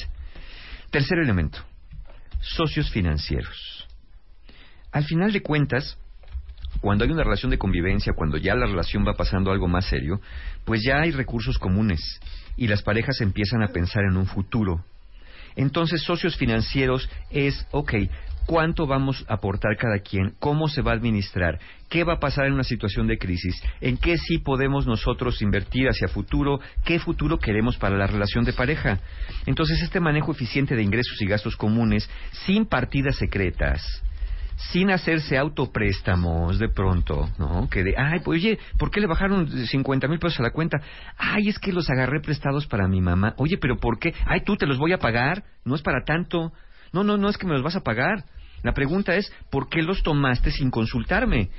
[0.91, 1.59] Tercer elemento,
[2.41, 3.87] socios financieros.
[4.91, 5.97] Al final de cuentas,
[6.81, 10.19] cuando hay una relación de convivencia, cuando ya la relación va pasando algo más serio,
[10.65, 12.19] pues ya hay recursos comunes
[12.57, 14.83] y las parejas empiezan a pensar en un futuro.
[15.55, 17.93] Entonces, socios financieros es, ok,
[18.47, 20.33] ¿cuánto vamos a aportar cada quien?
[20.39, 21.59] ¿Cómo se va a administrar?
[21.89, 23.61] ¿Qué va a pasar en una situación de crisis?
[23.81, 26.59] ¿En qué sí podemos nosotros invertir hacia futuro?
[26.83, 28.99] ¿Qué futuro queremos para la relación de pareja?
[29.45, 32.09] Entonces, este manejo eficiente de ingresos y gastos comunes,
[32.45, 34.01] sin partidas secretas,
[34.71, 37.69] sin hacerse autopréstamos de pronto, ¿no?
[37.69, 40.79] Que de, ay, pues oye, ¿por qué le bajaron 50 mil pesos a la cuenta?
[41.17, 43.33] Ay, es que los agarré prestados para mi mamá.
[43.37, 44.13] Oye, ¿pero por qué?
[44.25, 46.53] Ay, tú te los voy a pagar, no es para tanto.
[46.93, 48.23] No, no, no es que me los vas a pagar.
[48.67, 51.51] La pregunta es, ¿por qué los tomaste sin consultarme?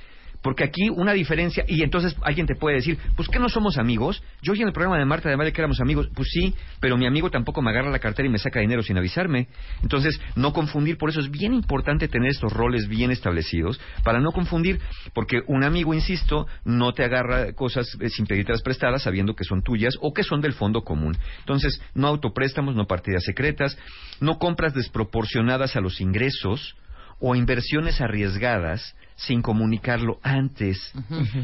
[0.43, 4.23] Porque aquí una diferencia, y entonces alguien te puede decir, pues que no somos amigos.
[4.43, 6.11] Yo oí en el programa de Marta de Valle que éramos amigos.
[6.15, 8.99] Pues sí, pero mi amigo tampoco me agarra la cartera y me saca dinero sin
[8.99, 9.49] avisarme.
[9.83, 14.33] Entonces, no confundir, por eso es bien importante tener estos roles bien establecidos, para no
[14.33, 14.81] confundir,
[15.15, 19.63] porque un amigo, insisto, no te agarra cosas eh, sin pedírtelas prestadas sabiendo que son
[19.63, 21.17] tuyas o que son del fondo común.
[21.39, 23.79] Entonces, no autopréstamos, no partidas secretas,
[24.21, 26.77] no compras desproporcionadas a los ingresos
[27.21, 30.93] o inversiones arriesgadas sin comunicarlo antes.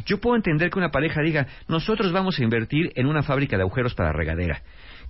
[0.06, 3.62] Yo puedo entender que una pareja diga, nosotros vamos a invertir en una fábrica de
[3.62, 4.62] agujeros para regadera.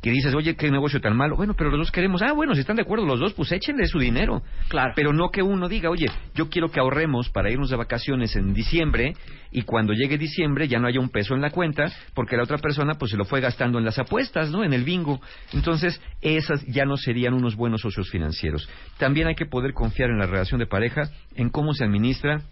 [0.04, 1.34] Que dices, oye, qué negocio tan malo.
[1.34, 2.20] Bueno, pero los dos queremos.
[2.20, 4.42] Ah, bueno, si están de acuerdo los dos, pues échenle su dinero.
[4.68, 4.92] Claro.
[4.94, 8.52] Pero no que uno diga, oye, yo quiero que ahorremos para irnos de vacaciones en
[8.52, 9.14] diciembre
[9.50, 12.58] y cuando llegue diciembre ya no haya un peso en la cuenta porque la otra
[12.58, 14.62] persona pues se lo fue gastando en las apuestas, ¿no?
[14.62, 15.22] En el bingo.
[15.54, 18.68] Entonces, esas ya no serían unos buenos socios financieros.
[18.98, 22.42] También hay que poder confiar en la relación de pareja, en cómo se administra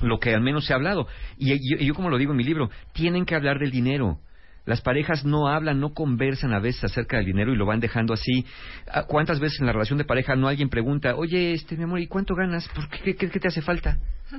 [0.00, 1.08] lo que al menos se ha hablado.
[1.38, 4.20] Y yo, y yo como lo digo en mi libro, tienen que hablar del dinero.
[4.66, 8.14] Las parejas no hablan, no conversan a veces acerca del dinero y lo van dejando
[8.14, 8.46] así.
[8.90, 12.00] Ah, ¿Cuántas veces en la relación de pareja no alguien pregunta, oye, este, mi amor,
[12.00, 12.68] ¿y cuánto ganas?
[12.68, 13.98] ¿Por qué, qué, te hace falta?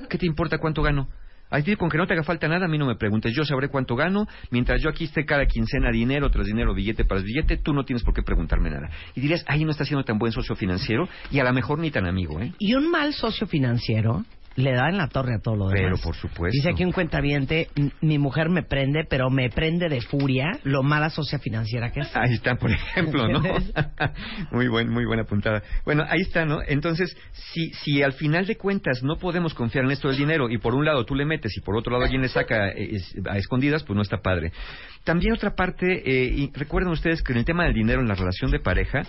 [0.10, 1.08] ¿Qué te importa cuánto gano?
[1.52, 3.32] A ti con que no te haga falta nada, a mí no me preguntes.
[3.36, 4.28] Yo sabré cuánto gano.
[4.50, 8.04] Mientras yo aquí esté cada quincena dinero tras dinero, billete tras billete, tú no tienes
[8.04, 8.90] por qué preguntarme nada.
[9.14, 11.92] Y dirías, ay, no está siendo tan buen socio financiero y a lo mejor ni
[11.92, 12.52] tan amigo, ¿eh?
[12.58, 15.82] Y un mal socio financiero le da en la torre a todo lo demás.
[15.84, 16.52] Pero por supuesto.
[16.54, 20.82] Dice aquí un cuentaviente, "M- mi mujer me prende, pero me prende de furia lo
[20.84, 22.16] mala socia financiera que es.
[22.16, 23.42] Ahí está, por ejemplo, ¿no?
[24.52, 25.62] muy buen, muy buena puntada.
[25.84, 26.60] Bueno, ahí está, ¿no?
[26.66, 30.58] Entonces, si, si al final de cuentas no podemos confiar en esto del dinero y
[30.58, 33.16] por un lado tú le metes y por otro lado alguien le saca eh, es-
[33.30, 34.52] a escondidas, pues no está padre.
[35.04, 38.16] También otra parte, eh, y recuerden ustedes que en el tema del dinero en la
[38.16, 39.04] relación de pareja,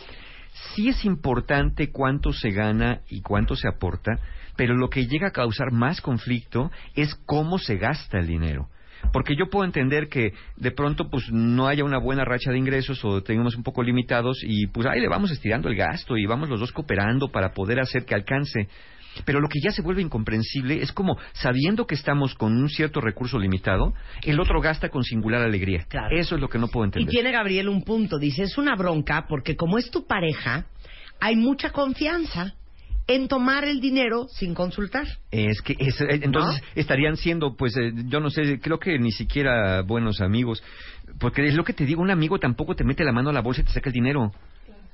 [0.74, 4.18] sí es importante cuánto se gana y cuánto se aporta,
[4.56, 8.68] pero lo que llega a causar más conflicto es cómo se gasta el dinero.
[9.12, 13.04] Porque yo puedo entender que de pronto pues no haya una buena racha de ingresos
[13.04, 16.48] o tengamos un poco limitados y pues ahí le vamos estirando el gasto y vamos
[16.48, 18.68] los dos cooperando para poder hacer que alcance.
[19.24, 23.00] Pero lo que ya se vuelve incomprensible es como, sabiendo que estamos con un cierto
[23.00, 25.86] recurso limitado, el otro gasta con singular alegría.
[26.10, 27.10] Eso es lo que no puedo Y entender.
[27.10, 28.18] tiene Gabriel un punto.
[28.18, 30.66] Dice, es una bronca porque como es tu pareja,
[31.20, 32.54] hay mucha confianza
[33.08, 35.06] en tomar el dinero sin consultar.
[35.30, 39.12] Es que es- eh, entonces estarían siendo, pues, eh, yo no sé, creo que ni
[39.12, 40.62] siquiera buenos amigos.
[41.20, 43.40] Porque es lo que te digo, un amigo tampoco te mete la mano a la
[43.42, 44.32] bolsa y te saca el dinero.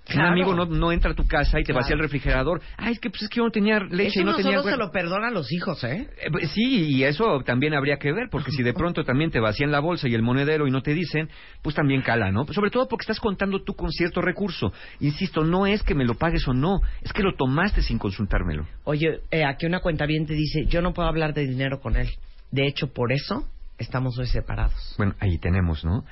[0.04, 0.26] Claro.
[0.28, 1.80] Un amigo no, no entra a tu casa y te Claro.
[1.82, 2.60] vacía el refrigerador.
[2.76, 4.52] Ay, es que, pues, es que yo no tenía leche Eso y no tenía...
[4.58, 4.86] solo se agua".
[4.86, 6.08] lo perdona a los hijos, ¿eh?
[6.20, 9.38] Eh, pues, Sí, y eso también habría que ver, porque si de pronto también te
[9.38, 11.28] vacían la bolsa y el monedero y no te dicen,
[11.62, 12.44] pues también cala, ¿no?
[12.52, 14.72] Sobre todo porque estás contando tú con cierto recurso.
[15.00, 18.66] Insisto, no es que me lo pagues o no, es que lo tomaste sin consultármelo.
[18.84, 21.96] Oye, eh, aquí una cuenta bien te dice, yo no puedo hablar de dinero con
[21.96, 22.08] él.
[22.50, 23.46] De hecho, por eso
[23.78, 24.94] estamos hoy separados.
[24.98, 26.04] Bueno, ahí tenemos, ¿no?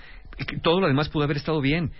[0.63, 1.91] Todo lo demás pudo haber estado bien.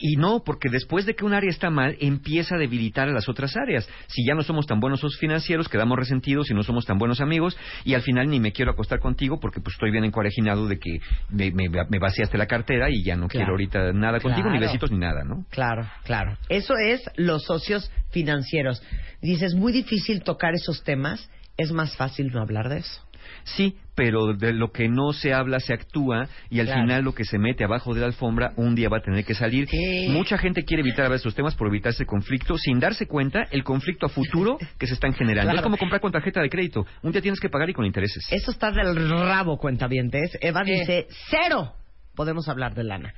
[0.00, 3.12] Y, y no, porque después de que un área está mal, empieza a debilitar a
[3.12, 3.88] las otras áreas.
[4.06, 7.20] Si ya no somos tan buenos socios financieros, quedamos resentidos y no somos tan buenos
[7.20, 10.78] amigos, y al final ni me quiero acostar contigo porque pues estoy bien encorejinado de
[10.78, 10.98] que
[11.30, 14.90] me, me- me vaciaste la cartera y ya no quiero ahorita nada contigo, ni besitos
[14.90, 15.44] ni nada, ¿no?
[15.50, 16.36] Claro, claro.
[16.48, 18.82] Eso es los socios financieros.
[19.20, 23.02] Dice, es muy difícil tocar esos temas, es más fácil no hablar de eso.
[23.44, 26.80] Sí, pero de lo que no se habla se actúa y al Claro.
[26.82, 29.34] final lo que se mete abajo de la alfombra un día va a tener que
[29.34, 29.68] salir.
[30.08, 33.42] Mucha gente quiere evitar a veces estos temas por evitar ese conflicto sin darse cuenta
[33.50, 35.50] el conflicto a futuro que se están generando.
[35.50, 35.58] Claro.
[35.58, 36.86] Es como comprar con tarjeta de crédito.
[37.02, 38.24] Un día tienes que pagar y con intereses.
[38.30, 40.38] Eso está del rabo, cuentavientes.
[40.40, 41.74] Eva dice, cero
[42.14, 43.14] podemos hablar de lana.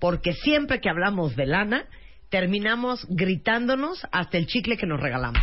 [0.00, 1.84] Porque siempre que hablamos de lana,
[2.30, 5.40] terminamos gritándonos hasta el chicle que nos regalamos.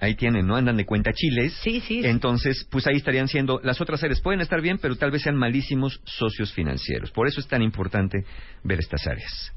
[0.00, 0.56] Ahí tienen, ¿no?
[0.56, 1.52] Andan de cuenta chiles.
[1.62, 2.00] Sí, sí.
[2.04, 5.36] Entonces, pues ahí estarían siendo, las otras áreas pueden estar bien, pero tal vez sean
[5.36, 7.10] malísimos socios financieros.
[7.10, 8.24] Por eso es tan importante
[8.64, 9.52] ver estas áreas.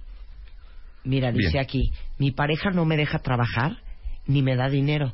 [1.03, 1.63] Mira, dice Bien.
[1.63, 3.77] aquí, mi pareja no me deja trabajar
[4.27, 5.13] ni me da dinero.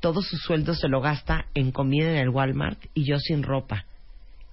[0.00, 3.84] Todo su sueldo se lo gasta en comida en el Walmart y yo sin ropa.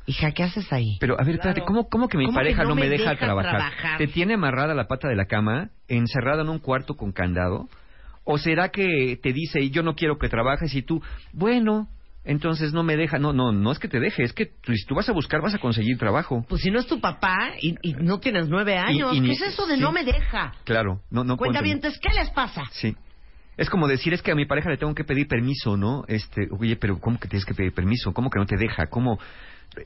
[0.05, 0.97] Hija, ¿qué haces ahí?
[0.99, 2.89] Pero, a ver, espérate, ¿cómo, cómo que mi ¿Cómo pareja que no no me me
[2.89, 3.57] deja, deja trabajar?
[3.57, 3.97] trabajar?
[3.97, 7.67] ¿Te tiene amarrada la pata de la cama, encerrada en un cuarto con candado?
[8.29, 11.01] ¿O será que te dice, yo no quiero que trabajes y tú,
[11.31, 11.87] bueno,
[12.25, 13.17] entonces no me deja?
[13.19, 15.41] No, no, no es que te deje, es que tú, si tú vas a buscar,
[15.41, 16.45] vas a conseguir trabajo.
[16.49, 19.31] Pues si no es tu papá y, y no tienes nueve años, y ¿qué ni-
[19.31, 19.81] es eso de sí.
[19.81, 20.51] no me deja?
[20.65, 21.37] Claro, no, no entender.
[21.37, 22.63] Cuentavientes, ¿qué les pasa?
[22.71, 22.95] Sí.
[23.55, 26.03] Es como decir, es que a mi pareja le tengo que pedir permiso, ¿no?
[26.09, 28.11] Este, oye, pero ¿cómo que tienes que pedir permiso?
[28.13, 28.87] ¿Cómo que no te deja?
[28.87, 29.19] ¿Cómo?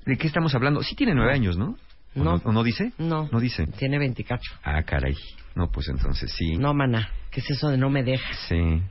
[0.06, 0.82] ¿De qué estamos hablando?
[0.82, 1.78] Sí tiene nueve años, ¿no?
[2.16, 2.42] ¿O No.
[2.44, 2.92] ¿O no dice?
[2.98, 3.30] No.
[3.32, 3.68] No dice.
[3.78, 4.52] Tiene veinticacho.
[4.64, 5.16] Ah, caray.
[5.56, 6.58] No, pues entonces sí.
[6.58, 8.38] No, mana, ¿qué es eso de no me dejas?
[8.48, 8.82] Sí.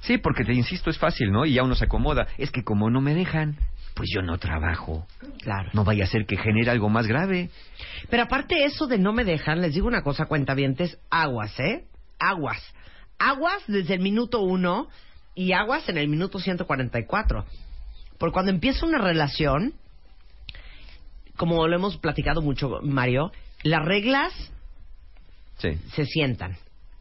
[0.00, 1.46] Sí, porque te insisto, es fácil, ¿no?
[1.46, 2.26] Y ya uno se acomoda.
[2.36, 3.56] Es que como no me dejan,
[3.94, 5.06] pues yo no trabajo.
[5.40, 5.70] Claro.
[5.72, 7.48] No vaya a ser que genere algo más grave.
[8.10, 11.86] Pero aparte eso de no me dejan, les digo una cosa, cuentavientes, aguas, ¿eh?
[12.18, 12.62] Aguas.
[13.18, 14.88] Aguas desde el minuto uno
[15.34, 17.46] y aguas en el minuto 144.
[18.18, 19.72] Porque cuando empieza una relación,
[21.36, 23.32] como lo hemos platicado mucho, Mario,
[23.62, 24.52] las reglas
[25.58, 26.56] Sí, se sientan.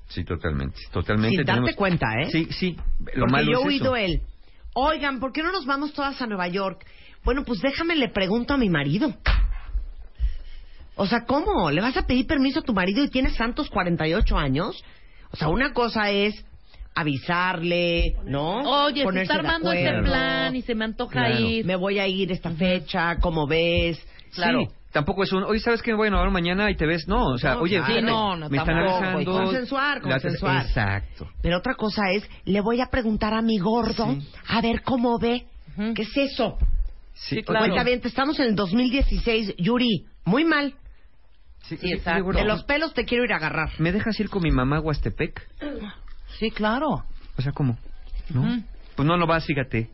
[0.07, 0.79] sí, totalmente.
[0.91, 1.37] Totalmente.
[1.37, 2.29] Sin darte tenemos- cuenta, ¿eh?
[2.31, 2.75] Sí, sí.
[3.15, 4.05] Lo Porque malo yo he es oído eso.
[4.13, 4.21] él,
[4.75, 6.85] oigan, ¿por qué no nos vamos todas a Nueva York?
[7.23, 9.13] Bueno, pues déjame, le pregunto a mi marido.
[10.95, 11.71] O sea, ¿cómo?
[11.71, 14.83] ¿Le vas a pedir permiso a tu marido y tienes santos 48 años?
[15.31, 16.45] O sea, una cosa es
[16.93, 18.59] avisarle, ¿no?
[18.85, 21.39] Oye, se Ponerse está de armando este plan y se me antoja Claro.
[21.39, 21.65] ir.
[21.65, 23.99] Me voy a ir esta fecha, ¿cómo ves?
[24.35, 24.59] Claro.
[24.61, 25.93] Sí, tampoco es un, oye, ¿sabes qué?
[25.93, 27.07] Bueno, ahora mañana y te ves.
[27.07, 27.85] No, o sea, No, oye, claro.
[27.87, 29.31] fíjate, Sí, no, no, me están avisando.
[29.33, 30.65] Consensuar, La- consensuar.
[30.65, 31.29] Exacto.
[31.41, 34.15] Pero otra cosa es, le voy a preguntar a mi gordo
[34.47, 35.45] a ver cómo ve.
[35.95, 36.57] ¿Qué es eso?
[37.15, 40.73] Sí, Cuenta bien, estamos en el 2016, Yuri, muy mal.
[41.63, 42.31] Sí, Sí, exacto.
[42.31, 43.69] De los pelos te quiero ir a agarrar.
[43.79, 45.47] ¿Me dejas ir con mi mamá a Huastepec?
[46.39, 47.03] Sí, claro.
[47.37, 47.77] O sea, ¿cómo?
[48.29, 48.41] ¿No?
[48.41, 48.63] Ujú.
[48.95, 49.89] Pues no, no vas, fíjate.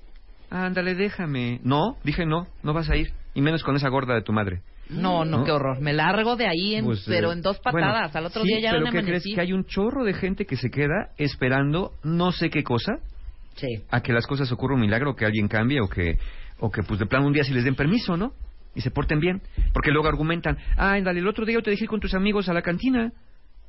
[0.49, 1.59] Ándale, déjame.
[1.63, 3.13] No, dije no, no vas a ir.
[3.35, 4.61] Y menos con esa gorda de tu madre.
[4.89, 5.43] No, no, ¿No?
[5.45, 5.79] qué horror.
[5.81, 8.15] Me largo de ahí, en- Pues, pero eh, en dos bueno, patadas.
[8.15, 9.23] Al otro sí, día ya pero no ¿qué crees?
[9.23, 12.93] Que hay un chorro de gente que se queda esperando no sé qué cosa
[13.55, 13.67] Sí.
[13.91, 16.17] a que las cosas ocurra un milagro, que alguien cambie o que,
[16.59, 18.33] o que pues de plano un día sí les den permiso, ¿no?
[18.73, 19.41] Y se porten bien.
[19.73, 22.53] Porque luego argumentan, ah, ándale, el otro día yo te dejé con tus amigos a
[22.53, 23.11] la cantina.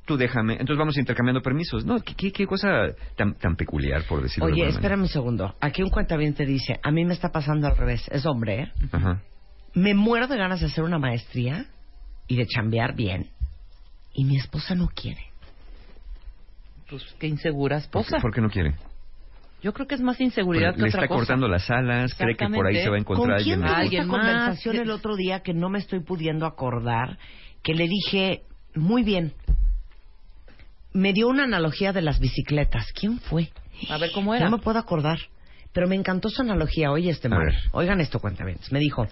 [0.05, 0.53] Tú déjame.
[0.53, 1.85] Entonces vamos intercambiando permisos.
[1.85, 2.67] No, qué, qué, qué cosa
[3.15, 5.55] tan, tan peculiar, por decirlo de Oye, alguna espérame un segundo.
[5.61, 8.07] Aquí un cuentaviente te dice, a mí me está pasando al revés.
[8.11, 8.71] Es hombre, ¿eh?
[8.91, 9.21] Ajá.
[9.73, 11.65] Me muero de ganas de hacer una maestría
[12.27, 13.29] y de chambear bien.
[14.13, 15.25] Y mi esposa no quiere.
[16.89, 18.21] Pues qué insegura ¿Por qué, esposa.
[18.21, 18.75] por qué no quiere?
[19.63, 21.19] Yo creo que es más inseguridad que le otra está cosa.
[21.19, 23.69] cortando las alas, cree que por ahí se va a encontrar ¿Con quién alguien.
[23.69, 24.25] tuve Alguien esta más.
[24.25, 27.17] conversación el otro día que no me estoy pudiendo acordar?
[27.61, 28.41] Que le dije,
[28.75, 29.33] muy bien.
[30.93, 32.91] Me dio una analogía de las bicicletas.
[32.93, 33.49] ¿Quién fue?
[33.89, 34.49] A ver cómo era.
[34.49, 35.19] No me puedo acordar.
[35.73, 36.91] Pero me encantó su analogía.
[36.91, 37.47] Oye, este man.
[37.71, 39.07] Oigan esto, cuenta Me dijo,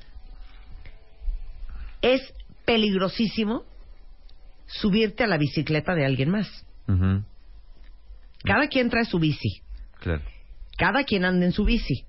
[2.02, 2.22] es
[2.66, 3.64] peligrosísimo
[4.68, 6.48] subirte a la bicicleta de alguien más.
[8.44, 9.62] Cada quien trae su bici.
[10.00, 10.24] Claro.
[10.78, 12.06] Cada quien anda en su bici.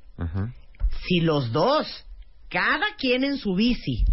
[1.07, 2.07] Si los dos,
[2.49, 4.05] cada quien en su bici,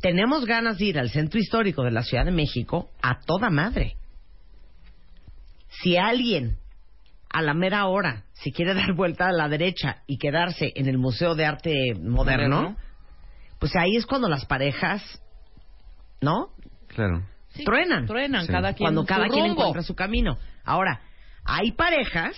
[0.00, 3.96] tenemos ganas de ir al centro histórico de la Ciudad de México, a toda madre.
[5.82, 6.58] Si alguien
[7.30, 10.98] a la mera hora se quiere dar vuelta a la derecha y quedarse en el
[10.98, 12.76] Museo de Arte Moderno, Moderno.
[13.58, 15.02] Pues ahí es cuando las parejas,
[16.20, 16.50] ¿no?
[16.88, 17.26] Claro.
[17.50, 18.06] Sí, truenan.
[18.06, 18.52] Truenan, Sí.
[18.52, 19.60] cada quien cuando su cada quien rumbo.
[19.62, 20.38] encuentra su camino.
[20.64, 21.00] Ahora,
[21.44, 22.36] hay parejas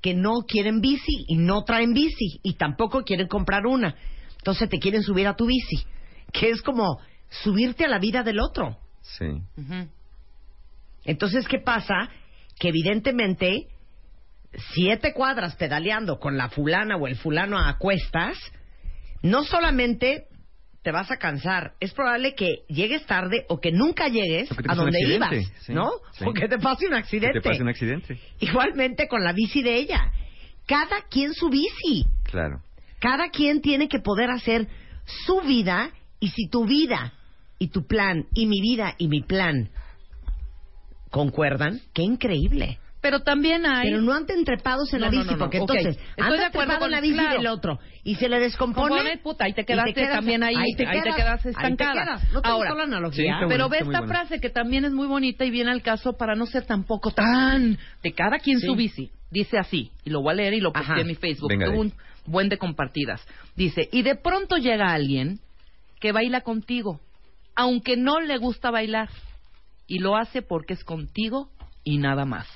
[0.00, 3.96] que no quieren bici y no traen bici y tampoco quieren comprar una.
[4.38, 5.84] Entonces te quieren subir a tu bici,
[6.32, 7.00] que es como
[7.42, 8.78] subirte a la vida del otro.
[9.02, 9.26] Sí.
[11.04, 12.08] Entonces, ¿qué pasa?
[12.58, 13.66] Que evidentemente
[14.74, 18.38] siete cuadras pedaleando con la fulana o el fulano a cuestas,
[19.22, 20.26] no solamente
[20.86, 25.00] te vas a cansar, es probable que llegues tarde o que nunca llegues a donde
[25.04, 25.90] ibas, sí, ¿no?
[26.12, 26.24] sí.
[26.24, 27.40] O que te pase un Que accidente.
[27.40, 28.20] te pase un accidente.
[28.38, 30.12] Igualmente con la bici de ella.
[30.64, 32.06] Cada quien su bici.
[32.22, 32.62] Claro.
[33.00, 34.68] Cada quien tiene que poder hacer
[35.26, 35.90] su vida
[36.20, 37.14] y si tu vida
[37.58, 39.68] y tu plan y mi vida y mi plan
[41.10, 42.78] concuerdan, qué increíble.
[43.06, 43.88] Pero también hay...
[43.90, 45.38] Pero no anden trepados en No, la bici, no, no.
[45.38, 45.70] porque Ok.
[45.70, 47.36] entonces Estoy acuerdo trepado con- en la bici claro.
[47.38, 48.88] del otro y se le descompone.
[48.88, 52.04] Compone, puta, y te y quedaste también ahí, ahí te, quedas estancada.
[52.04, 52.32] quedas.
[52.32, 53.38] ¿No te Ahora, la analogía?
[53.48, 56.46] pero ve esta frase que también es muy bonita y viene al caso para no
[56.46, 58.66] ser tampoco tan de cada quien Sí.
[58.66, 59.10] su bici.
[59.30, 60.80] Dice así, y lo voy a leer y lo Ajá.
[60.86, 61.48] posté en mi Facebook.
[61.48, 61.92] Venga, un
[62.26, 63.24] buen de compartidas.
[63.54, 65.38] Dice, y de pronto llega alguien
[66.00, 67.00] que baila contigo,
[67.54, 69.08] aunque no le gusta bailar,
[69.86, 71.50] y lo hace porque es contigo
[71.84, 72.46] y nada más.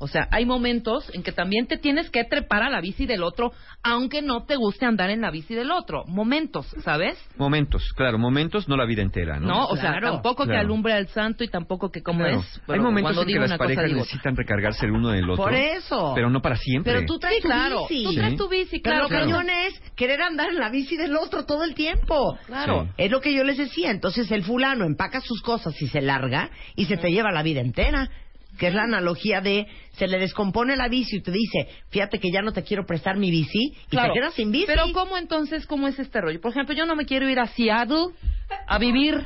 [0.00, 3.22] O sea, hay momentos en que también te tienes que trepar a la bici del
[3.24, 3.52] otro,
[3.82, 6.04] aunque no te guste andar en la bici del otro.
[6.06, 7.18] Momentos, ¿sabes?
[7.36, 9.46] Momentos, claro, momentos, no la vida entera, ¿no?
[9.48, 10.12] No, o sea, Claro.
[10.12, 10.60] tampoco que Claro.
[10.62, 12.40] alumbre al santo y tampoco que como Claro.
[12.40, 12.60] es.
[12.68, 15.44] Hay momentos en que digo las parejas digo necesitan recargarse el uno del otro.
[15.44, 16.12] Por eso.
[16.14, 16.92] Pero no para siempre.
[16.92, 17.82] Pero tú traes Sí, claro.
[17.88, 18.04] tu bici.
[18.04, 19.26] Tú traes tu bici, Pero claro.
[19.26, 22.38] lo cañón es querer andar en la bici del otro todo el tiempo.
[22.46, 22.84] Claro.
[22.84, 22.90] Sí.
[22.98, 23.90] Es lo que yo les decía.
[23.90, 27.60] Entonces el fulano empaca sus cosas y se larga y se te lleva la vida
[27.60, 28.08] entera.
[28.58, 32.30] Que es la analogía de se le descompone la bici y te dice, fíjate que
[32.32, 34.12] ya no te quiero prestar mi bici y Claro.
[34.12, 34.66] te quedas sin bici.
[34.66, 36.40] Pero ¿cómo entonces, cómo es este rollo?
[36.40, 38.08] Por ejemplo, yo no me quiero ir a Seattle
[38.66, 39.24] a vivir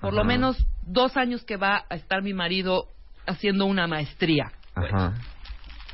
[0.00, 0.56] por lo menos
[0.86, 2.88] dos años que va a estar mi marido
[3.26, 4.52] haciendo una maestría.
[4.74, 5.14] Ajá.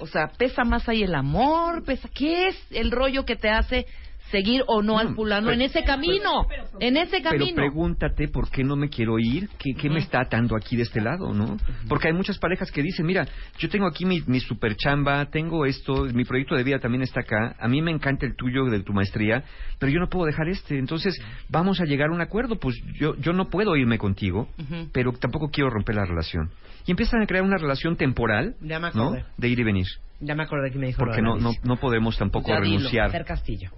[0.01, 2.09] O sea, pesa más ahí el amor, pesa...
[2.13, 3.87] ¿Qué es el rollo que te hace
[4.31, 6.47] seguir o no, al fulano pero- en ese camino?
[6.79, 7.55] En ese Pero camino.
[7.57, 11.01] pregúntate por qué no me quiero ir, qué, qué me está atando aquí de este
[11.01, 11.57] lado, ¿no?
[11.89, 13.27] Porque hay muchas parejas que dicen, mira,
[13.59, 17.21] yo tengo aquí mi, mi super chamba, tengo esto, mi proyecto de vida también está
[17.21, 19.45] acá, a mí me encanta el tuyo de tu maestría,
[19.79, 23.17] pero yo no puedo dejar este, entonces vamos a llegar a un acuerdo, pues yo,
[23.17, 24.49] yo no puedo irme contigo,
[24.93, 26.51] pero tampoco quiero romper la relación.
[26.87, 29.13] Y empiezan a crear una relación temporal, Ya me ¿no?
[29.37, 29.87] De ir y venir,
[30.21, 32.77] Ya me acordé que me dijo porque no, no, no podemos tampoco Ya dilo.
[32.79, 33.11] renunciar.
[33.11, 33.71] Fer Castillo.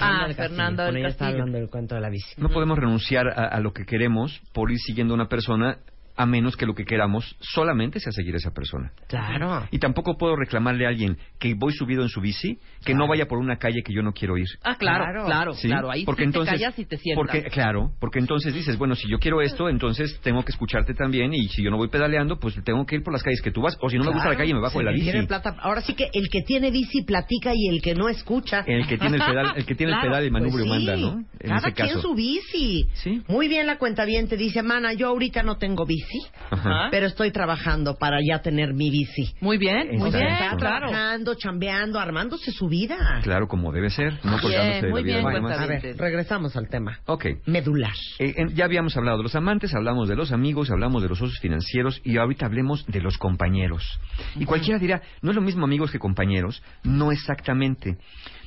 [0.00, 0.48] Ah, del Castillo.
[0.48, 1.42] Fernanda Con del ella está Castillo.
[1.42, 2.34] hablando del cuento de la bici.
[2.40, 5.78] No podemos renunciar a, a lo que queremos por ir siguiendo a una persona
[6.20, 8.92] a menos que lo que queramos solamente sea seguir a esa persona.
[9.08, 9.66] Claro.
[9.70, 13.26] Y tampoco puedo reclamarle a alguien que voy subido en su bici que no vaya
[13.26, 14.46] por una calle que yo no quiero ir.
[14.62, 15.24] Ah, claro, Claro.
[15.26, 15.68] claro, ¿Sí?
[15.68, 15.90] claro.
[15.90, 17.20] Ahí porque sí entonces, te callas y te sientas.
[17.24, 21.32] Porque, claro, porque entonces dices, bueno, si yo quiero esto, entonces tengo que escucharte también
[21.32, 23.62] y si yo no voy pedaleando, pues tengo que ir por las calles que tú
[23.62, 25.26] vas o si no me gusta la calle me bajo de la bici.
[25.26, 25.56] plata.
[25.60, 28.62] Ahora sí que el que tiene bici platica y el que no escucha.
[28.66, 30.70] El que tiene el pedal, el que tiene Claro, el pedal y pues manubrio sí.
[30.70, 31.24] manda, ¿no?
[31.40, 32.86] En Cada ese quien su bici.
[32.94, 33.22] Sí.
[33.28, 36.09] Muy bien la cuenta bien te dice, mana, yo ahorita no tengo bici,
[36.50, 36.88] Ajá.
[36.90, 39.34] pero estoy trabajando para ya tener mi bici.
[39.40, 40.88] Muy bien, muy bien, está claro.
[40.88, 43.20] trabajando, chambeando, armándose su vida.
[43.22, 45.54] Claro, como debe ser, no Bien, colgándose de la muy vida bien, de.
[45.54, 46.98] A ver, regresamos al tema.
[47.06, 47.26] Ok.
[47.46, 47.92] Medular.
[48.18, 51.18] Eh, en- ya habíamos hablado de los amantes, hablamos de los amigos, hablamos de los
[51.18, 54.00] socios financieros y ahorita hablemos de los compañeros.
[54.36, 56.62] Y cualquiera dirá, no es lo mismo amigos que compañeros.
[56.82, 57.96] No exactamente.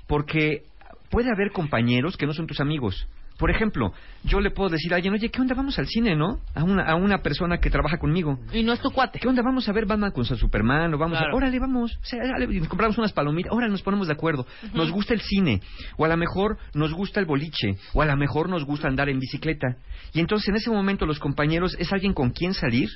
[0.07, 0.63] Porque
[1.09, 3.07] puede haber compañeros que no son tus amigos.
[3.43, 3.91] Por ejemplo,
[4.23, 5.53] yo le puedo decir a alguien, oye, ¿qué onda?
[5.53, 6.39] Vamos al cine, ¿no?
[6.55, 8.39] A una, a una persona que trabaja conmigo.
[8.53, 9.19] Y no es tu cuate.
[9.19, 9.41] ¿Qué onda?
[9.43, 11.33] Vamos a ver Batman con Superman o vamos Claro.
[11.33, 11.35] a...
[11.35, 11.91] Órale, vamos.
[12.01, 13.51] O sea, nos compramos unas palomitas.
[13.51, 14.47] Órale, nos ponemos de acuerdo.
[14.73, 15.59] Nos gusta el cine.
[15.97, 17.75] O a lo mejor nos gusta el boliche.
[17.93, 19.75] O a lo mejor nos gusta andar en bicicleta.
[20.13, 22.87] Y entonces en ese momento los compañeros es alguien con quien salir,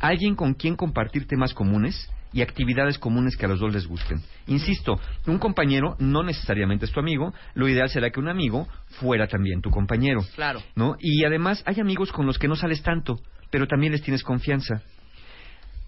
[0.00, 4.20] Alguien con quien compartir temas comunes y actividades comunes que a los dos les gusten.
[4.48, 8.66] Insisto, un compañero no necesariamente es tu amigo, lo ideal será que un amigo
[9.00, 10.20] fuera también tu compañero.
[10.34, 10.60] Claro.
[10.74, 10.96] ¿no?
[10.98, 14.82] Y además hay amigos con los que no sales tanto, pero también les tienes confianza.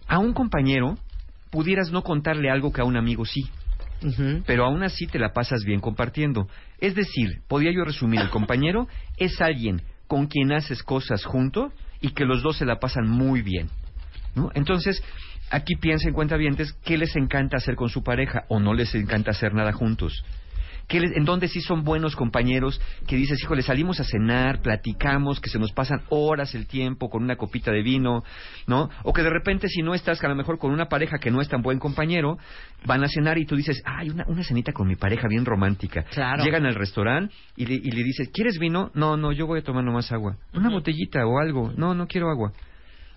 [0.07, 0.97] A un compañero
[1.51, 3.45] pudieras no contarle algo que a un amigo sí,
[4.47, 6.49] pero aún así te la pasas bien compartiendo.
[6.79, 12.11] Es decir, podía yo resumir, el compañero es alguien con quien haces cosas junto y
[12.11, 13.69] que los dos se la pasan muy bien.
[14.37, 14.51] ¿No?
[14.55, 15.03] Entonces,
[15.51, 19.53] aquí piensen cuentavientes qué les encanta hacer con su pareja o no les encanta hacer
[19.55, 20.23] nada juntos.
[20.89, 25.41] ¿Qué les- en dónde sí son buenos compañeros que dices, híjole, salimos a cenar, platicamos,
[25.41, 28.23] que se nos pasan horas el tiempo con una copita de vino,
[28.69, 28.89] ¿no?
[29.03, 31.41] O que de repente si no estás a lo mejor con una pareja que no
[31.41, 32.39] es tan buen compañero,
[32.85, 36.05] van a cenar y tú dices, ay, una, una cenita con mi pareja bien romántica.
[36.05, 36.45] Claro.
[36.45, 38.93] Llegan al restaurante y le, y le dices, ¿quieres vino?
[38.95, 40.37] No, no, yo voy a tomar nomás agua.
[40.55, 41.73] Una botellita o algo.
[41.77, 42.53] No, no quiero agua.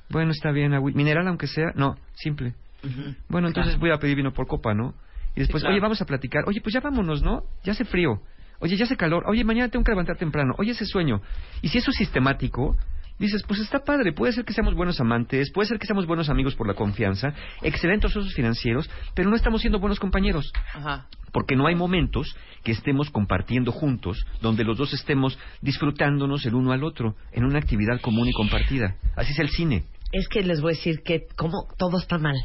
[0.10, 0.92] Bueno, está bien, agua.
[0.94, 1.72] ¿Mineral aunque sea?
[1.76, 2.54] No, simple.
[3.28, 4.94] Bueno, entonces voy a pedir vino por copa, ¿no?
[5.36, 5.74] Y después, Sí, claro.
[5.76, 6.44] oye, vamos a platicar.
[6.48, 7.44] Oye, pues ya vámonos, ¿no?
[7.64, 8.22] Ya hace frío.
[8.60, 9.24] Oye, ya hace calor.
[9.28, 10.54] Oye, mañana tengo que levantar temprano.
[10.58, 11.22] Oye, ese sueño.
[11.62, 12.76] Y si eso es sistemático,
[13.20, 14.12] dices, pues está padre.
[14.14, 17.34] Puede ser que seamos buenos amantes, puede ser que seamos buenos amigos por la confianza,
[17.62, 20.52] excelentes socios financieros, pero no estamos siendo buenos compañeros.
[20.74, 21.08] Ajá.
[21.32, 26.72] Porque no hay momentos que estemos compartiendo juntos, donde los dos estemos disfrutándonos el uno
[26.72, 28.96] al otro, en una actividad común y compartida.
[29.16, 29.84] Así es el cine.
[30.12, 32.36] Es que les voy a decir que como todo está mal.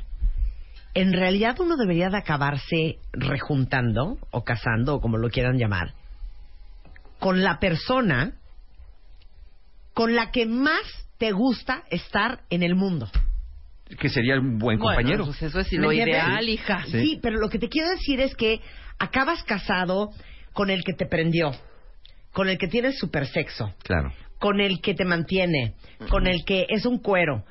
[0.94, 5.94] En realidad uno debería de acabarse rejuntando o casando o como lo quieran llamar
[7.18, 8.34] con la persona
[9.94, 10.82] con la que más
[11.18, 13.08] te gusta estar en el mundo.
[13.98, 15.24] Que sería un buen Bueno, compañero.
[15.26, 16.84] pues eso es ¿Me lo ideal, hija.
[16.90, 17.18] Sí.
[17.22, 18.60] pero lo que te quiero decir es que
[18.98, 20.10] acabas casado
[20.52, 21.52] con el que te prendió,
[22.32, 24.12] con el que tienes super sexo, Claro.
[24.38, 25.74] con el que te mantiene,
[26.10, 27.44] con el que es un cuero.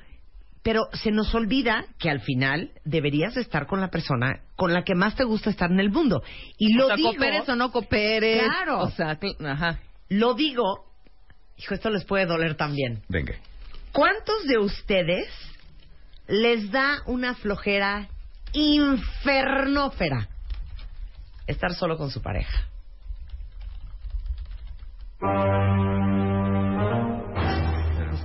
[0.64, 4.96] Pero se nos olvida que al final deberías estar con la persona con la que
[4.96, 6.24] más te gusta estar en el mundo.
[6.58, 8.44] Y lo o sea, digo, cooperes o no cooperes.
[8.44, 8.80] Claro.
[8.80, 9.80] O sea, ajá.
[10.08, 10.86] lo digo,
[11.58, 13.04] hijo, esto les puede doler también.
[13.10, 13.36] Venga.
[13.92, 15.28] ¿Cuántos de ustedes
[16.28, 18.08] les da una flojera
[18.54, 20.30] infernófera
[21.46, 22.70] estar solo con su pareja?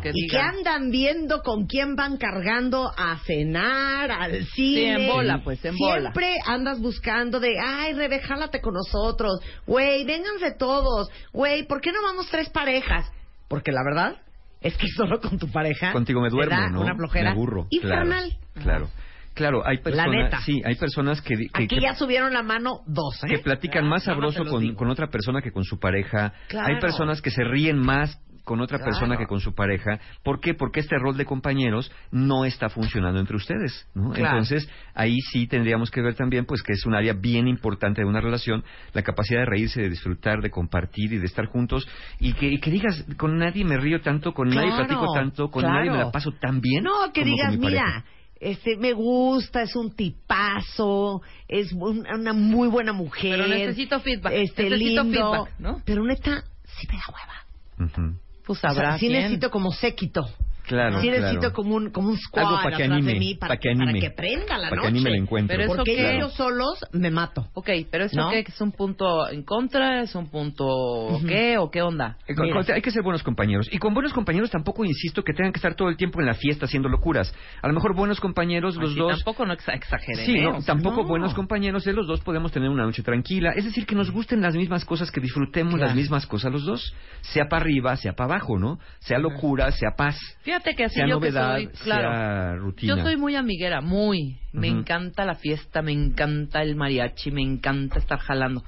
[0.01, 5.07] Que y que andan viendo con quién van cargando a cenar, al cine.
[5.07, 6.13] en bola, pues, en bola.
[6.13, 9.41] Siempre andas buscando de, ay, Rebe, jálate con nosotros.
[9.67, 11.11] Güey, vénganse todos.
[11.33, 13.11] Güey, ¿por qué no vamos tres parejas?
[13.49, 14.17] Porque la verdad
[14.61, 16.81] es que solo con tu pareja Contigo me duermo, da ¿no?
[16.83, 17.67] una flojera Me aburro.
[17.71, 18.31] infernal.
[18.55, 18.63] Claro.
[18.63, 18.89] claro.
[19.35, 20.41] Claro, hay personas, neta.
[20.41, 23.29] sí, hay personas que, que, Aquí que- ya subieron la mano dos, ¿eh?
[23.29, 26.33] que platican más Nada más sabroso con, con otra persona que con su pareja.
[26.49, 26.75] Claro.
[26.75, 28.19] Hay personas que se ríen más
[28.49, 28.91] con otra Claro.
[28.93, 30.01] persona que con su pareja.
[30.25, 30.55] ¿Por qué?
[30.55, 33.87] Porque este rol de compañeros no está funcionando entre ustedes.
[33.95, 34.11] ¿no?
[34.11, 34.39] Claro.
[34.39, 38.09] Entonces, ahí sí tendríamos que ver también pues que es un área bien importante de
[38.09, 38.65] una relación,
[38.95, 41.87] la capacidad de reírse, de disfrutar, de compartir y de estar juntos.
[42.19, 45.61] Y que, y que digas, con nadie me río tanto, con nadie platico tanto, con
[45.63, 45.77] claro.
[45.79, 46.83] nadie me la paso tan bien.
[46.85, 48.05] No, que como digas, con mi mira, pareja".
[48.41, 53.37] este, me gusta, es un tipazo, es un- una muy buena mujer.
[53.39, 55.33] Pero necesito feedback, Este, necesito lindo.
[55.45, 55.83] feedback, ¿no?
[55.85, 57.91] Pero neta, sí me da hueva.
[57.91, 58.19] Ujú.
[58.49, 59.13] Pues O sea, sí quién.
[59.21, 60.27] necesito como séquito.
[60.69, 61.23] Claro, sí claro.
[61.23, 63.71] necesito como un, como un squad Algo para que atrás de mí para, para que
[63.71, 63.87] anime.
[63.87, 64.81] para que prenda la Para noche.
[64.83, 65.57] que anime el encuentro.
[65.57, 67.49] Pero eso Porque qué- ellos solos me mato.
[67.55, 68.31] Ok, pero eso ¿No?
[68.31, 72.17] qué es un punto en contra, es un punto qué o qué onda.
[72.27, 72.35] Eh,
[72.75, 73.69] hay que ser buenos compañeros.
[73.73, 76.35] Y con buenos compañeros tampoco insisto que tengan que estar todo el tiempo en la
[76.35, 77.35] fiesta haciendo locuras.
[77.63, 79.17] A lo mejor buenos compañeros, los Así dos.
[79.25, 80.27] Tampoco no exa- exageren.
[80.27, 80.43] Sí, ¿eh?
[80.43, 81.09] no, O sea, tampoco no.
[81.09, 83.53] buenos compañeros de los dos podemos tener una noche tranquila.
[83.57, 85.87] Es decir, que nos gusten las mismas cosas, que disfrutemos Claro.
[85.89, 86.95] las mismas cosas los dos.
[87.23, 88.79] Sea para arriba, sea para abajo, ¿no?
[89.01, 90.17] Sea locura, sea paz.
[90.43, 92.11] Fíjate que así sea yo novedad, que soy, claro.
[92.11, 92.97] sea rutina.
[92.97, 94.39] Yo soy muy amiguera, muy.
[94.53, 98.65] Me encanta la fiesta, me encanta el mariachi, me encanta estar jalando.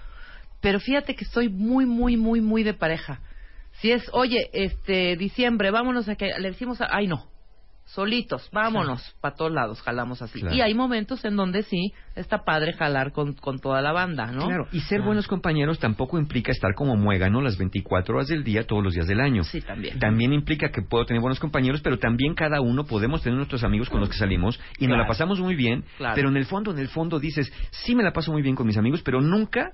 [0.61, 3.21] Pero fíjate que soy muy, muy, muy, muy de pareja.
[3.81, 7.27] Si es, oye, este, diciembre, vámonos a que, le decimos, a- ay no,
[7.95, 10.41] solitos, vámonos, para todos lados, jalamos así.
[10.41, 10.55] Claro.
[10.55, 14.47] Y hay momentos en donde sí, está padre jalar con, con toda la banda, ¿no?
[14.47, 18.67] Claro, y ser buenos compañeros tampoco implica estar como muégano las 24 horas del día,
[18.67, 19.45] todos los días del año.
[19.45, 19.99] Sí, también.
[19.99, 23.91] También implica que puedo tener buenos compañeros, pero también cada uno podemos tener nuestros amigos
[23.91, 26.15] con los que salimos y nos la pasamos muy bien, Claro.
[26.15, 28.67] pero en el fondo, en el fondo dices, sí me la paso muy bien con
[28.67, 29.73] mis amigos, pero nunca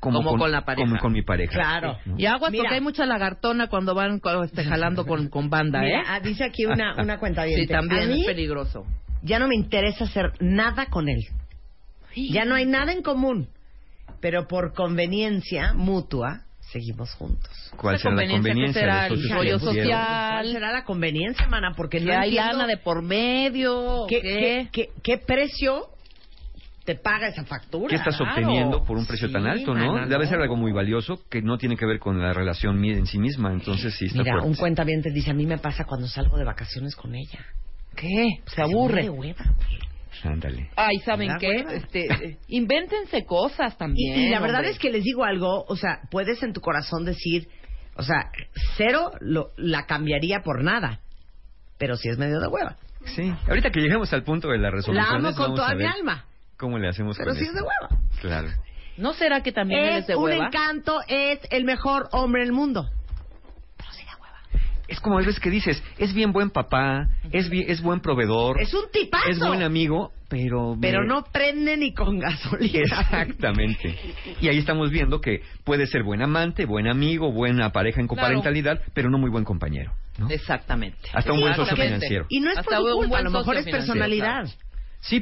[0.00, 0.86] como, Como con la pareja.
[0.88, 1.52] como con mi pareja.
[1.52, 1.98] Claro.
[2.04, 2.14] ¿no?
[2.18, 2.62] Y aguas Mira.
[2.64, 5.86] porque hay mucha lagartona cuando van este, jalando con, con banda, ¿eh?
[5.88, 8.84] Mira, ah, dice aquí una, una cuenta Sí, también es peligroso.
[9.22, 11.20] ya no me interesa hacer nada con él.
[12.14, 13.48] Ya no hay nada en común.
[14.20, 16.42] Pero por conveniencia mutua,
[16.72, 17.50] seguimos juntos.
[17.76, 18.80] ¿Cuál será la conveniencia?
[18.80, 20.28] ¿Qué será el rollo social?
[20.30, 21.72] ¿Cuál será la conveniencia, mana?
[21.76, 24.06] Porque Que no hay lana de por medio.
[24.08, 24.28] ¿Qué, ¿qué?
[24.30, 25.88] qué, qué- qué precio
[26.86, 27.88] te paga esa factura?
[27.88, 28.32] ¿Qué estás Claro.
[28.32, 29.92] obteniendo por un precio Sí, tan alto, no?
[29.92, 33.06] mana, Debe ser algo muy valioso que no tiene que ver con la relación en
[33.06, 34.48] sí misma, entonces sí está Mira, fuerte.
[34.48, 37.40] un cuentaviente dice, a mí me pasa cuando salgo de vacaciones con ella.
[37.94, 38.28] ¿Qué?
[38.46, 39.02] Se Se aburre.
[39.02, 39.44] de hueva.
[40.24, 40.70] Ándale.
[40.76, 41.48] Ay, ¿saben qué?
[41.58, 41.72] hueva.
[41.74, 44.18] Este, eh, invéntense cosas Y, también.
[44.18, 44.70] y la verdad hombre.
[44.72, 47.48] es que les digo algo, o sea, puedes en tu corazón decir,
[47.96, 48.30] o sea,
[48.76, 51.00] cero lo, la cambiaría por nada,
[51.78, 52.76] pero si es medio de hueva.
[53.14, 55.06] Sí, ahorita que lleguemos al punto de la La resolución.
[55.26, 56.24] amo con toda mi alma,
[56.56, 57.88] ¿Cómo le hacemos pero con si es de hueva.
[58.20, 58.48] Claro.
[58.96, 60.46] ¿No será que también Es es de un hueva?
[60.46, 62.88] encanto, es el mejor hombre del mundo.
[64.88, 68.60] Es como a veces que dices, es bien buen papá, es bien, es buen proveedor,
[68.62, 69.28] Es un tipazo.
[69.28, 70.76] es buen amigo, pero...
[70.80, 72.78] Pero no prende ni con gasolina.
[72.82, 73.98] Exactamente.
[74.40, 78.20] Y ahí estamos viendo que puede ser buen amante, buen amigo, buena pareja en Claro.
[78.22, 79.92] coparentalidad, pero no muy buen compañero.
[80.18, 80.30] ¿no?
[80.30, 81.08] Exactamente.
[81.12, 82.06] Hasta un buen socio Exactamente.
[82.06, 82.26] financiero.
[82.28, 83.92] Y no es Hasta por un su culpa, buen a lo mejor socio es financiero,
[84.00, 84.48] personalidad.
[85.08, 85.20] Sí,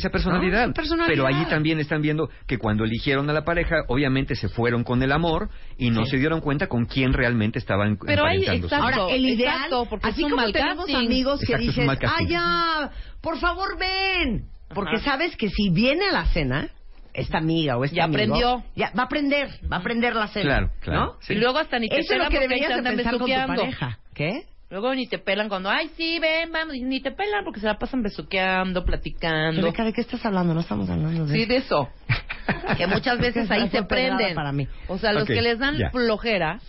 [0.00, 1.08] sea personalidad, No, personalidad.
[1.14, 5.02] Pero allí también están viendo que cuando eligieron a la pareja, obviamente se fueron con
[5.02, 5.48] el amor
[5.78, 6.12] y no Sí.
[6.12, 8.76] se dieron cuenta con quién realmente estaban Pero ahí, exacto.
[8.76, 10.96] Ahora, el ideal, exacto, porque es así como tenemos casting.
[11.06, 12.26] amigos que Exacto, casting.
[12.26, 12.90] ay, ya,
[13.20, 14.46] por favor ven.
[14.74, 15.04] Porque Ajá.
[15.04, 16.68] sabes que si viene a la cena,
[17.12, 18.64] esta amiga o este Ya amigo, aprendió.
[18.76, 20.44] Ya va a aprender, va a aprender la cena.
[20.44, 21.00] Claro, claro.
[21.00, 21.12] ¿no?
[21.20, 21.34] Sí.
[21.34, 23.98] Y luego hasta ni te Eso es lo que deberías de pensar con tu pareja.
[24.14, 24.42] ¿Qué?
[24.70, 27.66] Luego ni te pelan cuando, ay, sí, ven, vamos, y ni te pelan porque se
[27.66, 29.60] la pasan besuqueando, platicando.
[29.62, 30.54] Rebeca, ¿de qué estás hablando?
[30.54, 31.88] No estamos hablando de Sí, de eso.
[32.78, 34.34] que muchas veces ahí se prenden.
[34.36, 34.68] para mí.
[34.86, 35.90] O sea, los que les dan ya.
[35.90, 36.60] flojera,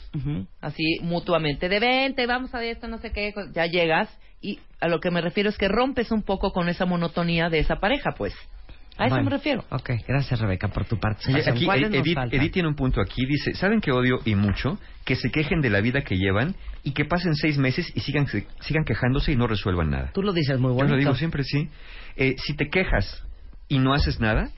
[0.61, 4.09] así mutuamente, de vente, vamos a esto, no sé qué, ya llegas.
[4.41, 7.59] Y a lo que me refiero es que rompes un poco con esa monotonía de
[7.59, 8.33] esa pareja, pues.
[9.01, 9.65] A eso Bueno, me refiero.
[9.69, 11.55] Ok, gracias Rebeca por tu participación.
[11.55, 14.77] aquí ¿Cuáles eh, Edith, tiene un punto aquí, dice, ¿saben que odio y mucho?
[15.05, 18.27] Que se quejen de la vida que llevan y que pasen seis meses y sigan,
[18.27, 20.11] se- sigan quejándose y no resuelvan nada.
[20.13, 20.93] Tú lo dices muy Yo bonito.
[20.93, 21.69] lo digo siempre, sí.
[22.15, 23.23] Eh, si te quejas
[23.67, 24.49] y no haces nada,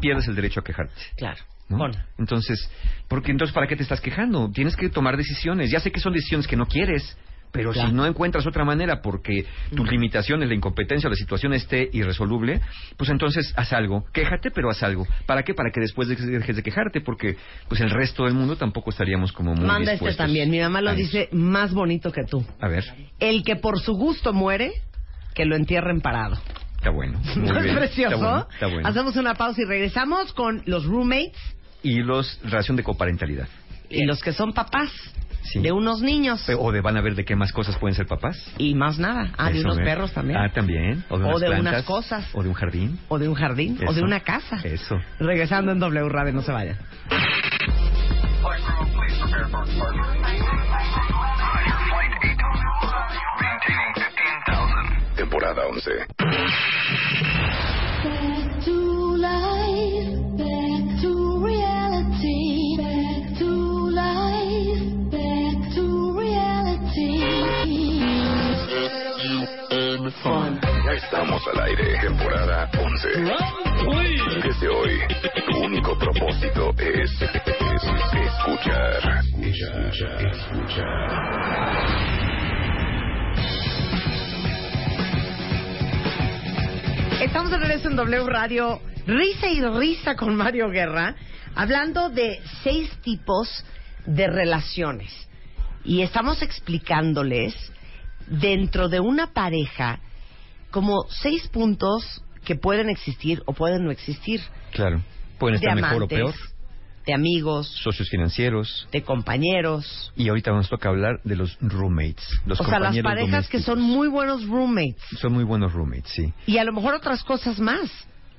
[0.00, 0.92] pierdes el derecho a quejarte.
[1.16, 1.42] Claro.
[1.68, 1.78] ¿no?
[1.78, 1.94] Bueno.
[2.18, 2.70] Entonces,
[3.08, 4.50] porque entonces ¿para qué te estás quejando?
[4.52, 5.70] Tienes que tomar decisiones.
[5.70, 7.16] Ya sé que son decisiones que no quieres,
[7.52, 7.88] pero Claro.
[7.88, 12.60] si no encuentras otra manera porque tus limitaciones, la incompetencia, la situación esté irresoluble,
[12.96, 14.04] pues entonces haz algo.
[14.12, 15.06] Quéjate, pero haz algo.
[15.26, 15.54] ¿Para qué?
[15.54, 17.36] Para que después de- dejes de quejarte, porque
[17.68, 20.50] pues el resto del mundo tampoco estaríamos como muy Manda este dispuestos también.
[20.50, 20.98] Mi mamá lo eso.
[20.98, 22.44] dice más bonito que tú.
[22.60, 22.84] A ver,
[23.18, 24.72] El que por su gusto muere,
[25.34, 26.36] que lo entierren parado.
[26.76, 27.18] está bueno.
[27.36, 27.76] Muy ¿No es bien.
[27.76, 28.14] precioso?
[28.14, 28.88] Está bueno, está bueno.
[28.88, 31.36] Hacemos una pausa y regresamos con los roommates
[31.82, 33.48] Y los relación de coparentalidad.
[33.88, 34.90] y los que son papás
[35.52, 35.60] Sí.
[35.60, 36.44] de unos niños.
[36.58, 38.36] O de van a ver de qué más cosas pueden ser papás.
[38.58, 39.32] Y más nada.
[39.36, 40.38] Ah, de unos perros también.
[40.38, 41.04] Ah, también.
[41.08, 42.28] O de, O unas, cosas.
[42.32, 42.98] O de un jardín.
[43.08, 43.78] O de un jardín.
[43.86, 44.60] O de una casa.
[44.64, 44.96] Eso.
[45.18, 46.78] Regresando en W Radio, no se vayan.
[55.16, 55.90] Temporada 11.
[70.84, 71.98] Ya estamos al aire.
[72.00, 73.08] Temporada 11.
[74.40, 75.00] Desde hoy,
[75.50, 77.32] tu único propósito es, es
[78.14, 79.24] escuchar.
[79.40, 80.26] Escuchar.
[80.30, 81.46] Escuchar.
[87.20, 91.16] Estamos de regreso en W Radio, risa y risa con Mario Guerra,
[91.56, 93.64] hablando de seis tipos
[94.06, 95.12] de relaciones.
[95.84, 97.72] Y estamos explicándoles
[98.26, 100.00] dentro de una pareja
[100.70, 104.40] como seis puntos que pueden existir o pueden no existir.
[104.72, 105.02] Claro.
[105.38, 106.34] Pueden de estar mejor o amantes, peor.
[107.06, 108.88] de amigos, Socios financieros.
[108.92, 110.12] de compañeros.
[110.16, 112.26] Y ahorita nos toca hablar de los roommates.
[112.46, 113.64] Los o sea, las parejas que domésticos.
[113.64, 115.02] son muy buenos roommates.
[115.20, 116.32] Son muy buenos roommates, sí.
[116.46, 117.90] Y a lo mejor otras cosas más.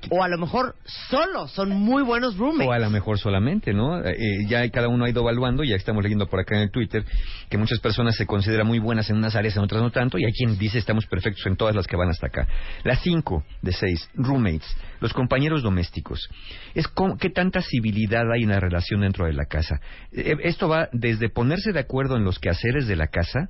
[0.09, 0.75] O a lo mejor
[1.09, 2.67] solo son muy buenos roommates.
[2.67, 3.99] O a lo mejor solamente, ¿no?
[4.05, 7.03] Eh, ya cada uno ha ido evaluando, ya estamos leyendo por acá en el Twitter,
[7.49, 10.25] que muchas personas se consideran muy buenas en unas áreas, en otras no tanto, y
[10.25, 12.47] hay quien dice estamos perfectos en todas las que van hasta acá.
[12.83, 16.29] Las cinco de seis, roommates, los compañeros domésticos.
[16.73, 19.79] Es con, qué tanta civilidad hay en la relación dentro de la casa.
[20.13, 23.49] Eh, esto va desde ponerse de acuerdo en los quehaceres de la casa,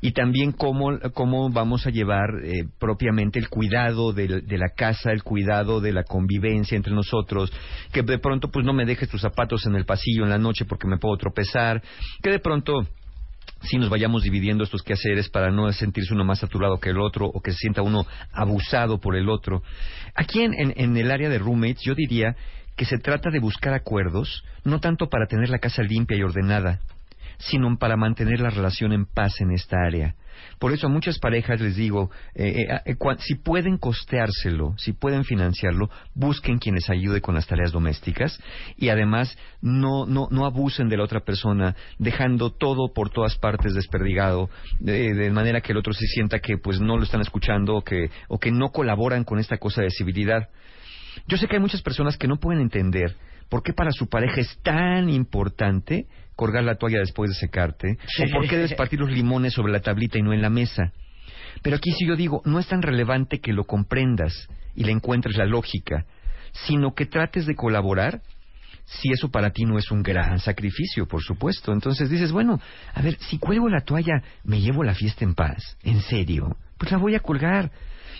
[0.00, 5.12] y también cómo, cómo vamos a llevar eh, propiamente el cuidado de, de la casa,
[5.12, 7.52] el cuidado de la convivencia entre nosotros,
[7.92, 10.64] que de pronto pues no me dejes tus zapatos en el pasillo en la noche
[10.64, 11.82] porque me puedo tropezar,
[12.22, 12.86] que de pronto
[13.62, 17.26] si nos vayamos dividiendo estos quehaceres para no sentirse uno más saturado que el otro
[17.26, 19.62] o que se sienta uno abusado por el otro.
[20.14, 22.36] Aquí en, en, en el área de roommates yo diría
[22.76, 26.80] que se trata de buscar acuerdos, no tanto para tener la casa limpia y ordenada,
[27.38, 30.14] sino para mantener la relación en paz en esta área.
[30.58, 35.24] Por eso a muchas parejas les digo, eh, eh, eh, si pueden costeárselo, si pueden
[35.24, 38.38] financiarlo, busquen quien les ayude con las tareas domésticas
[38.76, 43.74] y además no, no, no abusen de la otra persona, dejando todo por todas partes
[43.74, 44.50] desperdigado,
[44.80, 47.82] de, de manera que el otro se sienta que pues no lo están escuchando o
[47.82, 50.48] que, o que no colaboran con esta cosa de civilidad.
[51.26, 53.16] Yo sé que hay muchas personas que no pueden entender
[53.48, 56.06] por qué para su pareja es tan importante
[56.36, 59.80] colgar la toalla después de secarte, o por qué debes partir los limones sobre la
[59.80, 60.92] tablita y no en la mesa.
[61.62, 65.36] Pero aquí sí yo digo, no es tan relevante que lo comprendas y le encuentres
[65.36, 66.04] la lógica,
[66.52, 68.20] sino que trates de colaborar
[68.84, 71.72] si eso para ti no es un gran sacrificio, por supuesto.
[71.72, 72.60] Entonces dices, bueno,
[72.92, 75.78] a ver, si cuelgo la toalla, ¿me llevo la fiesta en paz?
[75.82, 76.56] ¿En serio?
[76.78, 77.70] Pues la voy a colgar.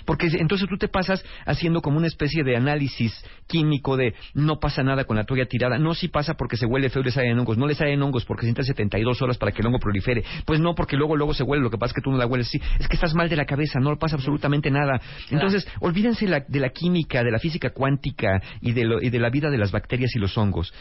[0.04, 3.12] Porque entonces tú te pasas haciendo como una especie de análisis
[3.46, 5.78] químico de no pasa nada con la toalla tirada.
[5.78, 7.58] No, sí pasa porque se huele feo y le salen hongos.
[7.58, 10.24] No le salen hongos porque se necesitan 72 horas para que el hongo prolifere.
[10.44, 11.62] Pues no, porque luego luego se huele.
[11.62, 12.48] Lo que pasa es que tú no la hueles.
[12.48, 13.78] Sí, es que estás mal de la cabeza.
[13.80, 15.00] No pasa absolutamente nada.
[15.30, 19.18] Entonces, olvídense la- de la química, de la física cuántica y de, lo- y de
[19.18, 20.72] la vida de las bacterias y los hongos.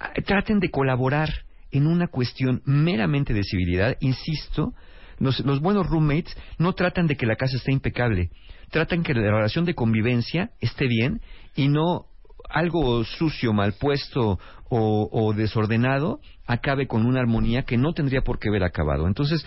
[0.00, 1.30] Ah, Traten de colaborar
[1.70, 3.96] en una cuestión meramente de civilidad.
[4.00, 4.72] Insisto,
[5.18, 8.30] los, los buenos roommates no tratan de que la casa esté impecable,
[8.70, 11.20] tratan que la relación de convivencia esté bien
[11.54, 12.06] y no
[12.48, 14.38] algo sucio, mal puesto
[14.70, 19.06] o, o desordenado acabe con una armonía que no tendría por qué haber acabado.
[19.06, 19.44] Entonces,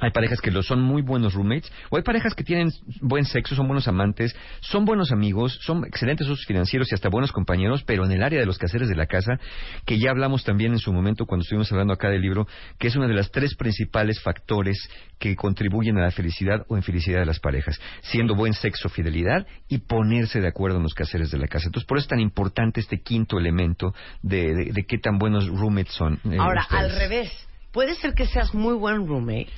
[0.00, 2.70] hay parejas que lo son muy buenos roommates, o hay parejas que tienen
[3.00, 7.32] buen sexo, son buenos amantes, son buenos amigos, son excelentes socios financieros y hasta buenos
[7.32, 9.38] compañeros, pero en el área de los quehaceres de la casa,
[9.86, 12.46] que ya hablamos también en su momento cuando estuvimos hablando acá del libro,
[12.78, 14.76] que es uno de los tres principales factores
[15.18, 19.78] que contribuyen a la felicidad o infelicidad de las parejas, siendo buen sexo, fidelidad y
[19.78, 21.66] ponerse de acuerdo en los quehaceres de la casa.
[21.66, 25.46] Entonces, por eso es tan importante este quinto elemento de, de- de qué tan buenos
[25.48, 26.14] roommates son.
[26.24, 26.82] eh, Ahora, ustedes.
[26.84, 27.46] al revés.
[27.72, 29.48] Puede ser que seas muy buen roommate.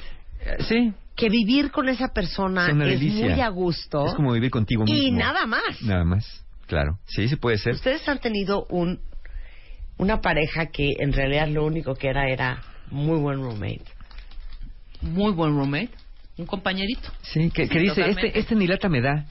[0.68, 0.92] Sí.
[1.14, 3.28] Que vivir con esa persona Es una es delicia.
[3.30, 4.06] muy a gusto.
[4.06, 4.96] Es como vivir contigo mismo.
[4.96, 5.82] Y nada más.
[5.82, 6.98] Nada más, claro.
[7.06, 7.74] Sí, sí puede ser.
[7.74, 9.00] Ustedes han tenido un
[9.98, 13.84] una pareja que en realidad lo único que era era muy buen roommate.
[15.02, 15.90] Muy buen roommate.
[16.38, 17.10] Un compañerito.
[17.20, 18.26] Sí, que, que Sí, dice, totalmente.
[18.28, 19.26] este, este ni lata me da.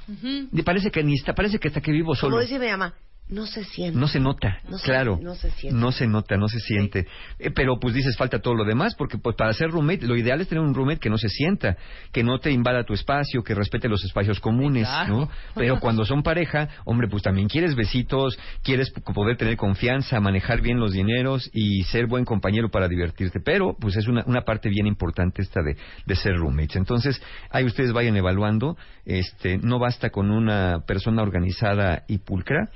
[0.51, 2.31] Y parece que ni está, parece que hasta que vivo solo.
[2.35, 2.93] Como dice mi mamá,
[3.30, 3.98] no se siente.
[3.98, 5.18] No se nota, No se- claro.
[5.22, 5.80] no se siente.
[5.80, 7.07] No se nota, no se siente.
[7.39, 10.41] Eh, pero pues dices, falta todo lo demás, porque pues para ser roommate, lo ideal
[10.41, 11.77] es tener un roommate que no se sienta,
[12.11, 14.85] que no te invada tu espacio, que respete los espacios comunes.
[15.07, 15.30] ¿no?
[15.56, 20.80] Pero cuando son pareja, hombre, pues también quieres besitos, quieres poder tener confianza, manejar bien
[20.80, 23.39] los dineros y ser buen compañero para divertirte.
[23.39, 26.76] Pero pues es una, una parte bien importante esta de, de ser roommates.
[26.76, 28.76] Entonces, ahí ustedes vayan evaluando,
[29.06, 32.69] este, no basta con una persona organizada y pulcra,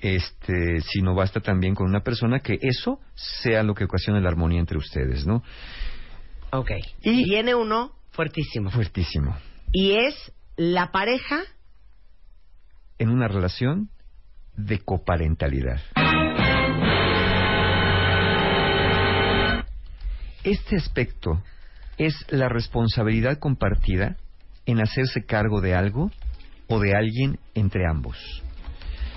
[0.00, 4.60] este, sino basta también con una persona que eso sea lo que ocasione la armonía
[4.60, 5.42] entre ustedes, ¿no?
[6.52, 6.70] Ok.
[7.02, 8.70] Y viene uno fuertísimo.
[8.70, 9.36] Fuertísimo.
[9.72, 11.42] Y es la pareja
[12.98, 13.90] En una relación
[14.56, 15.80] de coparentalidad.
[20.42, 21.42] Este aspecto
[21.96, 24.16] es la responsabilidad compartida
[24.66, 26.10] en hacerse cargo de algo
[26.68, 28.42] o de alguien entre ambos.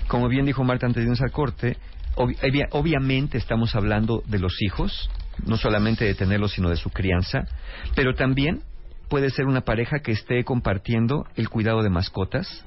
[0.08, 1.76] Como bien dijo Marta antes de irnos al corte,
[2.16, 5.10] obvia- obviamente estamos hablando de los hijos,
[5.46, 7.46] no solamente de tenerlos, sino de su crianza,
[7.94, 8.62] pero también
[9.08, 12.64] puede ser una pareja que esté compartiendo el cuidado de mascotas,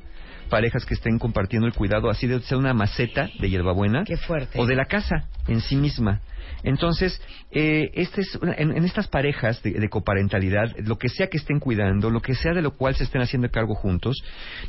[0.49, 4.59] parejas que estén compartiendo el cuidado así de ser una maceta de hierbabuena Qué fuerte.
[4.59, 6.21] o de la casa en sí misma.
[6.63, 11.59] Entonces, eh, este es en, en estas parejas de, coparentalidad, lo que sea que estén
[11.59, 14.15] cuidando, lo que sea de lo cual se estén haciendo cargo juntos,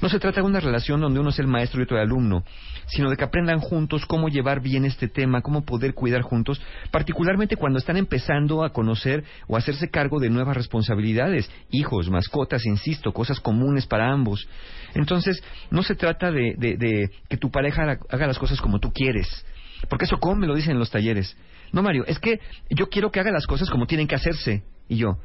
[0.03, 2.45] no se trata de una relación donde uno es el maestro y otro el alumno,
[2.87, 7.57] sino de que aprendan juntos cómo llevar bien este tema, cómo poder cuidar juntos, particularmente
[7.57, 13.41] cuando están empezando a conocer o hacerse cargo de nuevas responsabilidades, hijos, mascotas, insisto, cosas
[13.41, 14.47] comunes para ambos.
[14.95, 18.93] Entonces, no se trata de, de- de que tu pareja haga- las cosas como tú
[18.93, 19.45] quieres,
[19.89, 21.37] porque eso me lo dicen en los talleres.
[21.73, 22.41] No, Mario, es que
[22.71, 24.63] yo quiero que haga las cosas como tienen que hacerse.
[24.89, 25.19] Y yo,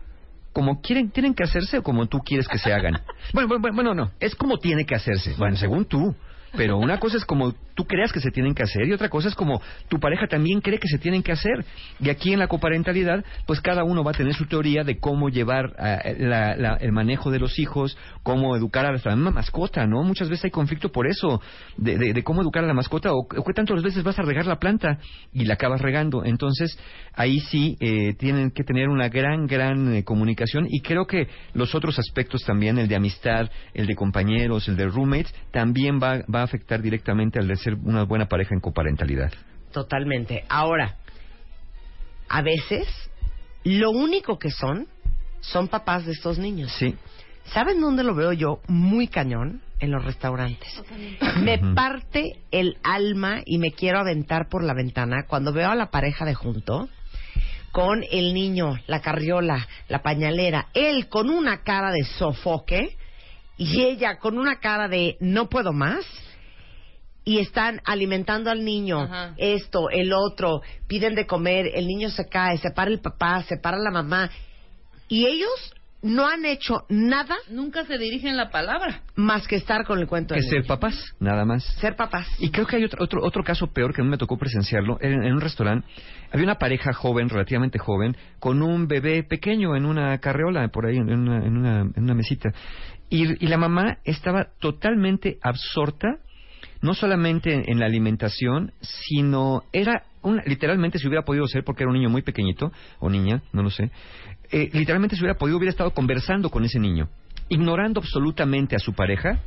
[0.54, 3.02] como quieren, tienen que hacerse o como tú quieres que se hagan.
[3.34, 5.34] bueno, bueno, bueno, no, es como tiene que hacerse.
[5.38, 6.16] Bueno, según tú.
[6.56, 9.30] Pero una cosa es como tú creas que se tienen que hacer y otra cosa
[9.30, 11.64] es como tu pareja también cree que se tienen que hacer.
[12.00, 15.30] Y aquí en la coparentalidad, pues cada uno va a tener su teoría de cómo
[15.30, 19.88] llevar ah, la- la- el manejo de los hijos, cómo educar a la misma mascota,
[19.88, 20.04] ¿no?
[20.04, 21.42] Muchas veces hay conflicto por eso,
[21.78, 24.24] de, de- de cómo educar a la mascota o, o qué tantas veces vas a
[24.24, 25.00] regar la planta
[25.34, 26.26] y la acabas regando.
[26.26, 26.78] Entonces,
[27.14, 31.74] ahí sí eh, tienen que tener una gran, gran eh, comunicación y creo que los
[31.76, 36.41] otros aspectos también, el de amistad, el de compañeros, el de roommates, también va, va
[36.42, 39.32] va a afectar directamente al de ser una buena pareja en coparentalidad.
[39.72, 40.44] Totalmente.
[40.50, 40.98] Ahora,
[42.28, 42.88] a veces,
[43.64, 44.88] lo único que son,
[45.40, 46.72] son papás de estos niños.
[46.78, 46.96] Sí.
[47.54, 49.62] ¿Saben dónde lo veo yo muy cañón?
[49.80, 50.70] En los restaurantes.
[51.42, 55.90] Me parte el alma y me quiero aventar por la ventana cuando veo a la
[55.90, 56.88] pareja de junto
[57.72, 62.96] con el niño, la carriola, la pañalera, él con una cara de sofoque
[63.58, 66.06] y ella con una cara de no puedo más
[67.24, 69.34] y están alimentando al niño, Ajá.
[69.38, 73.58] esto, el otro, piden de comer, el niño se cae, se para el papá, se
[73.58, 74.30] para la mamá
[75.08, 75.74] y ellos
[76.04, 79.04] no han hecho nada Nunca se dirigen la palabra.
[79.16, 80.68] más que estar con el cuento Que del ser niño.
[80.68, 81.64] papás, nada más.
[81.80, 82.28] Ser papás.
[82.40, 84.98] Y creo que hay otro, otro, otro caso peor que a mí me tocó presenciarlo.
[85.00, 85.86] En, en un restaurante
[86.32, 90.98] había una pareja joven, relativamente joven, con un bebé pequeño en una carreola, por ahí,
[90.98, 92.50] en una, en una, en una mesita.
[93.12, 96.18] Y, y la mamá estaba totalmente absorta,
[96.82, 101.92] no solamente en, la alimentación, sino era una, literalmente si hubiera podido ser, porque era
[101.92, 103.92] un niño muy pequeñito, o niña, no lo sé,
[104.52, 107.10] eh, literalmente si hubiera podido, hubiera estado conversando con ese niño
[107.52, 109.42] ignorando absolutamente a su pareja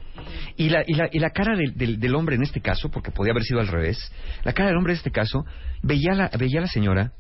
[0.59, 3.11] y la, y la, y la cara del, del, del hombre en este caso, porque
[3.11, 4.13] podía haber sido al revés,
[4.45, 5.47] la cara del hombre en este caso,
[5.83, 7.13] veía la, veía a la señora,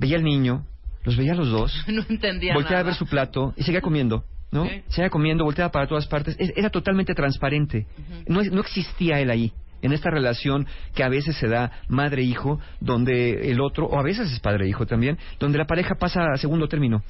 [0.00, 0.66] veía al niño,
[1.04, 4.24] los veía a los dos, No entendía volteaba a ver su plato y seguía comiendo,
[4.50, 4.66] ¿no?
[4.66, 4.82] Sí.
[4.88, 7.86] Seguía comiendo, volteaba para todas partes, Es- era totalmente transparente,
[8.28, 9.52] no, no existía él ahí.
[9.86, 14.30] En esta relación que a veces se da madre-hijo, donde el otro, o a veces
[14.32, 17.02] es padre-hijo también, donde la pareja pasa a segundo término.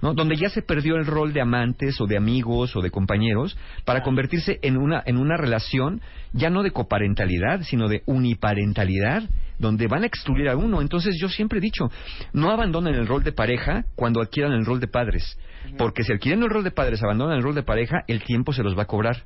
[0.00, 0.14] ¿no?
[0.14, 4.02] Donde ya se perdió el rol de amantes o de amigos o de compañeros para
[4.02, 6.00] convertirse en una, en una relación
[6.32, 9.22] ya no de coparentalidad, sino de uniparentalidad,
[9.58, 10.80] donde van a excluir a uno.
[10.80, 11.90] Entonces yo siempre he dicho,
[12.32, 15.38] no abandonen el rol de pareja cuando adquieran el rol de padres,
[15.78, 18.62] porque si adquieren el rol de padres, abandonan el rol de pareja, el tiempo se
[18.62, 19.24] los va a cobrar.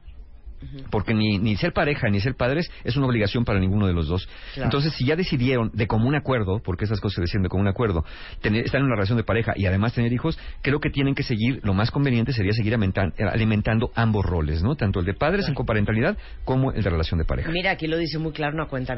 [0.90, 4.08] Porque ni, ni ser pareja ni ser padres es una obligación para ninguno de los
[4.08, 4.26] dos.
[4.54, 4.66] Claro.
[4.66, 8.04] Entonces, si ya decidieron de común acuerdo, porque esas cosas se deciden de común acuerdo,
[8.40, 11.22] tener, estar en una relación de pareja y además tener hijos, creo que tienen que
[11.22, 14.76] seguir, lo más conveniente sería seguir eh, alimentando ambos roles, ¿no?
[14.76, 17.50] Tanto el de padres en coparentalidad como el de relación de pareja.
[17.50, 18.96] Mira, aquí lo dice muy claro una cuenta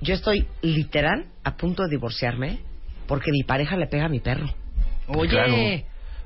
[0.00, 2.60] Yo estoy literal a punto de divorciarme
[3.06, 4.46] porque mi pareja le pega a mi perro.
[5.08, 5.28] Oye.
[5.30, 5.54] Claro.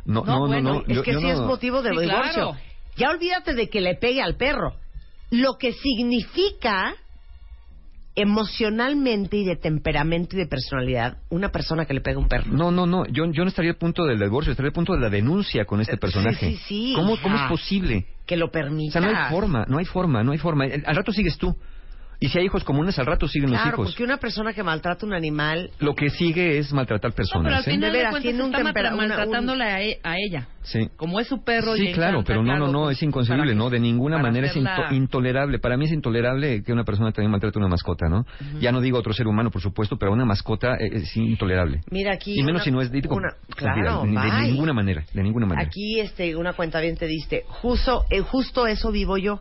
[0.07, 2.01] No, no, no, bueno, no, es yo- que yo sí no- es motivo de Sí,
[2.01, 2.33] divorcio.
[2.33, 2.57] claro.
[3.01, 4.75] Ya olvídate de que le pegue al perro.
[5.31, 6.95] Lo que significa
[8.17, 12.51] emocionalmente y de temperamento y de personalidad una persona que le pega a un perro.
[12.53, 13.07] No, no, no.
[13.07, 15.81] Yo, yo no estaría al punto del divorcio, estaría al punto de la denuncia con
[15.81, 16.51] este personaje.
[16.51, 18.07] sí, sí, ¿Cómo, ¿Cómo es posible?
[18.27, 19.01] Que lo O permita.
[19.01, 20.65] sea, no hay forma, no hay forma, no hay forma.
[20.65, 21.57] Al rato sigues tú.
[22.23, 23.87] Y si hay hijos comunes, al rato siguen Claro, los hijos.
[23.89, 27.27] porque una persona que maltrata a un animal Lo que sigue es maltratar No, pero
[27.29, 27.53] personas.
[27.55, 27.75] al ¿eh?
[27.75, 30.17] final De de, veras, cuentas tiene un está tempera- una- un- maltratándola a, e- a
[30.19, 30.49] ella.
[30.63, 30.91] Sí.
[30.97, 31.75] Como es su perro.
[31.77, 33.71] y Sí, le claro, pero no, no, no, pues, es inconcebible, ¿no?
[33.71, 35.59] De ninguna manera es hacerla- intolerable.
[35.61, 38.27] Para mí es intolerable que una persona también maltrate a una mascota, ¿no?
[38.61, 41.81] Ya no digo otro ser humano, por supuesto, pero una mascota eh, es intolerable.
[41.91, 42.35] Mira aquí.
[42.39, 45.47] y menos una- si no es digo, una- claro, de, de ninguna manera, de ninguna
[45.47, 45.67] manera.
[45.67, 49.41] Aquí este, una cuenta bien te diste, justo, eh, justo eso vivo yo.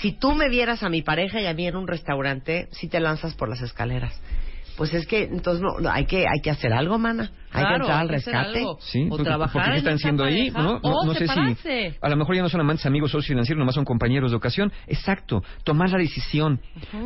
[0.00, 3.00] Si tú me vieras a mi pareja y a mí en un restaurante, si te
[3.00, 4.18] lanzas por las escaleras.
[4.76, 7.30] Pues es que entonces no, no, hay que hay que hacer algo, mana.
[7.52, 8.64] Hay que entrar al rescate.
[8.80, 10.50] Sí, O porque- trabajar porque ¿qué en están esa haciendo ahí?
[10.50, 13.28] No, no, o no sé si a lo mejor ya no son amantes, amigos, socios
[13.28, 14.72] financieros, nomás son compañeros de ocasión.
[14.86, 16.60] Exacto, tomar la decisión.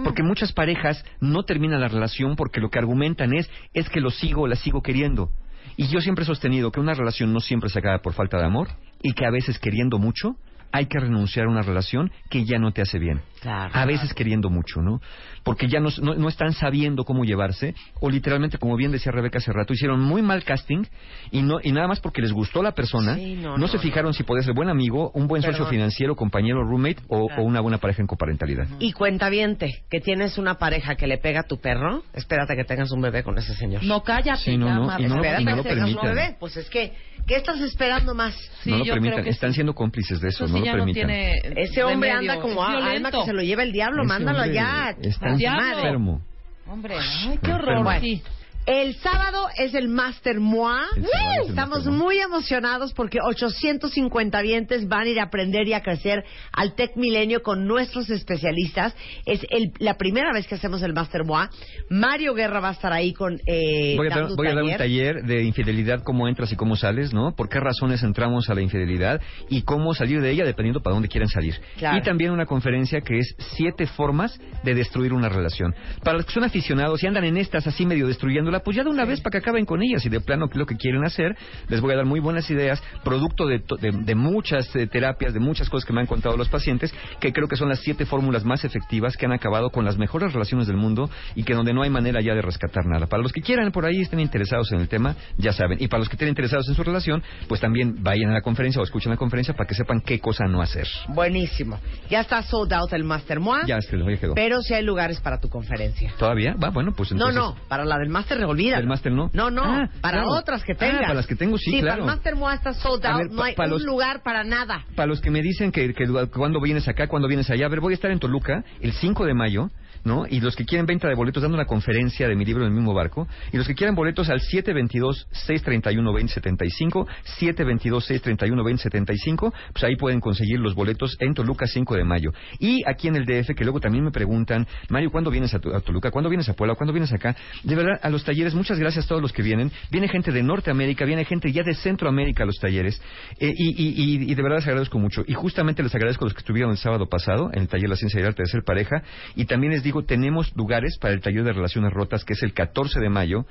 [0.04, 4.10] Porque muchas parejas no terminan la relación porque lo que argumentan es es que lo
[4.10, 5.30] sigo o la sigo queriendo.
[5.76, 8.44] Y yo siempre he sostenido que una relación no siempre se acaba por falta de
[8.44, 8.68] amor
[9.02, 10.36] y que a veces queriendo mucho
[10.76, 13.22] hay que renunciar a una relación que ya no te hace bien.
[13.46, 13.70] Claro.
[13.74, 15.00] A veces queriendo mucho, ¿no?
[15.44, 19.38] Porque ya no, no, no están sabiendo cómo llevarse, o literalmente, como bien decía Rebeca
[19.38, 20.82] hace rato, hicieron muy mal casting
[21.30, 23.76] y no y nada más porque les gustó la persona, Sí, no, no, no, se
[23.76, 23.82] no.
[23.84, 27.60] fijaron si podía ser buen amigo, un buen socio financiero, compañero, roommate o, o una
[27.60, 28.66] buena pareja en coparentalidad.
[28.80, 32.90] Y cuentaviente, que tienes una pareja que le pega a tu perro, espérate que tengas
[32.90, 33.84] un bebé con ese señor.
[33.84, 34.40] No, cállate.
[34.40, 36.36] Sí, no, no, y no lo- espérate y no lo que tengas un bebé.
[36.40, 36.92] Pues es que,
[37.28, 38.34] ¿qué estás esperando más?
[38.62, 39.54] Sí, no lo yo creo permitan, que están sí.
[39.56, 41.02] siendo cómplices de eso, Eso no lo permitan.
[41.06, 44.38] no tiene Ese hombre anda como alma que se lo lleva el diablo, Ese mándalo
[44.40, 44.96] hombre ya.
[45.00, 45.76] Está diablo.
[45.78, 46.20] enfermo.
[46.68, 47.78] Hombre, ay, qué horror.
[47.78, 48.00] Enfermo.
[48.00, 48.22] Sí.
[48.66, 50.86] El sábado es el Master Moa.
[50.96, 55.24] El sábado es el Estamos Master muy emocionados porque 850 vientes van a ir a
[55.24, 58.94] aprender y a crecer al Tech Milenio con nuestros especialistas.
[59.24, 61.48] Es el- la primera vez que hacemos el Master Moa.
[61.90, 64.64] Mario Guerra va a estar ahí con eh, Voy a, dar, un voy a dar
[64.64, 65.22] un taller.
[65.22, 67.36] de infidelidad, cómo entras y cómo sales, ¿no?
[67.36, 71.08] Por qué razones entramos a la infidelidad y cómo salir de ella dependiendo para dónde
[71.08, 71.54] quieren salir.
[71.78, 71.98] Claro.
[71.98, 75.72] Y también una conferencia que es siete formas de destruir una relación.
[76.02, 78.90] Para los que son aficionados y andan en estas así medio destruyéndolas, pues ya de
[78.90, 81.36] una vez para que acaben con ellas y de plano lo que quieren hacer.
[81.68, 85.40] Les voy a dar muy buenas ideas, producto de, de- de muchas eh, terapias, de
[85.40, 88.44] muchas cosas que me han contado los pacientes, que creo que son las siete fórmulas
[88.44, 91.82] más efectivas que han acabado con las mejores relaciones del mundo y que donde no
[91.82, 93.06] hay manera ya de rescatar nada.
[93.06, 95.78] Para los que quieran por ahí estén interesados en el tema, ya saben.
[95.80, 98.80] Y para los que estén interesados en su relación, pues también vayan a la conferencia
[98.80, 100.86] o escuchen la conferencia para que sepan qué cosa no hacer.
[101.08, 101.78] Buenísimo.
[102.10, 104.34] Ya está sold out el Master Moa, Ya, es que ya quedó.
[104.34, 106.12] pero si hay lugares para tu conferencia.
[106.18, 106.54] ¿Todavía?
[106.62, 107.36] Va, bueno, pues No, entonces...
[107.36, 108.78] no, para la del Master olvídalo.
[108.80, 109.30] ¿Del máster no?
[109.32, 110.30] No, no, Ah, para claro.
[110.38, 111.00] otras que Ah, tengas.
[111.02, 111.86] para las que tengo, sí, claro.
[111.88, 114.84] para el Master Moa está sold out, ver, no hay un los- lugar para nada.
[114.94, 117.80] Para los que me dicen que, que cuando vienes acá, cuando vienes allá, a ver,
[117.80, 119.68] voy a estar en Toluca el 5 de mayo,
[120.06, 120.24] ¿no?
[120.26, 122.74] Y los que quieren venta de boletos, dando una conferencia de mi libro en el
[122.74, 127.06] mismo barco, y los que quieran boletos al 722-631-2075,
[127.40, 132.30] 722-631-2075, pues ahí pueden conseguir los boletos en Toluca 5 de mayo.
[132.58, 136.10] Y aquí en el DF, que luego también me preguntan, Mario, ¿cuándo vienes a, Toluca?
[136.10, 136.74] ¿Cuándo vienes a Puebla?
[136.76, 137.34] ¿Cuándo vienes acá?
[137.64, 139.72] De verdad, a los talleres, muchas gracias a todos los que vienen.
[139.90, 143.00] Viene gente de Norteamérica, viene gente ya de Centroamérica a los talleres,
[143.40, 145.24] eh, y, y- y- y de verdad les agradezco mucho.
[145.26, 147.96] Y justamente les agradezco a los que estuvieron el sábado pasado en el taller La
[147.96, 149.02] Ciencia y el Arte de Ser Pareja.
[149.34, 152.52] Y también les digo, tenemos lugares para el taller de Relaciones Rotas, que es el
[152.52, 153.46] 14 de mayo,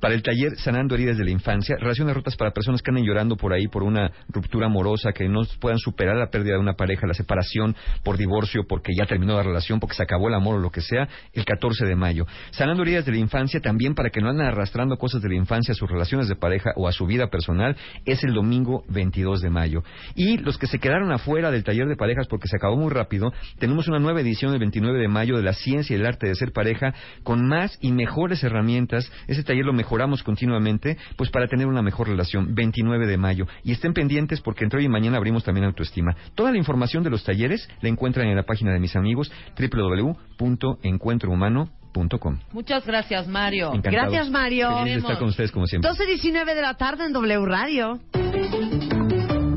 [0.00, 3.36] para el taller Sanando Heridas de la Infancia, Relaciones Rotas para personas que anden llorando
[3.36, 7.06] por ahí por una ruptura amorosa, que no puedan superar la pérdida de una pareja,
[7.06, 10.58] la separación por divorcio, porque ya terminó la relación, porque se acabó el amor o
[10.58, 12.26] lo que sea, el 14 de mayo.
[12.50, 15.72] Sanando Heridas de la Infancia también para que no anden arrastrando cosas de la infancia
[15.72, 19.50] a sus relaciones de pareja o a su vida personal, es el domingo 22 de
[19.50, 19.82] mayo.
[20.14, 23.32] Y los que se quedaron afuera del taller de parejas porque se acabó muy rápido,
[23.58, 26.34] tenemos una nueva edición el 29 de mayo de la ciencia y el arte de
[26.34, 29.10] ser pareja con más y mejores herramientas.
[29.26, 32.54] Ese taller lo mejoramos continuamente, pues para tener una mejor relación.
[32.54, 33.46] 29 de mayo.
[33.64, 36.16] Y estén pendientes porque entre hoy y mañana abrimos también autoestima.
[36.34, 42.38] Toda la información de los talleres la encuentran en la página de mis amigos www.encuentrohumano.com.
[42.52, 43.74] Muchas gracias, Mario.
[43.74, 44.12] Encantados.
[44.12, 44.78] Gracias, Mario.
[44.78, 45.90] Feliz de estar con ustedes como siempre.
[45.90, 47.98] 12.19 de la tarde en W Radio.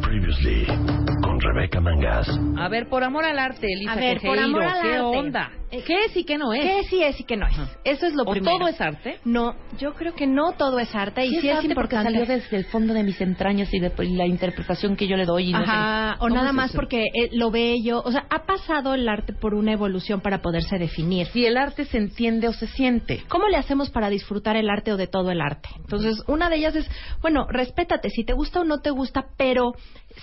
[0.01, 0.65] Previously,
[1.22, 2.28] con Rebeca Mangas.
[2.57, 5.02] A ver, por amor al arte, Elisa A ver, por amor al ¿qué arte.
[5.02, 5.52] onda?
[5.72, 6.61] Eh, ¿Qué es y qué no es?
[6.61, 7.56] ¿Qué sí es y qué no es?
[7.84, 8.60] Eso es lo ¿O primero.
[8.60, 9.18] todo es arte?
[9.26, 11.95] No, yo creo que no todo es arte y Sí sí, es es, arte porque
[11.95, 12.20] importante.
[12.20, 15.26] salió desde el fondo de mis entrañas y de y la interpretación que yo le
[15.26, 15.49] doy.
[15.49, 16.76] Y no sé Ajá, o ¿Cómo nada es más eso?
[16.78, 20.78] porque eh, lo bello, o sea, ha pasado el arte por una evolución para poderse
[20.78, 21.26] definir.
[21.28, 23.24] Si el arte se entiende o se siente.
[23.28, 25.70] ¿Cómo le hacemos para disfrutar el arte o de todo el arte?
[25.78, 26.88] Entonces, una de ellas es,
[27.22, 29.74] bueno, respétate, si te gusta o no te gusta, pero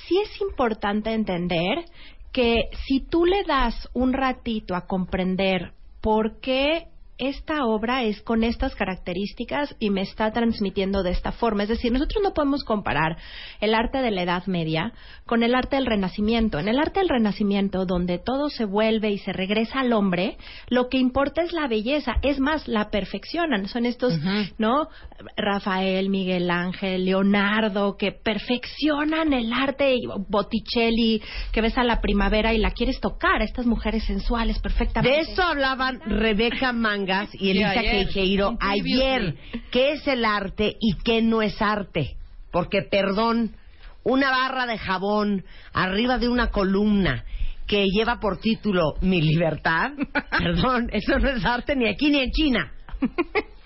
[0.06, 1.84] sí es importante entender
[2.32, 6.86] que si tú le das un ratito a comprender por qué
[7.20, 11.64] esta obra es con estas características y me está transmitiendo de esta forma.
[11.64, 13.18] Es decir, nosotros no podemos comparar
[13.60, 14.92] el arte de la Edad Media
[15.26, 16.58] con el arte del Renacimiento.
[16.58, 20.38] En el arte del Renacimiento, donde todo se vuelve y se regresa al hombre,
[20.68, 22.14] lo que importa es la belleza.
[22.22, 23.68] Es más, la perfeccionan.
[23.68, 24.18] Son estos,
[24.58, 24.88] ¿no?
[25.36, 29.94] Rafael, Miguel Ángel, Leonardo, que perfeccionan el arte.
[29.94, 31.22] y Botticelli,
[31.52, 33.42] que ves a la primavera y la quieres tocar.
[33.42, 35.16] Estas mujeres sensuales, perfectamente.
[35.16, 36.72] De eso hablaban Rebeca
[37.10, 38.06] Mangas y Elisa ayer.
[38.06, 39.36] Queijeiro ayer.
[39.70, 42.16] ¿Qué es el arte y qué no es arte?
[42.50, 43.54] Porque, perdón,
[44.02, 47.24] una barra de jabón arriba de una columna
[47.66, 49.92] que lleva por título Mi libertad,
[50.30, 52.72] perdón, eso no es arte ni aquí ni en China.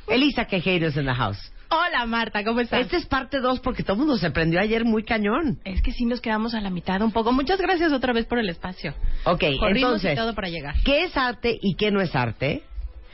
[0.07, 1.51] Elisa Queijeiro es en the house.
[1.71, 2.83] Hola Marta, ¿cómo estás?
[2.83, 5.59] Esta es parte 2 porque todo el mundo se prendió ayer muy cañón.
[5.65, 7.33] Es que sí nos quedamos a la mitad un poco.
[7.33, 8.95] Muchas gracias otra vez por el espacio.
[9.25, 10.75] Ok, Corrimos entonces, y todo para llegar.
[10.85, 12.63] ¿qué es arte y qué no es arte?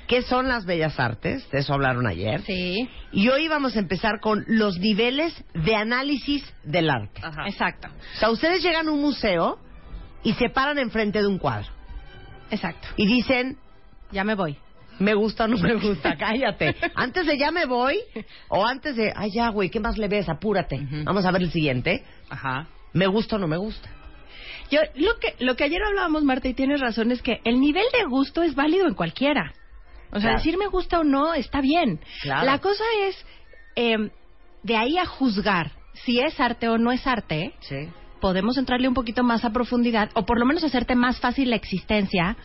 [0.06, 1.48] ¿Qué son las bellas artes?
[1.50, 2.42] De eso hablaron ayer.
[2.42, 2.88] Sí.
[3.12, 7.20] Y hoy vamos a empezar con los niveles de análisis del arte.
[7.46, 7.88] Exacto.
[7.88, 9.58] O sea, ustedes llegan a un museo
[10.22, 11.68] y se paran enfrente de un cuadro.
[12.50, 12.88] Exacto.
[12.96, 13.56] Y dicen,
[14.10, 14.56] ya me voy.
[14.98, 16.76] Me gusta o no me gusta, cállate.
[16.94, 17.98] Antes de ya me voy,
[18.48, 20.28] o antes de, ay ya, güey, ¿qué más le ves?
[20.28, 20.78] Apúrate.
[21.04, 22.04] Vamos a ver el siguiente.
[22.28, 22.66] Ajá.
[22.92, 23.88] Me gusta o no me gusta.
[24.70, 27.84] Yo, lo que, lo que ayer hablábamos, Marta, y tienes razón, es que el nivel
[27.92, 29.54] de gusto es válido en cualquiera.
[30.10, 30.36] O sea, Claro.
[30.38, 32.00] decir me gusta o no está bien.
[32.22, 32.46] Claro.
[32.46, 33.26] La cosa es,
[33.76, 34.10] eh,
[34.62, 35.72] de ahí a juzgar
[36.04, 37.88] si es arte o no es arte, Sí.
[38.20, 41.56] podemos entrarle un poquito más a profundidad, o por lo menos hacerte más fácil la
[41.56, 42.36] existencia,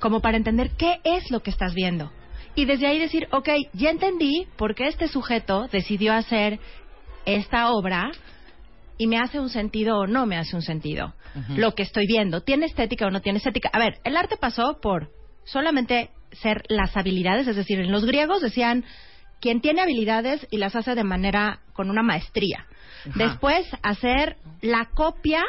[0.00, 2.10] como para entender qué es lo que estás viendo.
[2.54, 6.58] Y desde ahí decir, ok, ya entendí por qué este sujeto decidió hacer
[7.26, 8.10] esta obra
[8.98, 11.14] y me hace un sentido o no me hace un sentido.
[11.56, 13.68] Lo que estoy viendo, ¿tiene estética o no tiene estética?
[13.72, 15.10] A ver, el arte pasó por
[15.44, 18.84] solamente ser las habilidades, es decir, en los griegos decían
[19.40, 22.66] quien tiene habilidades y las hace de manera con una maestría.
[23.00, 23.12] Ajá.
[23.14, 25.44] Después hacer la copia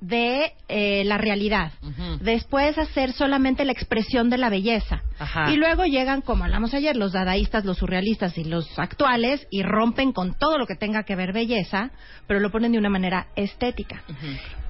[0.00, 1.72] de eh, la realidad.
[2.20, 5.02] Después hacer solamente la expresión de la belleza.
[5.18, 5.50] Ajá.
[5.50, 10.12] Y luego llegan, como hablamos ayer, los dadaístas, los surrealistas y los actuales y rompen
[10.12, 11.90] con todo lo que tenga que ver belleza,
[12.26, 14.02] pero lo ponen de una manera estética.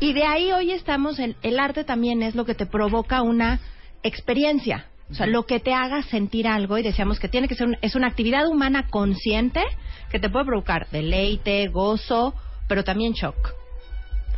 [0.00, 3.60] Y de ahí hoy estamos en el arte también es lo que te provoca una
[4.02, 4.86] experiencia.
[5.10, 7.76] O sea, lo que te haga sentir algo y decíamos que tiene que ser un-
[7.80, 9.62] es una actividad humana consciente
[10.10, 12.34] que te puede provocar deleite, gozo,
[12.68, 13.52] pero también shock.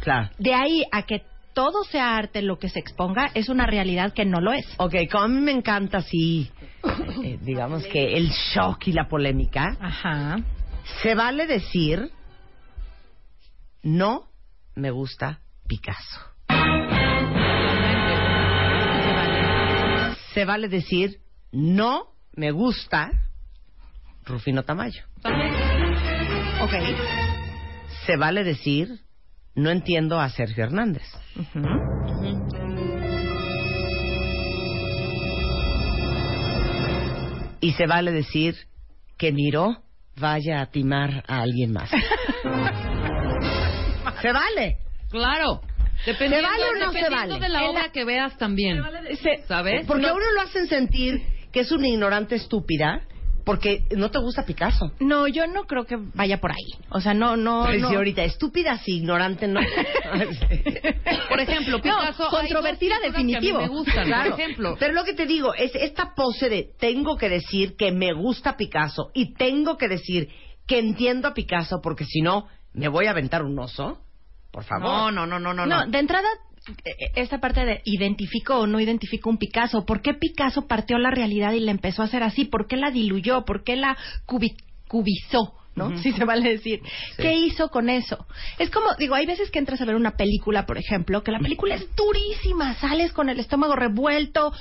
[0.01, 0.29] Claro.
[0.39, 1.23] De ahí a que
[1.55, 4.67] todo sea arte lo que se exponga es una realidad que no lo es.
[4.77, 6.51] Ok, como a mí me encanta así,
[7.25, 9.77] eh, digamos que el shock y la polémica.
[9.81, 10.37] Ajá.
[11.03, 12.11] Se vale decir,
[13.83, 14.29] no
[14.75, 16.21] me gusta Picasso.
[20.39, 21.19] Se vale decir,
[21.51, 23.11] no me gusta
[24.25, 25.03] Rufino Tamayo.
[26.63, 26.75] Ok.
[28.07, 29.01] Se vale decir,
[29.57, 31.03] no entiendo a Sergio Hernández.
[37.59, 38.55] Y se vale decir
[39.17, 39.83] que Miró
[40.21, 41.91] vaya a timar a alguien más.
[44.23, 44.79] se vale.
[45.11, 45.63] Claro.
[46.07, 47.39] Dependiendo, ¿Se vale o no se vale?
[47.41, 48.83] de la En obra la- que veas también.
[49.47, 49.87] ¿Sabes?
[49.87, 51.23] Porque a uno lo hacen sentir
[51.53, 53.03] que es una ignorante estúpida
[53.45, 54.93] porque no te gusta Picasso.
[55.01, 56.85] No, yo no creo que vaya por ahí.
[56.91, 57.89] O sea, no, no, no.
[57.89, 59.61] sí, ahorita, estúpida sí, ignorante no.
[61.29, 63.61] Por ejemplo, Picasso, hay controvertida pinturas que a mí definitivo.
[63.61, 64.31] me gustan, Claro.
[64.31, 64.77] por ejemplo.
[64.79, 68.57] Pero lo que te digo es esta pose de tengo que decir que me gusta
[68.57, 70.29] Picasso y tengo que decir
[70.67, 74.01] que entiendo a Picasso porque si no me voy a aventar un oso.
[74.59, 75.13] Por favor.
[75.13, 75.67] No, no, no, no, no.
[75.67, 76.27] No, de entrada,
[76.85, 79.87] eh, esta parte de identifico o no identifico un Picasso.
[79.87, 82.45] ¿Por qué Picasso partió la realidad y la empezó a hacer así?
[82.45, 83.45] ¿Por qué la diluyó?
[83.45, 84.57] ¿Por qué la cubi-
[84.89, 85.55] cubizó?
[85.77, 85.97] ¿no?
[85.99, 86.81] Si se vale decir.
[87.15, 87.23] Sí.
[87.23, 88.27] ¿Qué hizo con eso?
[88.59, 91.39] Es como, digo, hay veces que entras a ver una película, por ejemplo, que la
[91.39, 94.53] película es durísima, sales con el estómago revuelto,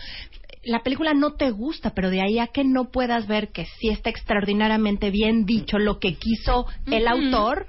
[0.64, 3.90] la película no te gusta, pero de ahí a que no puedas ver que sí
[3.90, 7.66] está extraordinariamente bien dicho lo que quiso el autor,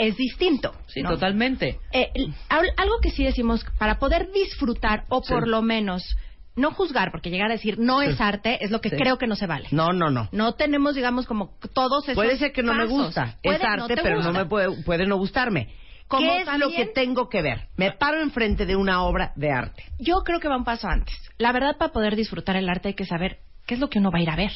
[0.00, 0.72] es distinto.
[0.86, 1.10] Sí, ¿no?
[1.10, 1.78] totalmente.
[1.92, 2.10] Eh,
[2.48, 5.32] algo que sí decimos, para poder disfrutar o Sí.
[5.32, 6.16] por lo menos
[6.56, 8.08] no juzgar, porque llegar a decir no Sí.
[8.08, 8.96] es arte es lo que Sí.
[8.96, 9.68] creo que no se vale.
[9.70, 10.28] No, no, no.
[10.32, 13.04] No tenemos, digamos, como todos esos Puede ser que no me pasos.
[13.06, 13.38] gusta.
[13.42, 14.32] Puede es no arte, te pero gusta.
[14.32, 15.68] no me puede, puede no gustarme.
[16.08, 17.68] Como ¿Qué es lo también- que tengo que ver?
[17.76, 19.84] Me paro enfrente de una obra de arte.
[20.00, 21.14] Yo creo que va un paso antes.
[21.38, 23.38] La verdad, para poder disfrutar el arte hay que saber
[23.70, 24.50] qué es lo que uno va a ir a ver.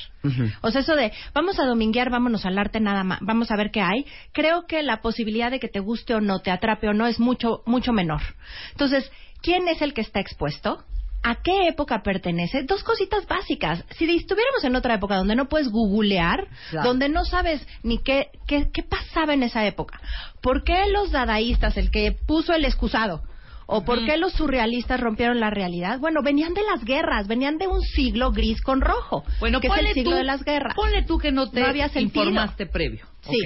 [0.61, 3.70] O sea, eso de vamos a dominguear, vámonos al arte nada más, vamos a ver
[3.70, 4.05] qué hay.
[4.32, 7.20] Creo que la posibilidad de que te guste o no, te atrape o no es
[7.20, 8.23] mucho mucho menor.
[8.73, 9.09] Entonces,
[9.41, 10.82] ¿quién es el que está expuesto?
[11.23, 12.65] ¿A qué época pertenece?
[12.65, 13.85] Dos cositas básicas.
[13.97, 16.89] Si estuviéramos en otra época donde no puedes googlear, Claro.
[16.89, 20.01] donde no sabes ni qué, qué, qué pasaba en esa época,
[20.43, 23.23] ¿por qué los dadaístas, el que puso el excusado,
[23.66, 25.99] ¿O por qué los surrealistas rompieron la realidad?
[25.99, 29.73] Bueno, venían de las guerras, venían de un siglo gris con rojo, Bueno, que es
[29.73, 30.74] ponle el siglo tú- de las guerras.
[30.74, 32.24] Ponle tú que no te No había sentido.
[32.24, 33.07] informaste previo.
[33.23, 33.36] Sí.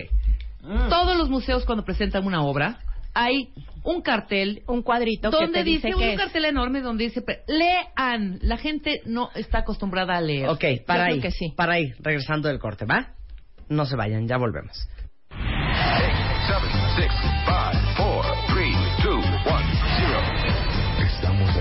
[0.64, 0.88] Ok.
[0.88, 2.78] Todos los museos cuando presentan una obra
[3.14, 3.48] hay
[3.84, 6.16] un cartel, un cuadrito que donde te dice un es.
[6.18, 8.38] cartel enorme donde dice lean.
[8.42, 10.48] La gente no está acostumbrada a leer.
[10.48, 11.52] Ok, para Yo ahí, que sí.
[11.56, 13.14] para ahí, regresando del corte, ¿va?
[13.68, 14.76] No se vayan, ya volvemos.
[15.30, 17.12] Seven, six,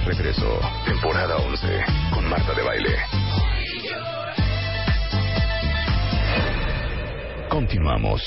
[0.07, 0.59] regreso.
[0.85, 1.67] Temporada 11
[2.13, 2.95] con Marta de Baile.
[7.49, 8.21] Continuamos.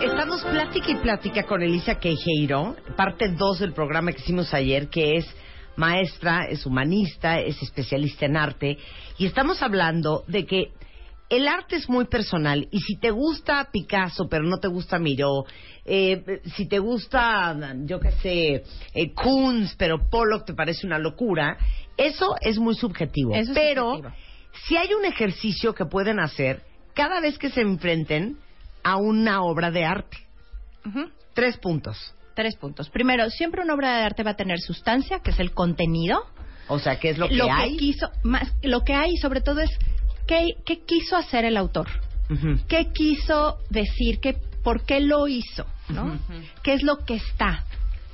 [0.00, 5.16] Estamos plática y plática con Elisa Queijeiro, parte 2 del programa que hicimos ayer, que
[5.16, 5.26] es
[5.76, 8.78] maestra, es humanista, es especialista en arte,
[9.18, 10.72] y estamos hablando de que
[11.28, 15.44] el arte es muy personal, y si te gusta Picasso, pero no te gusta Miró,
[15.86, 21.56] eh, si te gusta, yo qué sé, eh, Kunz, pero Pollock te parece una locura,
[21.96, 23.34] eso es muy subjetivo.
[23.34, 24.14] Eso es pero subjetivo.
[24.66, 26.62] si hay un ejercicio que pueden hacer
[26.94, 28.38] cada vez que se enfrenten
[28.82, 30.18] a una obra de arte.
[31.34, 32.14] Tres puntos.
[32.34, 32.88] Tres puntos.
[32.90, 36.24] Primero, siempre una obra de arte va a tener sustancia, que es el contenido.
[36.68, 37.76] O sea, ¿qué es lo que hay?
[37.76, 39.70] quiso, más, lo que hay, sobre todo, es
[40.26, 41.88] qué, qué quiso hacer el autor.
[42.68, 44.18] ¿Qué quiso decir?
[44.20, 45.64] ¿Qué, ¿Por qué lo hizo?
[45.88, 46.18] ¿No?
[46.62, 47.64] ¿Qué es lo que está?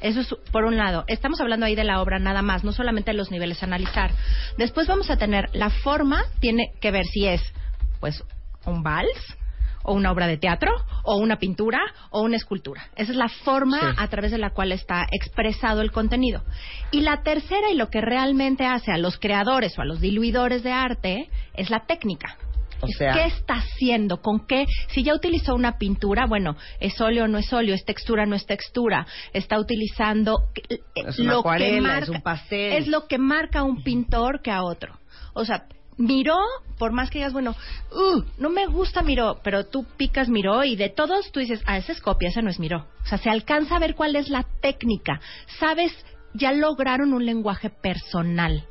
[0.01, 1.05] Eso es por un lado.
[1.07, 4.11] Estamos hablando ahí de la obra nada más, no solamente de los niveles a analizar.
[4.59, 7.41] Después vamos a tener la forma, tiene que ver si es,
[8.01, 8.25] pues,
[8.67, 9.37] un vals,
[9.85, 10.71] o una obra de teatro,
[11.03, 11.81] o una pintura,
[12.11, 12.85] o una escultura.
[12.97, 13.87] Esa es la forma Sí.
[13.97, 16.43] a través de la cual está expresado el contenido.
[16.93, 20.63] Y la tercera, y lo que realmente hace a los creadores o a los diluidores
[20.63, 22.37] de arte, es la técnica.
[22.83, 24.21] O Es sea- ¿Qué está haciendo?
[24.21, 24.67] ¿Con qué?
[24.91, 27.75] Si ya utilizó una pintura, bueno, ¿es óleo o no es óleo?
[27.75, 29.07] ¿Es textura o no es textura?
[29.33, 32.73] Está utilizando eh, Es una lo acuarela, que marca, es un pastel.
[32.75, 34.99] es lo que marca a un pintor que a otro.
[35.33, 36.37] O sea, miró,
[36.79, 37.55] por más que digas, bueno,
[37.93, 41.79] uh, no me gusta miró, pero tú picas miró y de todos tú dices, ah,
[41.79, 42.87] ese es copia, ese no es miró.
[43.05, 45.21] O sea, se alcanza a ver cuál es la técnica.
[45.61, 45.93] Sabes,
[46.35, 48.67] ya lograron un lenguaje personal.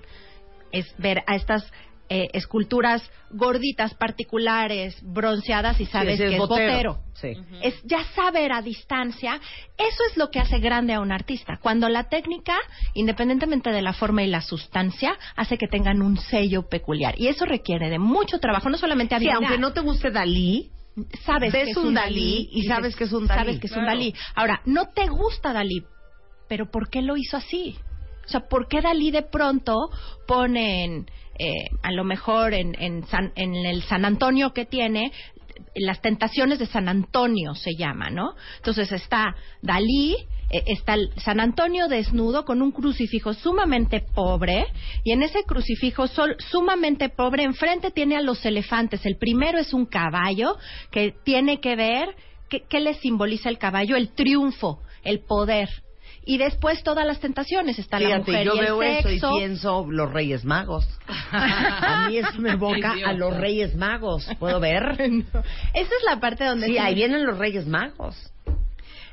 [0.74, 1.72] Es ver a estas
[2.14, 6.96] eh, esculturas gorditas, particulares, bronceadas y sabes Sí, que es es botero.
[6.96, 6.98] botero.
[7.14, 7.34] Sí.
[7.62, 9.40] Es ya saber a distancia,
[9.78, 11.58] eso es lo que hace grande a un artista.
[11.62, 12.58] Cuando la técnica,
[12.96, 17.14] independientemente de la forma y la sustancia, hace que tengan un sello peculiar.
[17.18, 20.70] Y eso requiere de mucho trabajo, no solamente Sí, aunque no te guste Dalí,
[21.24, 23.40] sabes ves que es un un Dalí y sabes que es un Dalí.
[23.40, 23.98] Sabes que es un Claro.
[23.98, 24.14] Dalí.
[24.36, 25.84] Ahora, no te gusta Dalí,
[26.50, 27.78] pero ¿por qué lo hizo así?
[28.26, 29.76] O sea, ¿por qué Dalí de pronto
[30.28, 31.06] pone en,
[31.40, 35.12] eh, a lo mejor en, en, San- en el San Antonio que tiene,
[35.76, 38.34] las tentaciones de San Antonio se llama, ¿no?
[38.58, 40.16] Entonces está Dalí,
[40.50, 44.66] eh, está el San Antonio desnudo con un crucifijo sumamente pobre
[45.04, 49.06] y en ese crucifijo sol- sumamente pobre enfrente tiene a los elefantes.
[49.06, 50.58] El primero es un caballo
[50.92, 52.10] que tiene que ver
[52.50, 55.70] qué, qué le simboliza el caballo, el triunfo, el poder.
[56.24, 59.14] Y después todas las tentaciones, está la Fíjate, mujer yo y el veo eso y
[59.14, 59.36] sexo.
[59.38, 60.88] pienso los Reyes Magos.
[61.32, 64.28] A mí eso me evoca a los Reyes Magos.
[64.38, 64.84] ¿Puedo ver?
[65.74, 68.16] Esa es la parte donde Sí, ahí vienen los Reyes Magos.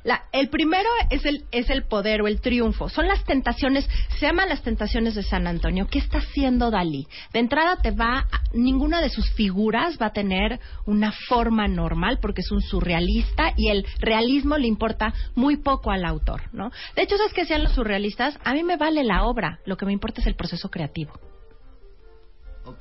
[0.04, 2.88] La- el primero es el, es el poder o el triunfo.
[2.88, 3.88] Son las tentaciones,
[4.18, 5.86] se llaman las tentaciones de San Antonio.
[5.90, 7.06] ¿Qué está haciendo Dalí?
[7.32, 12.42] De entrada te va, ninguna de sus figuras va a tener una forma normal porque
[12.42, 16.70] es un surrealista y el realismo le importa muy poco al autor, ¿no?
[16.96, 18.38] De hecho, ¿sabes qué hacían los surrealistas?
[18.44, 21.12] A mí me vale la obra, lo que me importa es el proceso creativo.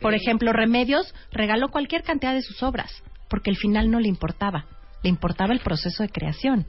[0.02, 2.92] Por ejemplo, Remedios regaló cualquier cantidad de sus obras,
[3.30, 4.66] porque el final no le importaba,
[5.04, 6.66] le importaba el proceso de creación.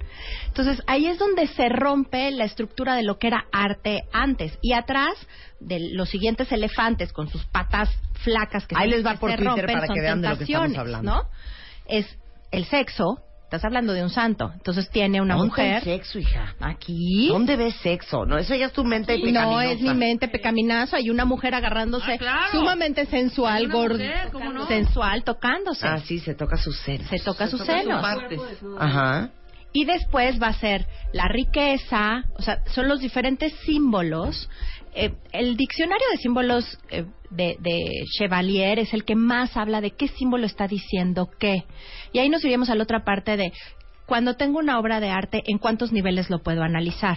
[0.47, 4.59] Entonces, ahí es donde se rompe la estructura de lo que era arte antes.
[4.63, 5.15] Y atrás
[5.61, 7.91] de los siguientes elefantes con sus patas
[8.25, 10.77] flacas que Ahí se, les va por Twitter para que vean de lo que estamos
[10.77, 11.13] hablando.
[11.13, 11.23] ¿no?
[11.87, 12.07] Es
[12.51, 15.77] el sexo, estás hablando de un santo, entonces tiene una ¿Dónde mujer.
[15.79, 16.55] el sexo, hija?
[16.61, 17.29] Aquí.
[17.29, 18.27] ¿Dónde ves sexo?
[18.27, 19.65] No, eso ya es tu mente No pecaminosa.
[19.71, 20.99] es mi mente pecaminosa.
[20.99, 22.53] Hay una mujer agarrándose Ah, claro.
[22.53, 24.67] sumamente sensual, gorda, mujer, ¿cómo no?
[24.67, 25.87] sensual, tocándose.
[25.89, 27.09] Ah, sí, se toca sus senos.
[27.09, 28.03] Se toca sus toca sus senos.
[28.03, 28.41] partes.
[28.79, 29.31] Ajá.
[29.73, 34.49] Y después va a ser la riqueza, o sea, son los diferentes símbolos.
[35.01, 39.93] Eh, el diccionario de símbolos eh, de, de Chevalier es el que más habla de
[39.93, 41.63] qué símbolo está diciendo qué.
[42.13, 43.53] Y ahí nos iríamos a la otra parte de
[44.07, 47.17] cuando tengo una obra de arte, ¿en cuántos niveles lo puedo analizar?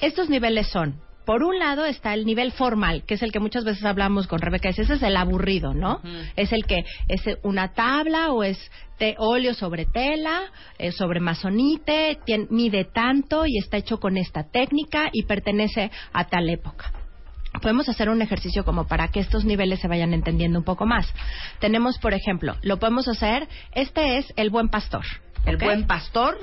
[0.00, 3.62] Estos niveles son, por un lado está el nivel formal, que es el que muchas
[3.62, 6.00] veces hablamos con Rebeca, ese es el aburrido, ¿no?
[6.36, 8.58] Es el que es una tabla o es
[8.98, 10.40] de óleo sobre tela,
[10.78, 16.24] eh, sobre masonite, tien- mide tanto y está hecho con esta técnica y pertenece a
[16.28, 16.92] tal época.
[17.60, 21.12] Podemos hacer un ejercicio como para que estos niveles se vayan entendiendo un poco más.
[21.60, 25.04] Tenemos, por ejemplo, lo podemos hacer, este es el buen pastor.
[25.44, 26.38] ¿El buen pastor?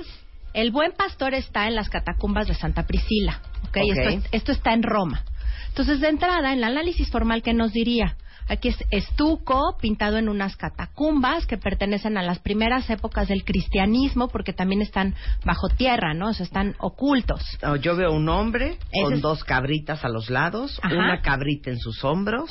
[0.54, 3.42] El buen pastor está en las catacumbas de Santa Priscila.
[3.82, 5.22] Esto, es- esto está en Roma.
[5.68, 8.16] Entonces, de entrada, en el análisis formal, ¿qué nos diría?
[8.48, 14.28] Aquí es estuco pintado en unas catacumbas que pertenecen a las primeras épocas del cristianismo
[14.28, 16.28] porque también están bajo tierra, ¿no?
[16.28, 17.42] O sea, están ocultos.
[17.60, 20.94] No, yo veo un hombre Ese con es- dos cabritas a los lados, Ajá.
[20.94, 22.48] una cabrita en sus hombros,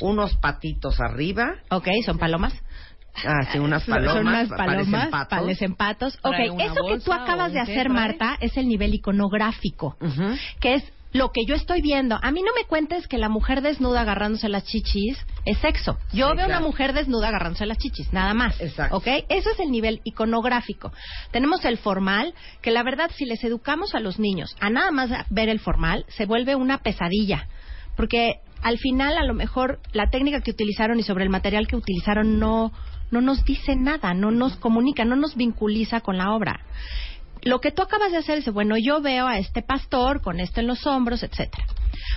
[0.00, 1.46] unos patitos arriba.
[1.70, 2.54] Ok, son palomas.
[3.24, 4.12] Ah, sí, unas palomas.
[4.14, 5.38] Son unas palomas, patos.
[5.38, 6.18] parecen patos.
[6.22, 7.88] Ok, una eso que tú acabas de hacer, trae.
[7.88, 9.96] Marta, es el nivel iconográfico,
[10.60, 12.18] que es lo que yo estoy viendo.
[12.20, 15.96] A mí no me cuentes que la mujer desnuda agarrándose las chichis es sexo.
[16.12, 16.66] Yo Sí, veo una claro.
[16.66, 18.60] mujer desnuda agarrándose las chichis, nada más.
[18.60, 18.96] Exacto.
[18.96, 19.06] ¿Ok?
[19.28, 20.92] Eso es el nivel iconográfico.
[21.30, 25.10] Tenemos el formal, que la verdad, si les educamos a los niños a nada más
[25.30, 27.46] ver el formal, se vuelve una pesadilla.
[27.96, 31.76] Porque al final, a lo mejor, la técnica que utilizaron y sobre el material que
[31.76, 32.72] utilizaron no,
[33.10, 36.60] no nos dice nada, no nos comunica, no nos vinculiza con la obra.
[37.42, 40.60] Lo que tú acabas de hacer es, bueno, yo veo a este pastor con esto
[40.60, 41.66] en los hombros, etcétera.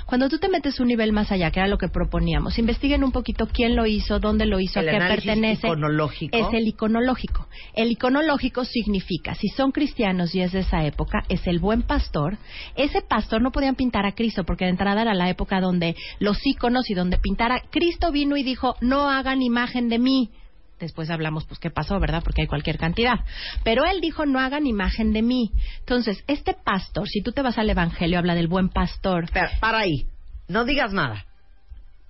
[0.05, 3.11] Cuando tú te metes un nivel más allá, que era lo que proponíamos, investiguen un
[3.11, 5.67] poquito quién lo hizo, dónde lo hizo, El a qué pertenece.
[5.67, 6.37] iconológico.
[6.37, 7.47] Es el iconológico.
[7.73, 12.37] El iconológico significa, si son cristianos y es de esa época, es el buen pastor.
[12.75, 16.37] Ese pastor no podían pintar a Cristo porque de entrada era la época donde los
[16.45, 20.29] iconos y donde pintara Cristo vino y dijo, no hagan imagen de mí.
[20.79, 22.21] Después hablamos, pues, qué pasó, ¿verdad?
[22.23, 23.19] Porque hay cualquier cantidad.
[23.63, 25.51] Pero él dijo, no hagan imagen de mí.
[25.79, 29.23] Entonces, este pastor, si tú te vas al Evangelio, habla del buen pastor.
[29.25, 30.05] Espera, para ahí.
[30.47, 31.25] No digas nada.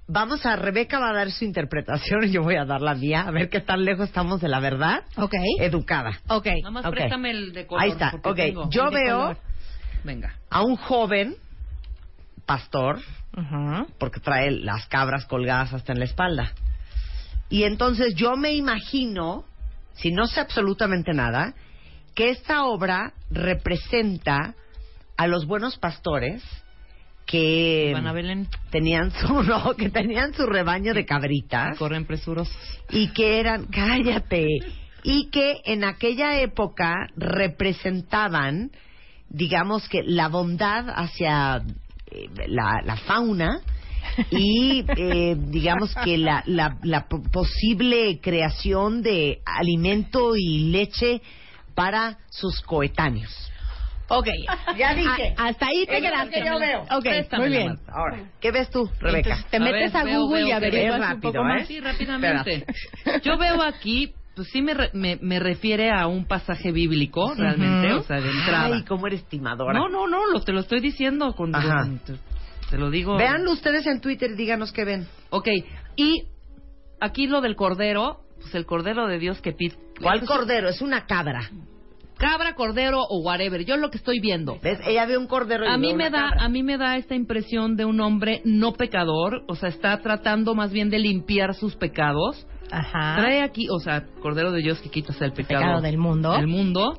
[0.10, 3.24] vamos a Rebeca va a dar su interpretación y yo voy a dar la mía,
[3.28, 5.04] a ver qué tan lejos estamos de la verdad.
[5.18, 5.34] Ok.
[5.60, 6.12] Educada.
[6.30, 6.46] Ok.
[6.62, 6.92] Nada más Ok.
[6.92, 7.84] préstame el de color.
[7.84, 8.14] Ahí está.
[8.24, 8.70] Ok, tengo.
[8.70, 9.36] yo veo.
[10.04, 10.34] Venga.
[10.50, 11.36] a un joven
[12.46, 13.00] pastor,
[13.98, 16.54] porque trae las cabras colgadas hasta en la espalda.
[17.50, 19.46] Y entonces yo me imagino,
[19.94, 21.54] si no sé absolutamente nada,
[22.14, 24.56] que esta obra representa
[25.18, 26.44] a los buenos pastores
[27.26, 28.48] que Van a Belén.
[28.72, 32.56] tenían su no, que tenían su rebaño de cabritas Corren presurosos.
[32.90, 34.48] y que eran cállate
[35.04, 38.72] y que en aquella época representaban
[39.30, 41.62] digamos que la bondad hacia
[42.12, 43.60] eh, la, la fauna
[44.32, 51.22] y eh, digamos que la, la, la po- posible creación de alimento y leche
[51.76, 53.32] para sus coetáneos.
[54.10, 54.28] Ok,
[54.78, 55.34] Ya dije.
[55.38, 56.40] A- hasta ahí te quedaste.
[56.40, 56.84] que yo veo.
[56.84, 57.06] Ok,
[57.38, 57.76] muy bien.
[57.94, 59.30] Ahora, ¿qué ves tú, Rebeca?
[59.32, 61.62] Entonces, te metes a, ver, veo, Google veo y averiguas un poco rápido, más.
[61.62, 61.66] ¿eh?
[61.66, 62.66] Sí, rápidamente.
[63.24, 67.92] Yo veo aquí, pues sí me, re- me, me refiere a un pasaje bíblico, realmente,
[67.94, 68.76] o sea, de entrada.
[68.76, 69.74] Ay, cómo eres estimadora.
[69.78, 71.34] No, no, no, lo, te lo estoy diciendo.
[71.34, 71.90] Con, Ajá.
[72.06, 72.14] te,
[72.70, 73.18] te lo digo.
[73.18, 75.08] Veanlo ustedes en Twitter y díganos qué ven.
[75.30, 75.48] Ok,
[75.96, 76.24] y
[77.00, 79.76] aquí lo del cordero, pues el cordero de Dios que pide.
[80.02, 80.70] ¿Cuál cordero?
[80.70, 81.50] Es una cabra.
[82.18, 83.64] Cabra, cordero o whatever.
[83.64, 84.58] Yo lo que estoy viendo.
[84.62, 84.80] ¿Ves?
[84.88, 86.46] Ella ve un cordero y A mí me da, cabra.
[86.46, 90.56] a mí me da esta impresión de un hombre no pecador, o sea, está tratando
[90.56, 92.48] más bien de limpiar sus pecados.
[92.72, 93.16] Ajá.
[93.18, 96.32] Trae aquí, o sea, Cordero de Dios que quitas el pecado, pecado del mundo.
[96.34, 96.94] del mundo.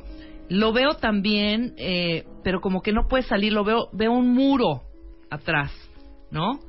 [0.49, 4.83] Lo veo también, eh, pero como que no puede salir, lo veo, veo un muro
[5.31, 5.71] atrás,
[6.31, 6.61] ¿no?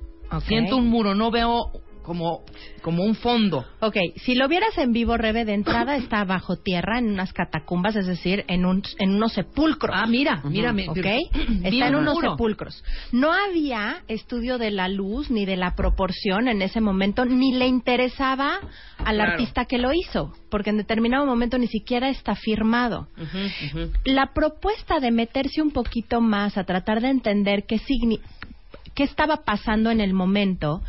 [0.48, 1.72] Siento un muro, no veo
[2.04, 2.42] como,
[2.82, 3.66] como un fondo.
[3.82, 7.96] Ok, si lo vieras en vivo, Rebe, de entrada está bajo tierra, en unas catacumbas,
[7.96, 9.96] es decir, en, un, en unos sepulcros.
[9.96, 10.98] Ah, mira, mira, mi- ¿Ok?
[11.64, 12.84] Está en un unos sepulcros.
[13.12, 17.68] No había estudio de la luz ni de la proporción en ese momento, ni le
[17.68, 18.60] interesaba
[18.98, 19.32] al Claro.
[19.34, 23.08] artista que lo hizo, porque en determinado momento ni siquiera está firmado.
[24.06, 28.20] La propuesta de meterse un poquito más a tratar de entender qué signi-
[29.00, 30.82] qué estaba pasando en el momento,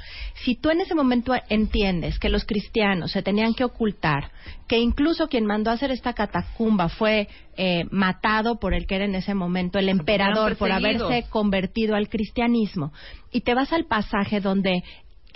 [0.43, 4.33] si tú en ese momento entiendes que los cristianos se tenían que ocultar,
[4.67, 9.05] que incluso quien mandó a hacer esta catacumba fue eh, matado por el que era
[9.05, 12.93] en ese momento el emperador por haberse convertido al cristianismo,
[13.31, 14.83] y te vas al pasaje donde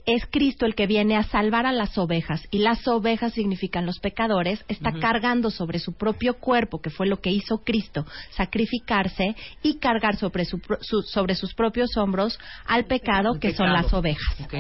[0.07, 3.99] es Cristo el que viene a salvar a las ovejas y las ovejas significan los
[4.01, 9.79] pecadores, está cargando sobre su propio cuerpo, que fue lo que hizo Cristo, sacrificarse y
[9.79, 13.93] cargar sobre, su pro- su- sobre sus propios hombros al pecado El que son las
[13.93, 14.41] ovejas.
[14.45, 14.55] Ok.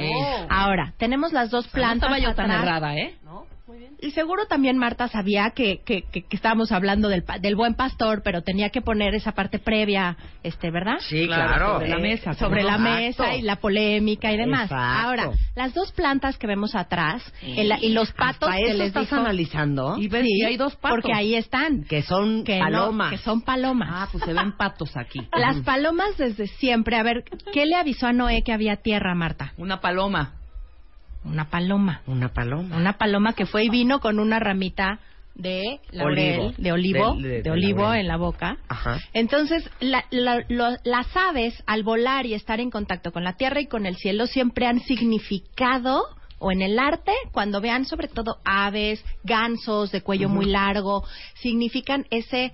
[0.49, 2.11] Ahora, tenemos las dos O sea, no plantas.
[2.11, 2.63] estaba yo tan atrás.
[2.63, 3.15] errada, ¿eh?
[4.01, 7.75] Y seguro también Marta sabía que, que, que- que estábamos hablando del, pa- del buen
[7.75, 10.97] pastor, pero tenía que poner esa parte previa, este, ¿verdad?
[11.01, 11.75] Sí, claro.
[11.75, 12.35] Sobre la Eh, mesa.
[12.35, 14.65] sobre la mesa y la polémica y demás.
[14.71, 15.09] Exacto.
[15.09, 18.87] Ahora, las dos plantas que vemos atrás el- y los patos Hasta que eso les
[18.89, 19.97] estás dijo, analizando.
[19.99, 20.97] Y ves Sí, que hay dos patos.
[21.01, 23.11] porque ahí están, Que son que no- palomas.
[23.13, 23.89] que son palomas.
[23.91, 25.21] Ah, pues se ven patos aquí.
[25.35, 26.97] Las palomas desde siempre.
[26.97, 29.55] A ver, ¿qué le avisó a Noé que había tierra, Marta?
[29.57, 30.35] Una paloma.
[31.25, 32.03] Una paloma.
[32.07, 32.77] Una paloma.
[32.77, 34.99] Una paloma que fue y vino con una ramita
[35.35, 36.55] de laurel, Olivo.
[36.59, 38.01] de olivo, De- de, de- de olivo laurel.
[38.03, 38.59] en la boca.
[38.69, 38.99] Ajá.
[39.15, 43.61] Entonces, la- la- lo- las aves, al volar y estar en contacto con la tierra
[43.61, 46.05] y con el cielo, siempre han significado,
[46.39, 52.07] o en el arte, cuando vean sobre todo aves, gansos de cuello muy largo, significan
[52.11, 52.53] ese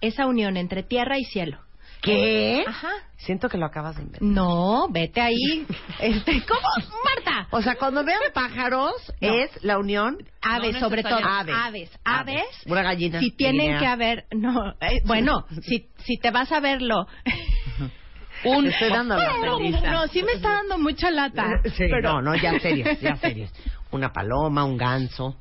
[0.00, 1.58] esa unión entre tierra y cielo.
[2.02, 2.64] ¿Qué?
[2.66, 2.90] Ajá.
[3.16, 4.22] Siento que lo acabas de inventar.
[4.28, 5.66] No, vete ahí.
[6.00, 6.60] Este, ¿Cómo?
[7.04, 7.46] Marta.
[7.52, 9.32] O sea, cuando vean pájaros, No.
[9.34, 11.16] es la unión Aves, No sobre todo.
[11.16, 11.52] necesariamente.
[11.62, 11.90] Aves.
[12.04, 12.44] Aves.
[12.66, 13.20] Una gallina.
[13.20, 13.78] Si tienen Guinea.
[13.78, 14.24] que haber.
[14.32, 17.06] No, eh, bueno, si, si te vas a verlo.
[18.44, 18.64] Un...
[18.64, 19.92] Te estoy dando la no, lista.
[19.92, 21.60] no, sí me está dando mucha lata.
[21.64, 23.52] Sí, pero, no, no, ya serios, ya serios.
[23.92, 25.36] Una paloma, un ganso,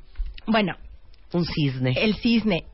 [0.45, 0.75] Bueno,
[1.33, 1.93] un cisne.
[1.97, 2.65] el cisne.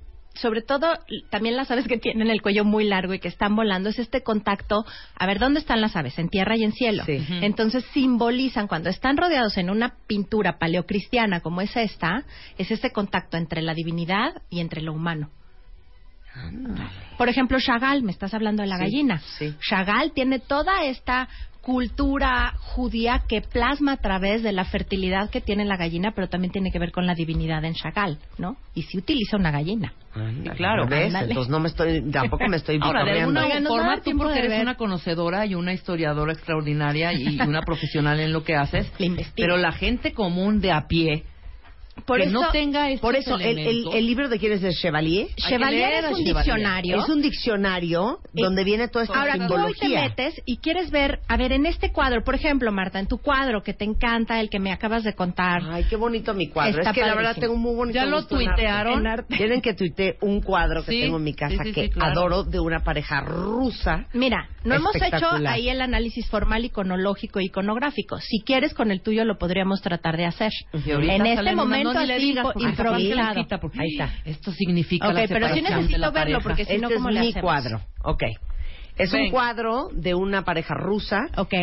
[0.41, 0.93] Sobre todo,
[1.30, 4.22] también las aves que tienen el cuello muy largo y que están volando, es este
[4.22, 4.85] contacto.
[5.18, 6.18] A ver, ¿dónde están las aves?
[6.19, 7.03] En tierra y en cielo.
[7.05, 7.26] Sí.
[7.41, 12.23] Entonces simbolizan, cuando están rodeados en una pintura paleocristiana como es esta,
[12.57, 15.30] es este contacto entre la divinidad y entre lo humano.
[17.18, 19.22] Por ejemplo, Chagall, me estás hablando de la Sí, gallina.
[19.39, 19.55] sí.
[19.68, 21.27] Chagall tiene toda esta
[21.68, 26.53] cultura judía que plasma a través de la fertilidad que tiene la gallina, pero también
[26.53, 28.56] tiene que ver con la divinidad en Chagall, ¿no?
[28.73, 29.91] Y sí utiliza una gallina.
[30.56, 30.88] Claro.
[30.88, 31.14] ¿ves?
[31.14, 34.76] Entonces no me estoy, tampoco me estoy Ahora, de alguna forma, tú porque eres una
[34.76, 38.89] conocedora y una historiadora extraordinaria y una profesional en lo que haces,
[39.35, 41.26] pero la gente común de a pie,
[42.05, 43.95] Por que eso- no tenga estos Por eso, el, el, elementos.
[43.95, 45.27] el libro de quién es el Chevalier.
[45.35, 46.97] Chevalier es un diccionario.
[47.03, 50.01] Es un diccionario donde viene toda esta Ahora, tú hoy te simbología.
[50.01, 53.63] metes y quieres ver, a ver, en este cuadro, por ejemplo, Marta, en tu cuadro
[53.63, 55.61] que te encanta, el que me acabas de contar.
[55.69, 56.77] Ay, qué bonito mi cuadro.
[56.79, 58.99] Está es que la verdad tengo un muy bonito ¿Ya lo tuitearon?
[58.99, 59.35] En arte.
[59.35, 61.89] Tienen que tuitear un cuadro que Sí, tengo en mi casa sí, sí, que sí,
[61.89, 62.11] claro.
[62.11, 64.05] adoro de una pareja rusa.
[64.13, 68.19] Mira, no hemos hecho ahí el análisis formal, iconológico, iconográfico.
[68.19, 70.51] Si quieres, con el tuyo lo podríamos tratar de hacer.
[70.73, 73.72] En este una- momento no, ni le así improvisado.
[73.80, 74.14] Ahí está.
[74.26, 77.15] Esto significa Ok, la pero sí necesito la verlo, porque si no, este ¿cómo es
[77.15, 77.43] le mi hacemos?
[77.43, 77.81] cuadro.
[78.03, 78.23] Ok.
[78.97, 79.31] Es un Ven.
[79.31, 81.27] cuadro de una pareja rusa.
[81.38, 81.53] Ok.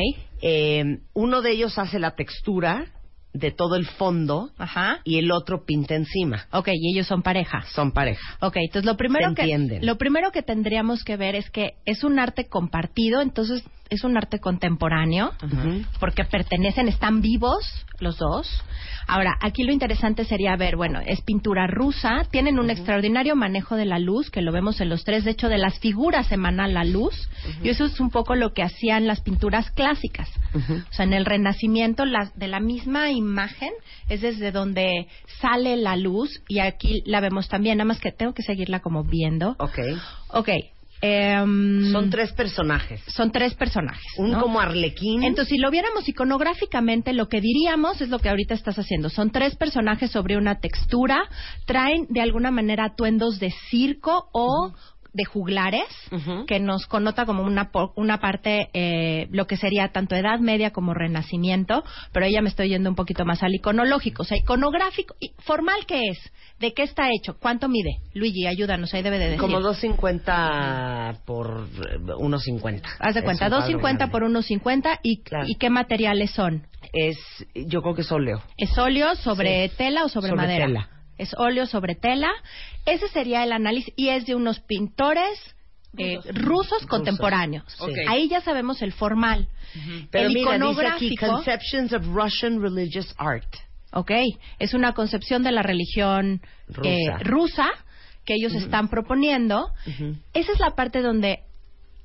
[0.43, 0.85] Eh,
[1.15, 2.87] uno de ellos hace la textura
[3.33, 5.01] de todo el fondo Ajá.
[5.03, 6.47] y el otro pinta encima.
[6.53, 7.65] Ok, y ellos son pareja.
[7.75, 8.23] Son pareja.
[8.41, 9.85] Ok, entonces lo primero Se que entienden.
[9.85, 14.17] lo primero que tendríamos que ver es que es un arte compartido, entonces es un
[14.17, 15.33] arte contemporáneo,
[16.01, 17.65] porque pertenecen, están vivos
[18.01, 18.65] los dos.
[19.07, 23.85] Ahora, aquí lo interesante sería ver, bueno, es pintura rusa, tienen un extraordinario manejo de
[23.85, 26.85] la luz, que lo vemos en los tres, de hecho de las figuras emana la
[26.85, 27.29] luz,
[27.63, 30.29] y eso es un poco lo que hacían las pinturas clásicas.
[30.55, 33.71] O sea, en el Renacimiento, la- de la misma imagen
[34.09, 35.07] es desde donde
[35.41, 39.05] sale la luz y aquí la vemos también, nada más que tengo que seguirla como
[39.05, 39.57] viendo.
[39.59, 39.79] Ok.
[40.29, 40.49] Ok.
[41.05, 43.03] Em, Son tres personajes.
[43.09, 44.05] son tres personajes.
[44.17, 44.41] Un ¿no?
[44.41, 45.23] como Arlequín.
[45.23, 49.11] Entonces, si lo viéramos iconográficamente, lo que diríamos es lo que ahorita estás haciendo.
[49.11, 51.23] Son tres personajes sobre una textura,
[51.67, 54.73] traen de alguna manera atuendos de circo o
[55.15, 55.87] de juglares,
[56.47, 60.93] que nos connota como una, una parte, eh, lo que sería tanto Edad Media como
[60.93, 64.23] Renacimiento, pero ya me estoy yendo un poquito más al iconológico.
[64.23, 66.19] O sea, iconográfico, y formal, ¿qué es?
[66.59, 67.37] ¿De qué está hecho?
[67.41, 67.99] ¿Cuánto mide?
[68.13, 69.41] Luigi, ayúdanos, ahí debe de decir.
[69.41, 72.83] Como 2.50 por eh, 1.50.
[72.99, 74.09] Haz de cuenta, un cuadro 2.50 grande.
[74.09, 75.45] por 1.50 y, Claro.
[75.49, 76.67] y qué materiales son.
[76.93, 77.17] Es,
[77.55, 78.43] yo creo que es óleo.
[78.57, 79.75] ¿Es óleo sobre Sí.
[79.79, 80.67] tela o sobre, Sobre madera?
[80.67, 80.89] tela.
[81.19, 82.31] Es óleo sobre tela.
[82.87, 85.39] Ese sería el análisis y es de unos pintores
[85.97, 87.65] eh, rusos, contemporáneos.
[88.09, 89.49] Ahí ya sabemos el formal.
[90.11, 93.47] Pero el mira, dice aquí, iconográfico, Conceptions of Russian Religious Art.
[93.93, 94.11] ok,
[94.59, 96.89] es una concepción de la religión Rusa.
[96.91, 97.69] eh, rusa
[98.25, 99.69] que ellos están proponiendo.
[100.33, 101.41] Esa es la parte donde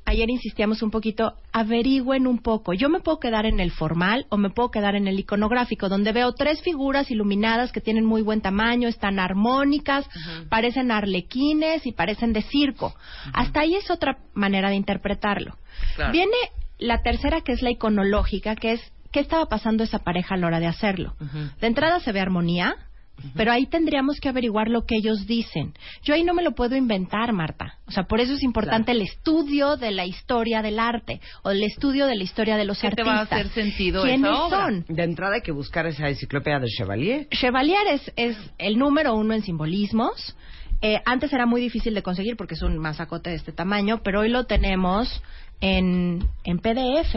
[0.09, 2.73] ayer insistíamos un poquito, averigüen un poco.
[2.73, 6.11] Yo me puedo quedar en el formal o me puedo quedar en el iconográfico, donde
[6.11, 10.09] veo tres figuras iluminadas que tienen muy buen tamaño, están armónicas,
[10.49, 12.95] parecen arlequines y parecen de circo.
[13.33, 15.55] Hasta ahí es otra manera de interpretarlo.
[15.95, 16.11] Claro.
[16.11, 16.35] Viene
[16.79, 20.47] la tercera, que es la iconológica, que es qué estaba pasando esa pareja a la
[20.47, 21.15] hora de hacerlo.
[21.59, 22.75] De entrada se ve armonía,
[23.35, 25.73] pero ahí tendríamos que averiguar lo que ellos dicen.
[26.03, 27.75] Yo ahí no me lo puedo inventar, Marta.
[27.87, 31.63] O sea, por eso es importante el estudio de la historia del arte o el
[31.63, 33.13] estudio de la historia de los ¿Qué te artistas.
[33.15, 34.65] va a hacer sentido ¿Quiénes esa obra?
[34.65, 34.85] son?
[34.87, 37.27] De entrada hay que buscar esa enciclopedia de Chevalier.
[37.29, 40.35] Chevalier es, es el número uno en simbolismos.
[40.81, 44.21] Eh, antes era muy difícil de conseguir porque es un masacote de este tamaño, pero
[44.21, 45.21] hoy lo tenemos
[45.61, 47.15] en, en PDF.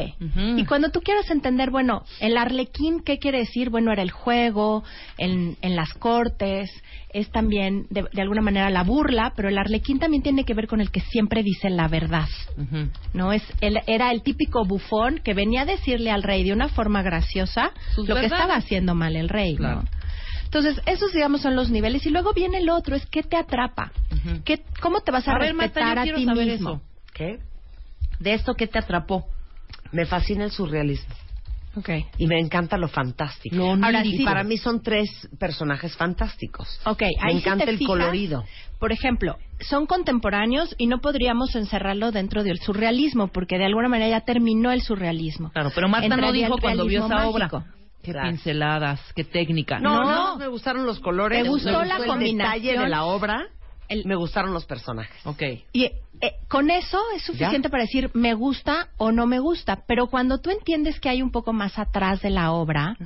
[0.57, 3.71] Y cuando tú quieras entender, bueno, el arlequín, ¿qué quiere decir?
[3.71, 4.83] Bueno, era el juego,
[5.19, 6.71] en, en las cortes,
[7.11, 10.67] es también de, de alguna manera la burla, pero el arlequín también tiene que ver
[10.67, 12.27] con el que siempre dice la verdad.
[13.13, 16.69] No es el, era el típico bufón que venía a decirle al rey de una
[16.69, 19.83] forma graciosa Sus lo que estaba haciendo mal el rey, Claro.
[19.83, 19.89] ¿no?
[20.45, 23.91] Entonces, esos digamos son los niveles y luego viene el otro, es qué te atrapa.
[24.45, 26.71] ¿Qué, ¿Cómo te vas a, A ver, Marta, respetar yo a quiero ti saber mismo?
[26.73, 26.83] eso.
[27.15, 27.39] ¿Qué?
[28.23, 29.27] De esto qué te atrapó.
[29.91, 31.15] Me fascina el surrealismo.
[31.75, 32.05] Okay.
[32.19, 33.57] Y me encanta lo fantástico.
[33.83, 34.25] Ahora, y sí.
[34.25, 35.09] para mí son tres
[35.39, 36.69] personajes fantásticos.
[36.85, 38.45] Ok, Me ahí encanta el fijas, colorido.
[38.79, 44.11] Por ejemplo, son contemporáneos y no podríamos encerrarlo dentro del surrealismo porque de alguna manera
[44.11, 45.51] ya terminó el surrealismo.
[45.51, 47.49] Claro, pero Marta no Entraría dijo el cuando vio esa obra.
[48.03, 48.29] Qué Claro.
[48.31, 49.79] pinceladas, qué técnica.
[49.79, 51.43] No, no, me gustaron los colores.
[51.43, 52.63] ¿Te gustó me la el combinación?
[52.63, 53.47] detalle de la obra.
[54.05, 55.15] Me gustaron los personajes.
[55.25, 55.43] Ok.
[55.73, 55.95] Y eh,
[56.49, 60.51] con eso es suficiente para decir me gusta o no me gusta, pero cuando tú
[60.51, 62.97] entiendes que hay un poco más atrás de la obra,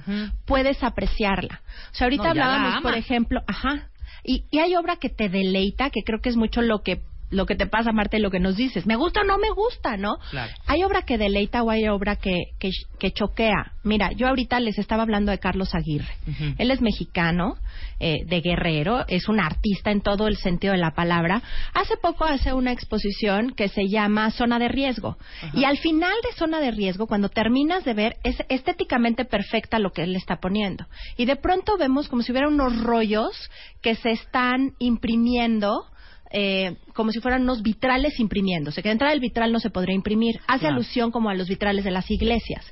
[0.45, 1.63] puedes apreciarla.
[1.93, 3.91] O sea, ahorita No, hablábamos, por ejemplo, ajá,
[4.23, 7.01] y, y hay obra que te deleita, que creo que es mucho lo que
[7.31, 8.87] lo que te pasa, Marta, y lo que nos dices.
[8.87, 10.17] Me gusta o no me gusta, ¿no?
[10.31, 10.53] Claro.
[10.67, 13.73] Hay obra que deleita o hay obra que, que, que choquea.
[13.83, 16.13] Mira, yo ahorita les estaba hablando de Carlos Aguirre.
[16.59, 17.57] Él es mexicano,
[17.99, 21.43] eh, de guerrero, es un artista en todo el sentido de la palabra.
[21.73, 25.17] Hace poco hace una exposición que se llama Zona de Riesgo.
[25.55, 29.93] Y al final de Zona de Riesgo, cuando terminas de ver, es estéticamente perfecta lo
[29.93, 30.87] que él está poniendo.
[31.17, 33.51] Y de pronto vemos como si hubiera unos rollos
[33.83, 35.87] que se están imprimiendo
[36.31, 39.95] eh, como si fueran unos vitrales imprimiéndose, que de entrada el vitral no se podría
[39.95, 40.41] imprimir.
[40.47, 40.75] Hace Claro.
[40.77, 42.65] alusión como a los vitrales de las iglesias.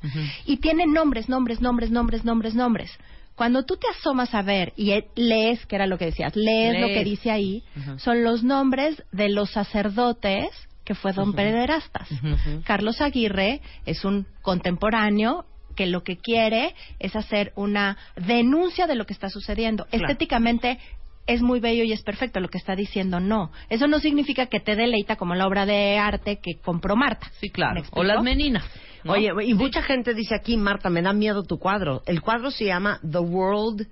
[0.46, 2.90] Y tiene nombres, nombres, nombres, nombres, nombres, nombres.
[3.34, 6.80] Cuando tú te asomas a ver y eh, lees, que era lo que decías, lees,
[6.80, 7.62] lo que dice ahí,
[7.98, 10.48] son los nombres de los sacerdotes
[10.84, 11.36] que fue don Ujú.
[11.36, 12.10] Pederastas.
[12.12, 12.62] Ujú.
[12.64, 19.06] Carlos Aguirre es un contemporáneo que lo que quiere es hacer una denuncia de lo
[19.06, 19.86] que está sucediendo.
[19.86, 20.04] Claro.
[20.06, 20.78] Estéticamente
[21.26, 23.50] es muy bello y es perfecto lo que está diciendo, no.
[23.70, 27.30] Eso no significa que te deleita como la obra de arte que compró Marta.
[27.40, 27.82] Sí, claro.
[27.82, 28.64] ¿Me O las meninas.
[29.04, 29.12] ¿no?
[29.12, 32.02] Oye, y mucha gente dice aquí, Marta, me da miedo tu cuadro.
[32.06, 33.86] El cuadro se llama The World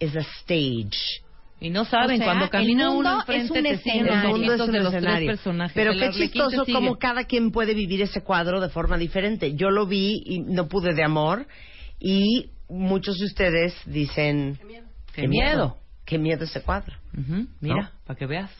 [0.00, 1.22] is a Stage.
[1.58, 4.06] Y no saben, O sea, cuando camina el mundo uno es enfrente un te siguen
[4.06, 4.34] los escenario.
[4.34, 5.28] El mundo es monitos un de los tres escenario.
[5.28, 5.72] personajes.
[5.74, 9.54] Pero qué chistoso como cada quien puede vivir ese cuadro de forma diferente.
[9.54, 11.46] Yo lo vi y no pude de amor
[11.98, 14.86] y muchos de ustedes dicen Qué miedo.
[15.14, 16.94] qué miedo ese cuadro.
[17.60, 17.90] Mira, ¿No?
[18.06, 18.50] para que veas.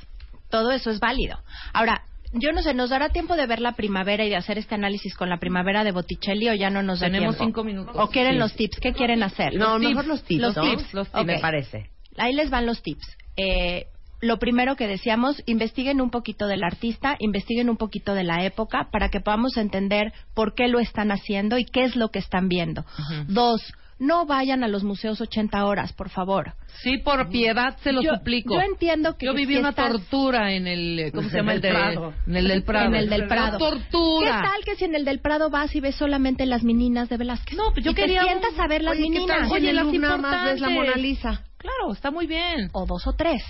[0.50, 1.38] todo eso es válido.
[1.72, 2.02] Ahora,
[2.32, 5.14] yo no sé, ¿nos dará tiempo de ver la primavera y de hacer este análisis
[5.14, 7.44] con la primavera de Botticelli o ya no nos da Tenemos tiempo?
[7.46, 7.94] cinco minutos.
[7.96, 8.38] ¿O quieren Sí.
[8.38, 8.78] los tips?
[8.80, 9.54] ¿Qué quieren hacer?
[9.54, 10.62] No, mejor los tips, Los ¿no?
[10.62, 10.92] tips.
[10.94, 11.90] Los tips, me parece.
[12.18, 13.06] Ahí les van los tips.
[13.36, 13.86] Eh,
[14.20, 18.88] lo primero que decíamos, investiguen un poquito del artista, investiguen un poquito de la época
[18.90, 22.48] para que podamos entender por qué lo están haciendo y qué es lo que están
[22.48, 22.84] viendo.
[23.28, 23.60] Dos,
[23.98, 26.52] no vayan a los museos 80 horas, por favor.
[26.82, 28.54] Sí, por piedad se lo Yo- suplico.
[28.54, 30.98] yo entiendo que Yo viví si una estás- tortura en el...
[30.98, 31.54] eh, ¿Cómo se llama?
[31.54, 32.14] El Del de- Prado.
[32.26, 32.86] En el del Prado.
[32.88, 33.58] En el del Prado.
[33.58, 34.42] tortura.
[34.42, 37.16] ¿Qué tal que si en el del Prado vas y ves solamente las meninas de
[37.16, 37.56] Velázquez?
[37.56, 39.50] No, yo y quería te sientas un- a ver las Oye, ¿qué meninas.
[39.50, 40.74] Oye, las nada más ves la importantes.
[40.74, 41.42] Mona Lisa?
[41.56, 42.68] Claro, está muy bien.
[42.74, 43.42] o dos o tres.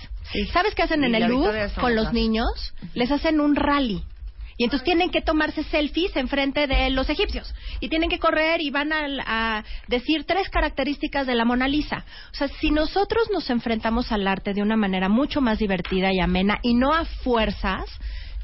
[0.53, 2.73] ¿Sabes qué hacen Y en el Louvre con los niños?
[2.93, 4.01] Les hacen un rally.
[4.57, 7.53] Y entonces tienen que tomarse selfies enfrente de los egipcios.
[7.79, 12.03] Y tienen que correr y van a, a decir tres características de la Mona Lisa.
[12.33, 16.19] O sea, si nosotros nos enfrentamos al arte de una manera mucho más divertida y
[16.19, 17.85] amena y no a fuerzas,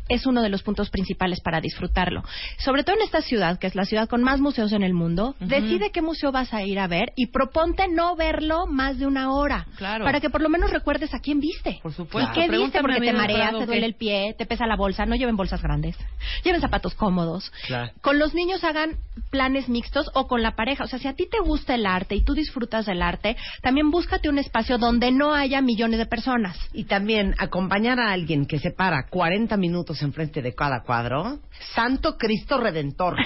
[0.10, 2.24] es uno de los puntos principales para disfrutarlo.
[2.58, 5.36] Sobre todo en esta ciudad, que es la ciudad con más museos en el mundo,
[5.40, 9.32] decide qué museo vas a ir a ver y proponte no verlo más de una
[9.34, 9.68] hora.
[9.78, 10.06] Claro.
[10.06, 11.80] Para que por lo menos recuerdes a quién viste.
[11.82, 12.32] Por supuesto.
[12.32, 12.82] ¿Y qué viste?
[12.82, 15.06] Porque te mareas, te duele el pie, te pesa la bolsa.
[15.06, 15.96] No lleven bolsas grandes.
[16.44, 17.52] Lleven zapatos cómodos.
[17.68, 17.92] Claro.
[18.02, 18.98] Con los niños hagan
[19.30, 20.84] planes mixtos o con la pareja.
[20.84, 23.90] O sea, si a ti te gusta el arte y tú disfrutas del arte, también
[23.90, 26.58] búscate un espacio donde no haya millones de personas.
[26.74, 31.40] Y también acompañar a alguien que se para 40 minutos enfrente de cada cuadro.
[31.74, 33.16] Santo Cristo Redentor.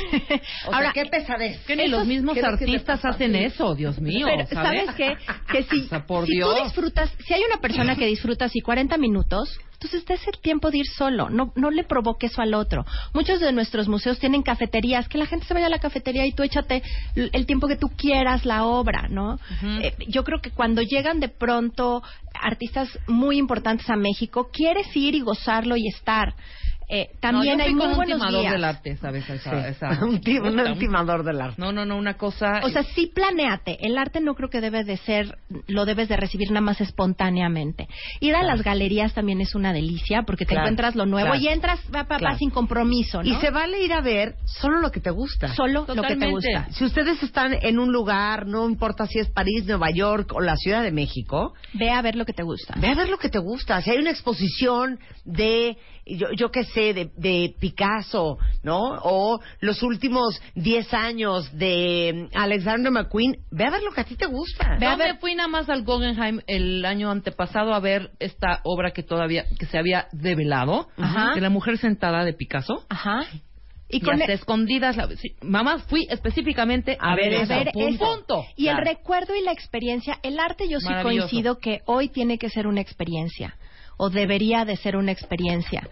[0.68, 1.64] O Ahora, sea, qué pesadez.
[1.65, 4.27] Que ni los mismos ¿qué es lo que te artistas hacen eso, Dios mío.
[4.27, 5.15] Pero, ¿sabes qué?
[5.52, 8.60] Que si, O sea, por si tú disfrutas, si hay una persona que disfruta así
[8.60, 12.41] 40 minutos, entonces te es el tiempo de ir solo, no, no le provoque eso
[12.41, 12.84] al otro.
[13.14, 16.32] Muchos de nuestros museos tienen cafeterías, que la gente se vaya a la cafetería y
[16.32, 16.82] tú échate
[17.16, 19.40] el tiempo que tú quieras la obra, ¿no?
[19.62, 22.02] Eh, yo creo que cuando llegan de pronto
[22.34, 26.34] artistas muy importantes a México, quieres ir y gozarlo y estar.
[26.89, 28.53] Eh, también no, yo hay muy un buenos timador guías.
[28.53, 29.30] del arte, ¿sabes?
[29.30, 29.68] Esa, Sí.
[29.76, 31.55] esa- un, ti- un Puta, timador del arte.
[31.61, 32.61] No, no, no, una cosa...
[32.64, 33.85] O sea, sí planeate.
[33.85, 35.38] El arte no creo que debe de ser,
[35.68, 37.88] lo debes de recibir nada más espontáneamente.
[38.22, 41.41] Ir a las galerías también es una delicia porque te Claro, encuentras lo nuevo claro.
[41.41, 43.30] y entras va, va, sin compromiso, ¿no?
[43.30, 45.49] Y se vale ir a ver solo lo que te gusta.
[45.55, 46.68] Solo lo que te gusta.
[46.72, 50.55] Si ustedes están en un lugar, no importa si es París, Nueva York o la
[50.55, 52.76] Ciudad de México, Ve a ver lo que te gusta.
[52.77, 53.81] ve a ver lo que te gusta.
[53.81, 55.77] Si hay una exposición de,
[56.15, 58.79] yo, yo qué sé, de, de Picasso, ¿no?
[59.03, 64.05] O los últimos 10 años de mm, Alexander McQueen, ve a ver lo que a
[64.05, 64.77] ti te gusta.
[64.79, 69.03] Yo me fui nada más al Guggenheim el año antepasado a ver esta obra que
[69.03, 71.34] todavía que se había develado, Ajá.
[71.35, 72.85] de la mujer sentada de Picasso.
[72.89, 73.21] Ajá.
[73.89, 77.39] Y, Y con hasta e- escondidas, la- sí, mamá, fui específicamente a, A ver ver
[77.39, 77.53] A eso.
[77.53, 77.89] ver punto.
[77.89, 78.15] eso.
[78.17, 78.45] Punto.
[78.57, 82.49] Y el recuerdo y la experiencia, el arte yo sí coincido que hoy tiene que
[82.49, 83.55] ser una experiencia
[83.98, 85.90] o debería de ser una experiencia.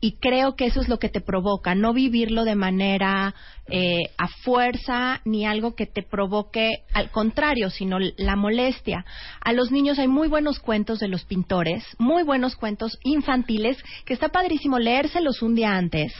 [0.00, 3.34] Y creo que eso es lo que te provoca, no vivirlo de manera
[3.70, 9.04] eh, a fuerza ni algo que te provoque al contrario, sino la molestia.
[9.40, 14.14] A los niños hay muy buenos cuentos de los pintores, muy buenos cuentos infantiles, que
[14.14, 16.12] está padrísimo leérselos un día antes.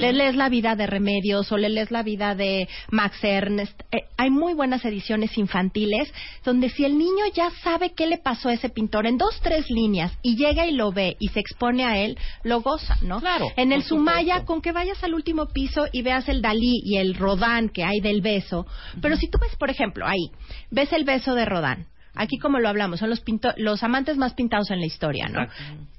[0.00, 3.80] Le lees la vida de Remedios o le lees la vida de Max Ernst.
[3.92, 6.12] Eh, hay muy buenas ediciones infantiles
[6.44, 9.70] donde si el niño ya sabe qué le pasó a ese pintor en dos, tres
[9.70, 13.20] líneas y llega y lo ve y se expone a él, lo goza, ¿no?
[13.20, 16.95] Claro, En el Sumaya, con que vayas al último piso y veas el Dalí y
[16.96, 18.66] el Rodán que hay del beso.
[19.00, 20.30] Pero si tú ves, por ejemplo, ahí,
[20.70, 21.86] ves el beso de Rodán.
[22.18, 25.40] Aquí como lo hablamos, son los, pinto- los amantes más pintados en la historia, ¿no?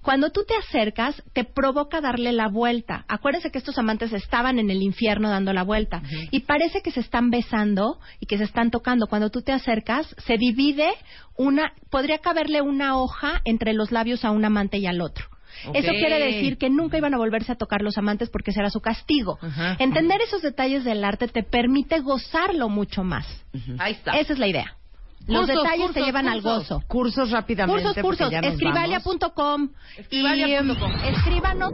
[0.02, 3.06] Cuando tú te acercas, te provoca darle la vuelta.
[3.07, 6.02] Acuérdense que estos amantes estaban en el infierno dando la vuelta.
[6.32, 9.06] Y parece que se están besando y que se están tocando.
[9.06, 10.90] Cuando tú te acercas, se divide
[11.36, 15.28] una, podría caberle una hoja entre los labios a un amante y al otro.
[15.73, 18.81] Eso quiere decir que nunca iban a volverse a tocar los amantes porque será su
[18.81, 19.39] castigo.
[19.79, 23.25] Entender esos detalles del arte te permite gozarlo mucho más.
[23.79, 24.17] Ahí está.
[24.17, 24.77] Esa es la idea.
[25.27, 26.84] Los Cursos, detalles cursos, te llevan al gozo.
[26.88, 27.84] Cursos rápidamente.
[27.84, 28.31] Cursos, cursos.
[28.31, 29.69] Escribalia.com.
[29.97, 30.91] Escribalia.com.
[31.03, 31.73] Y, escríbanos.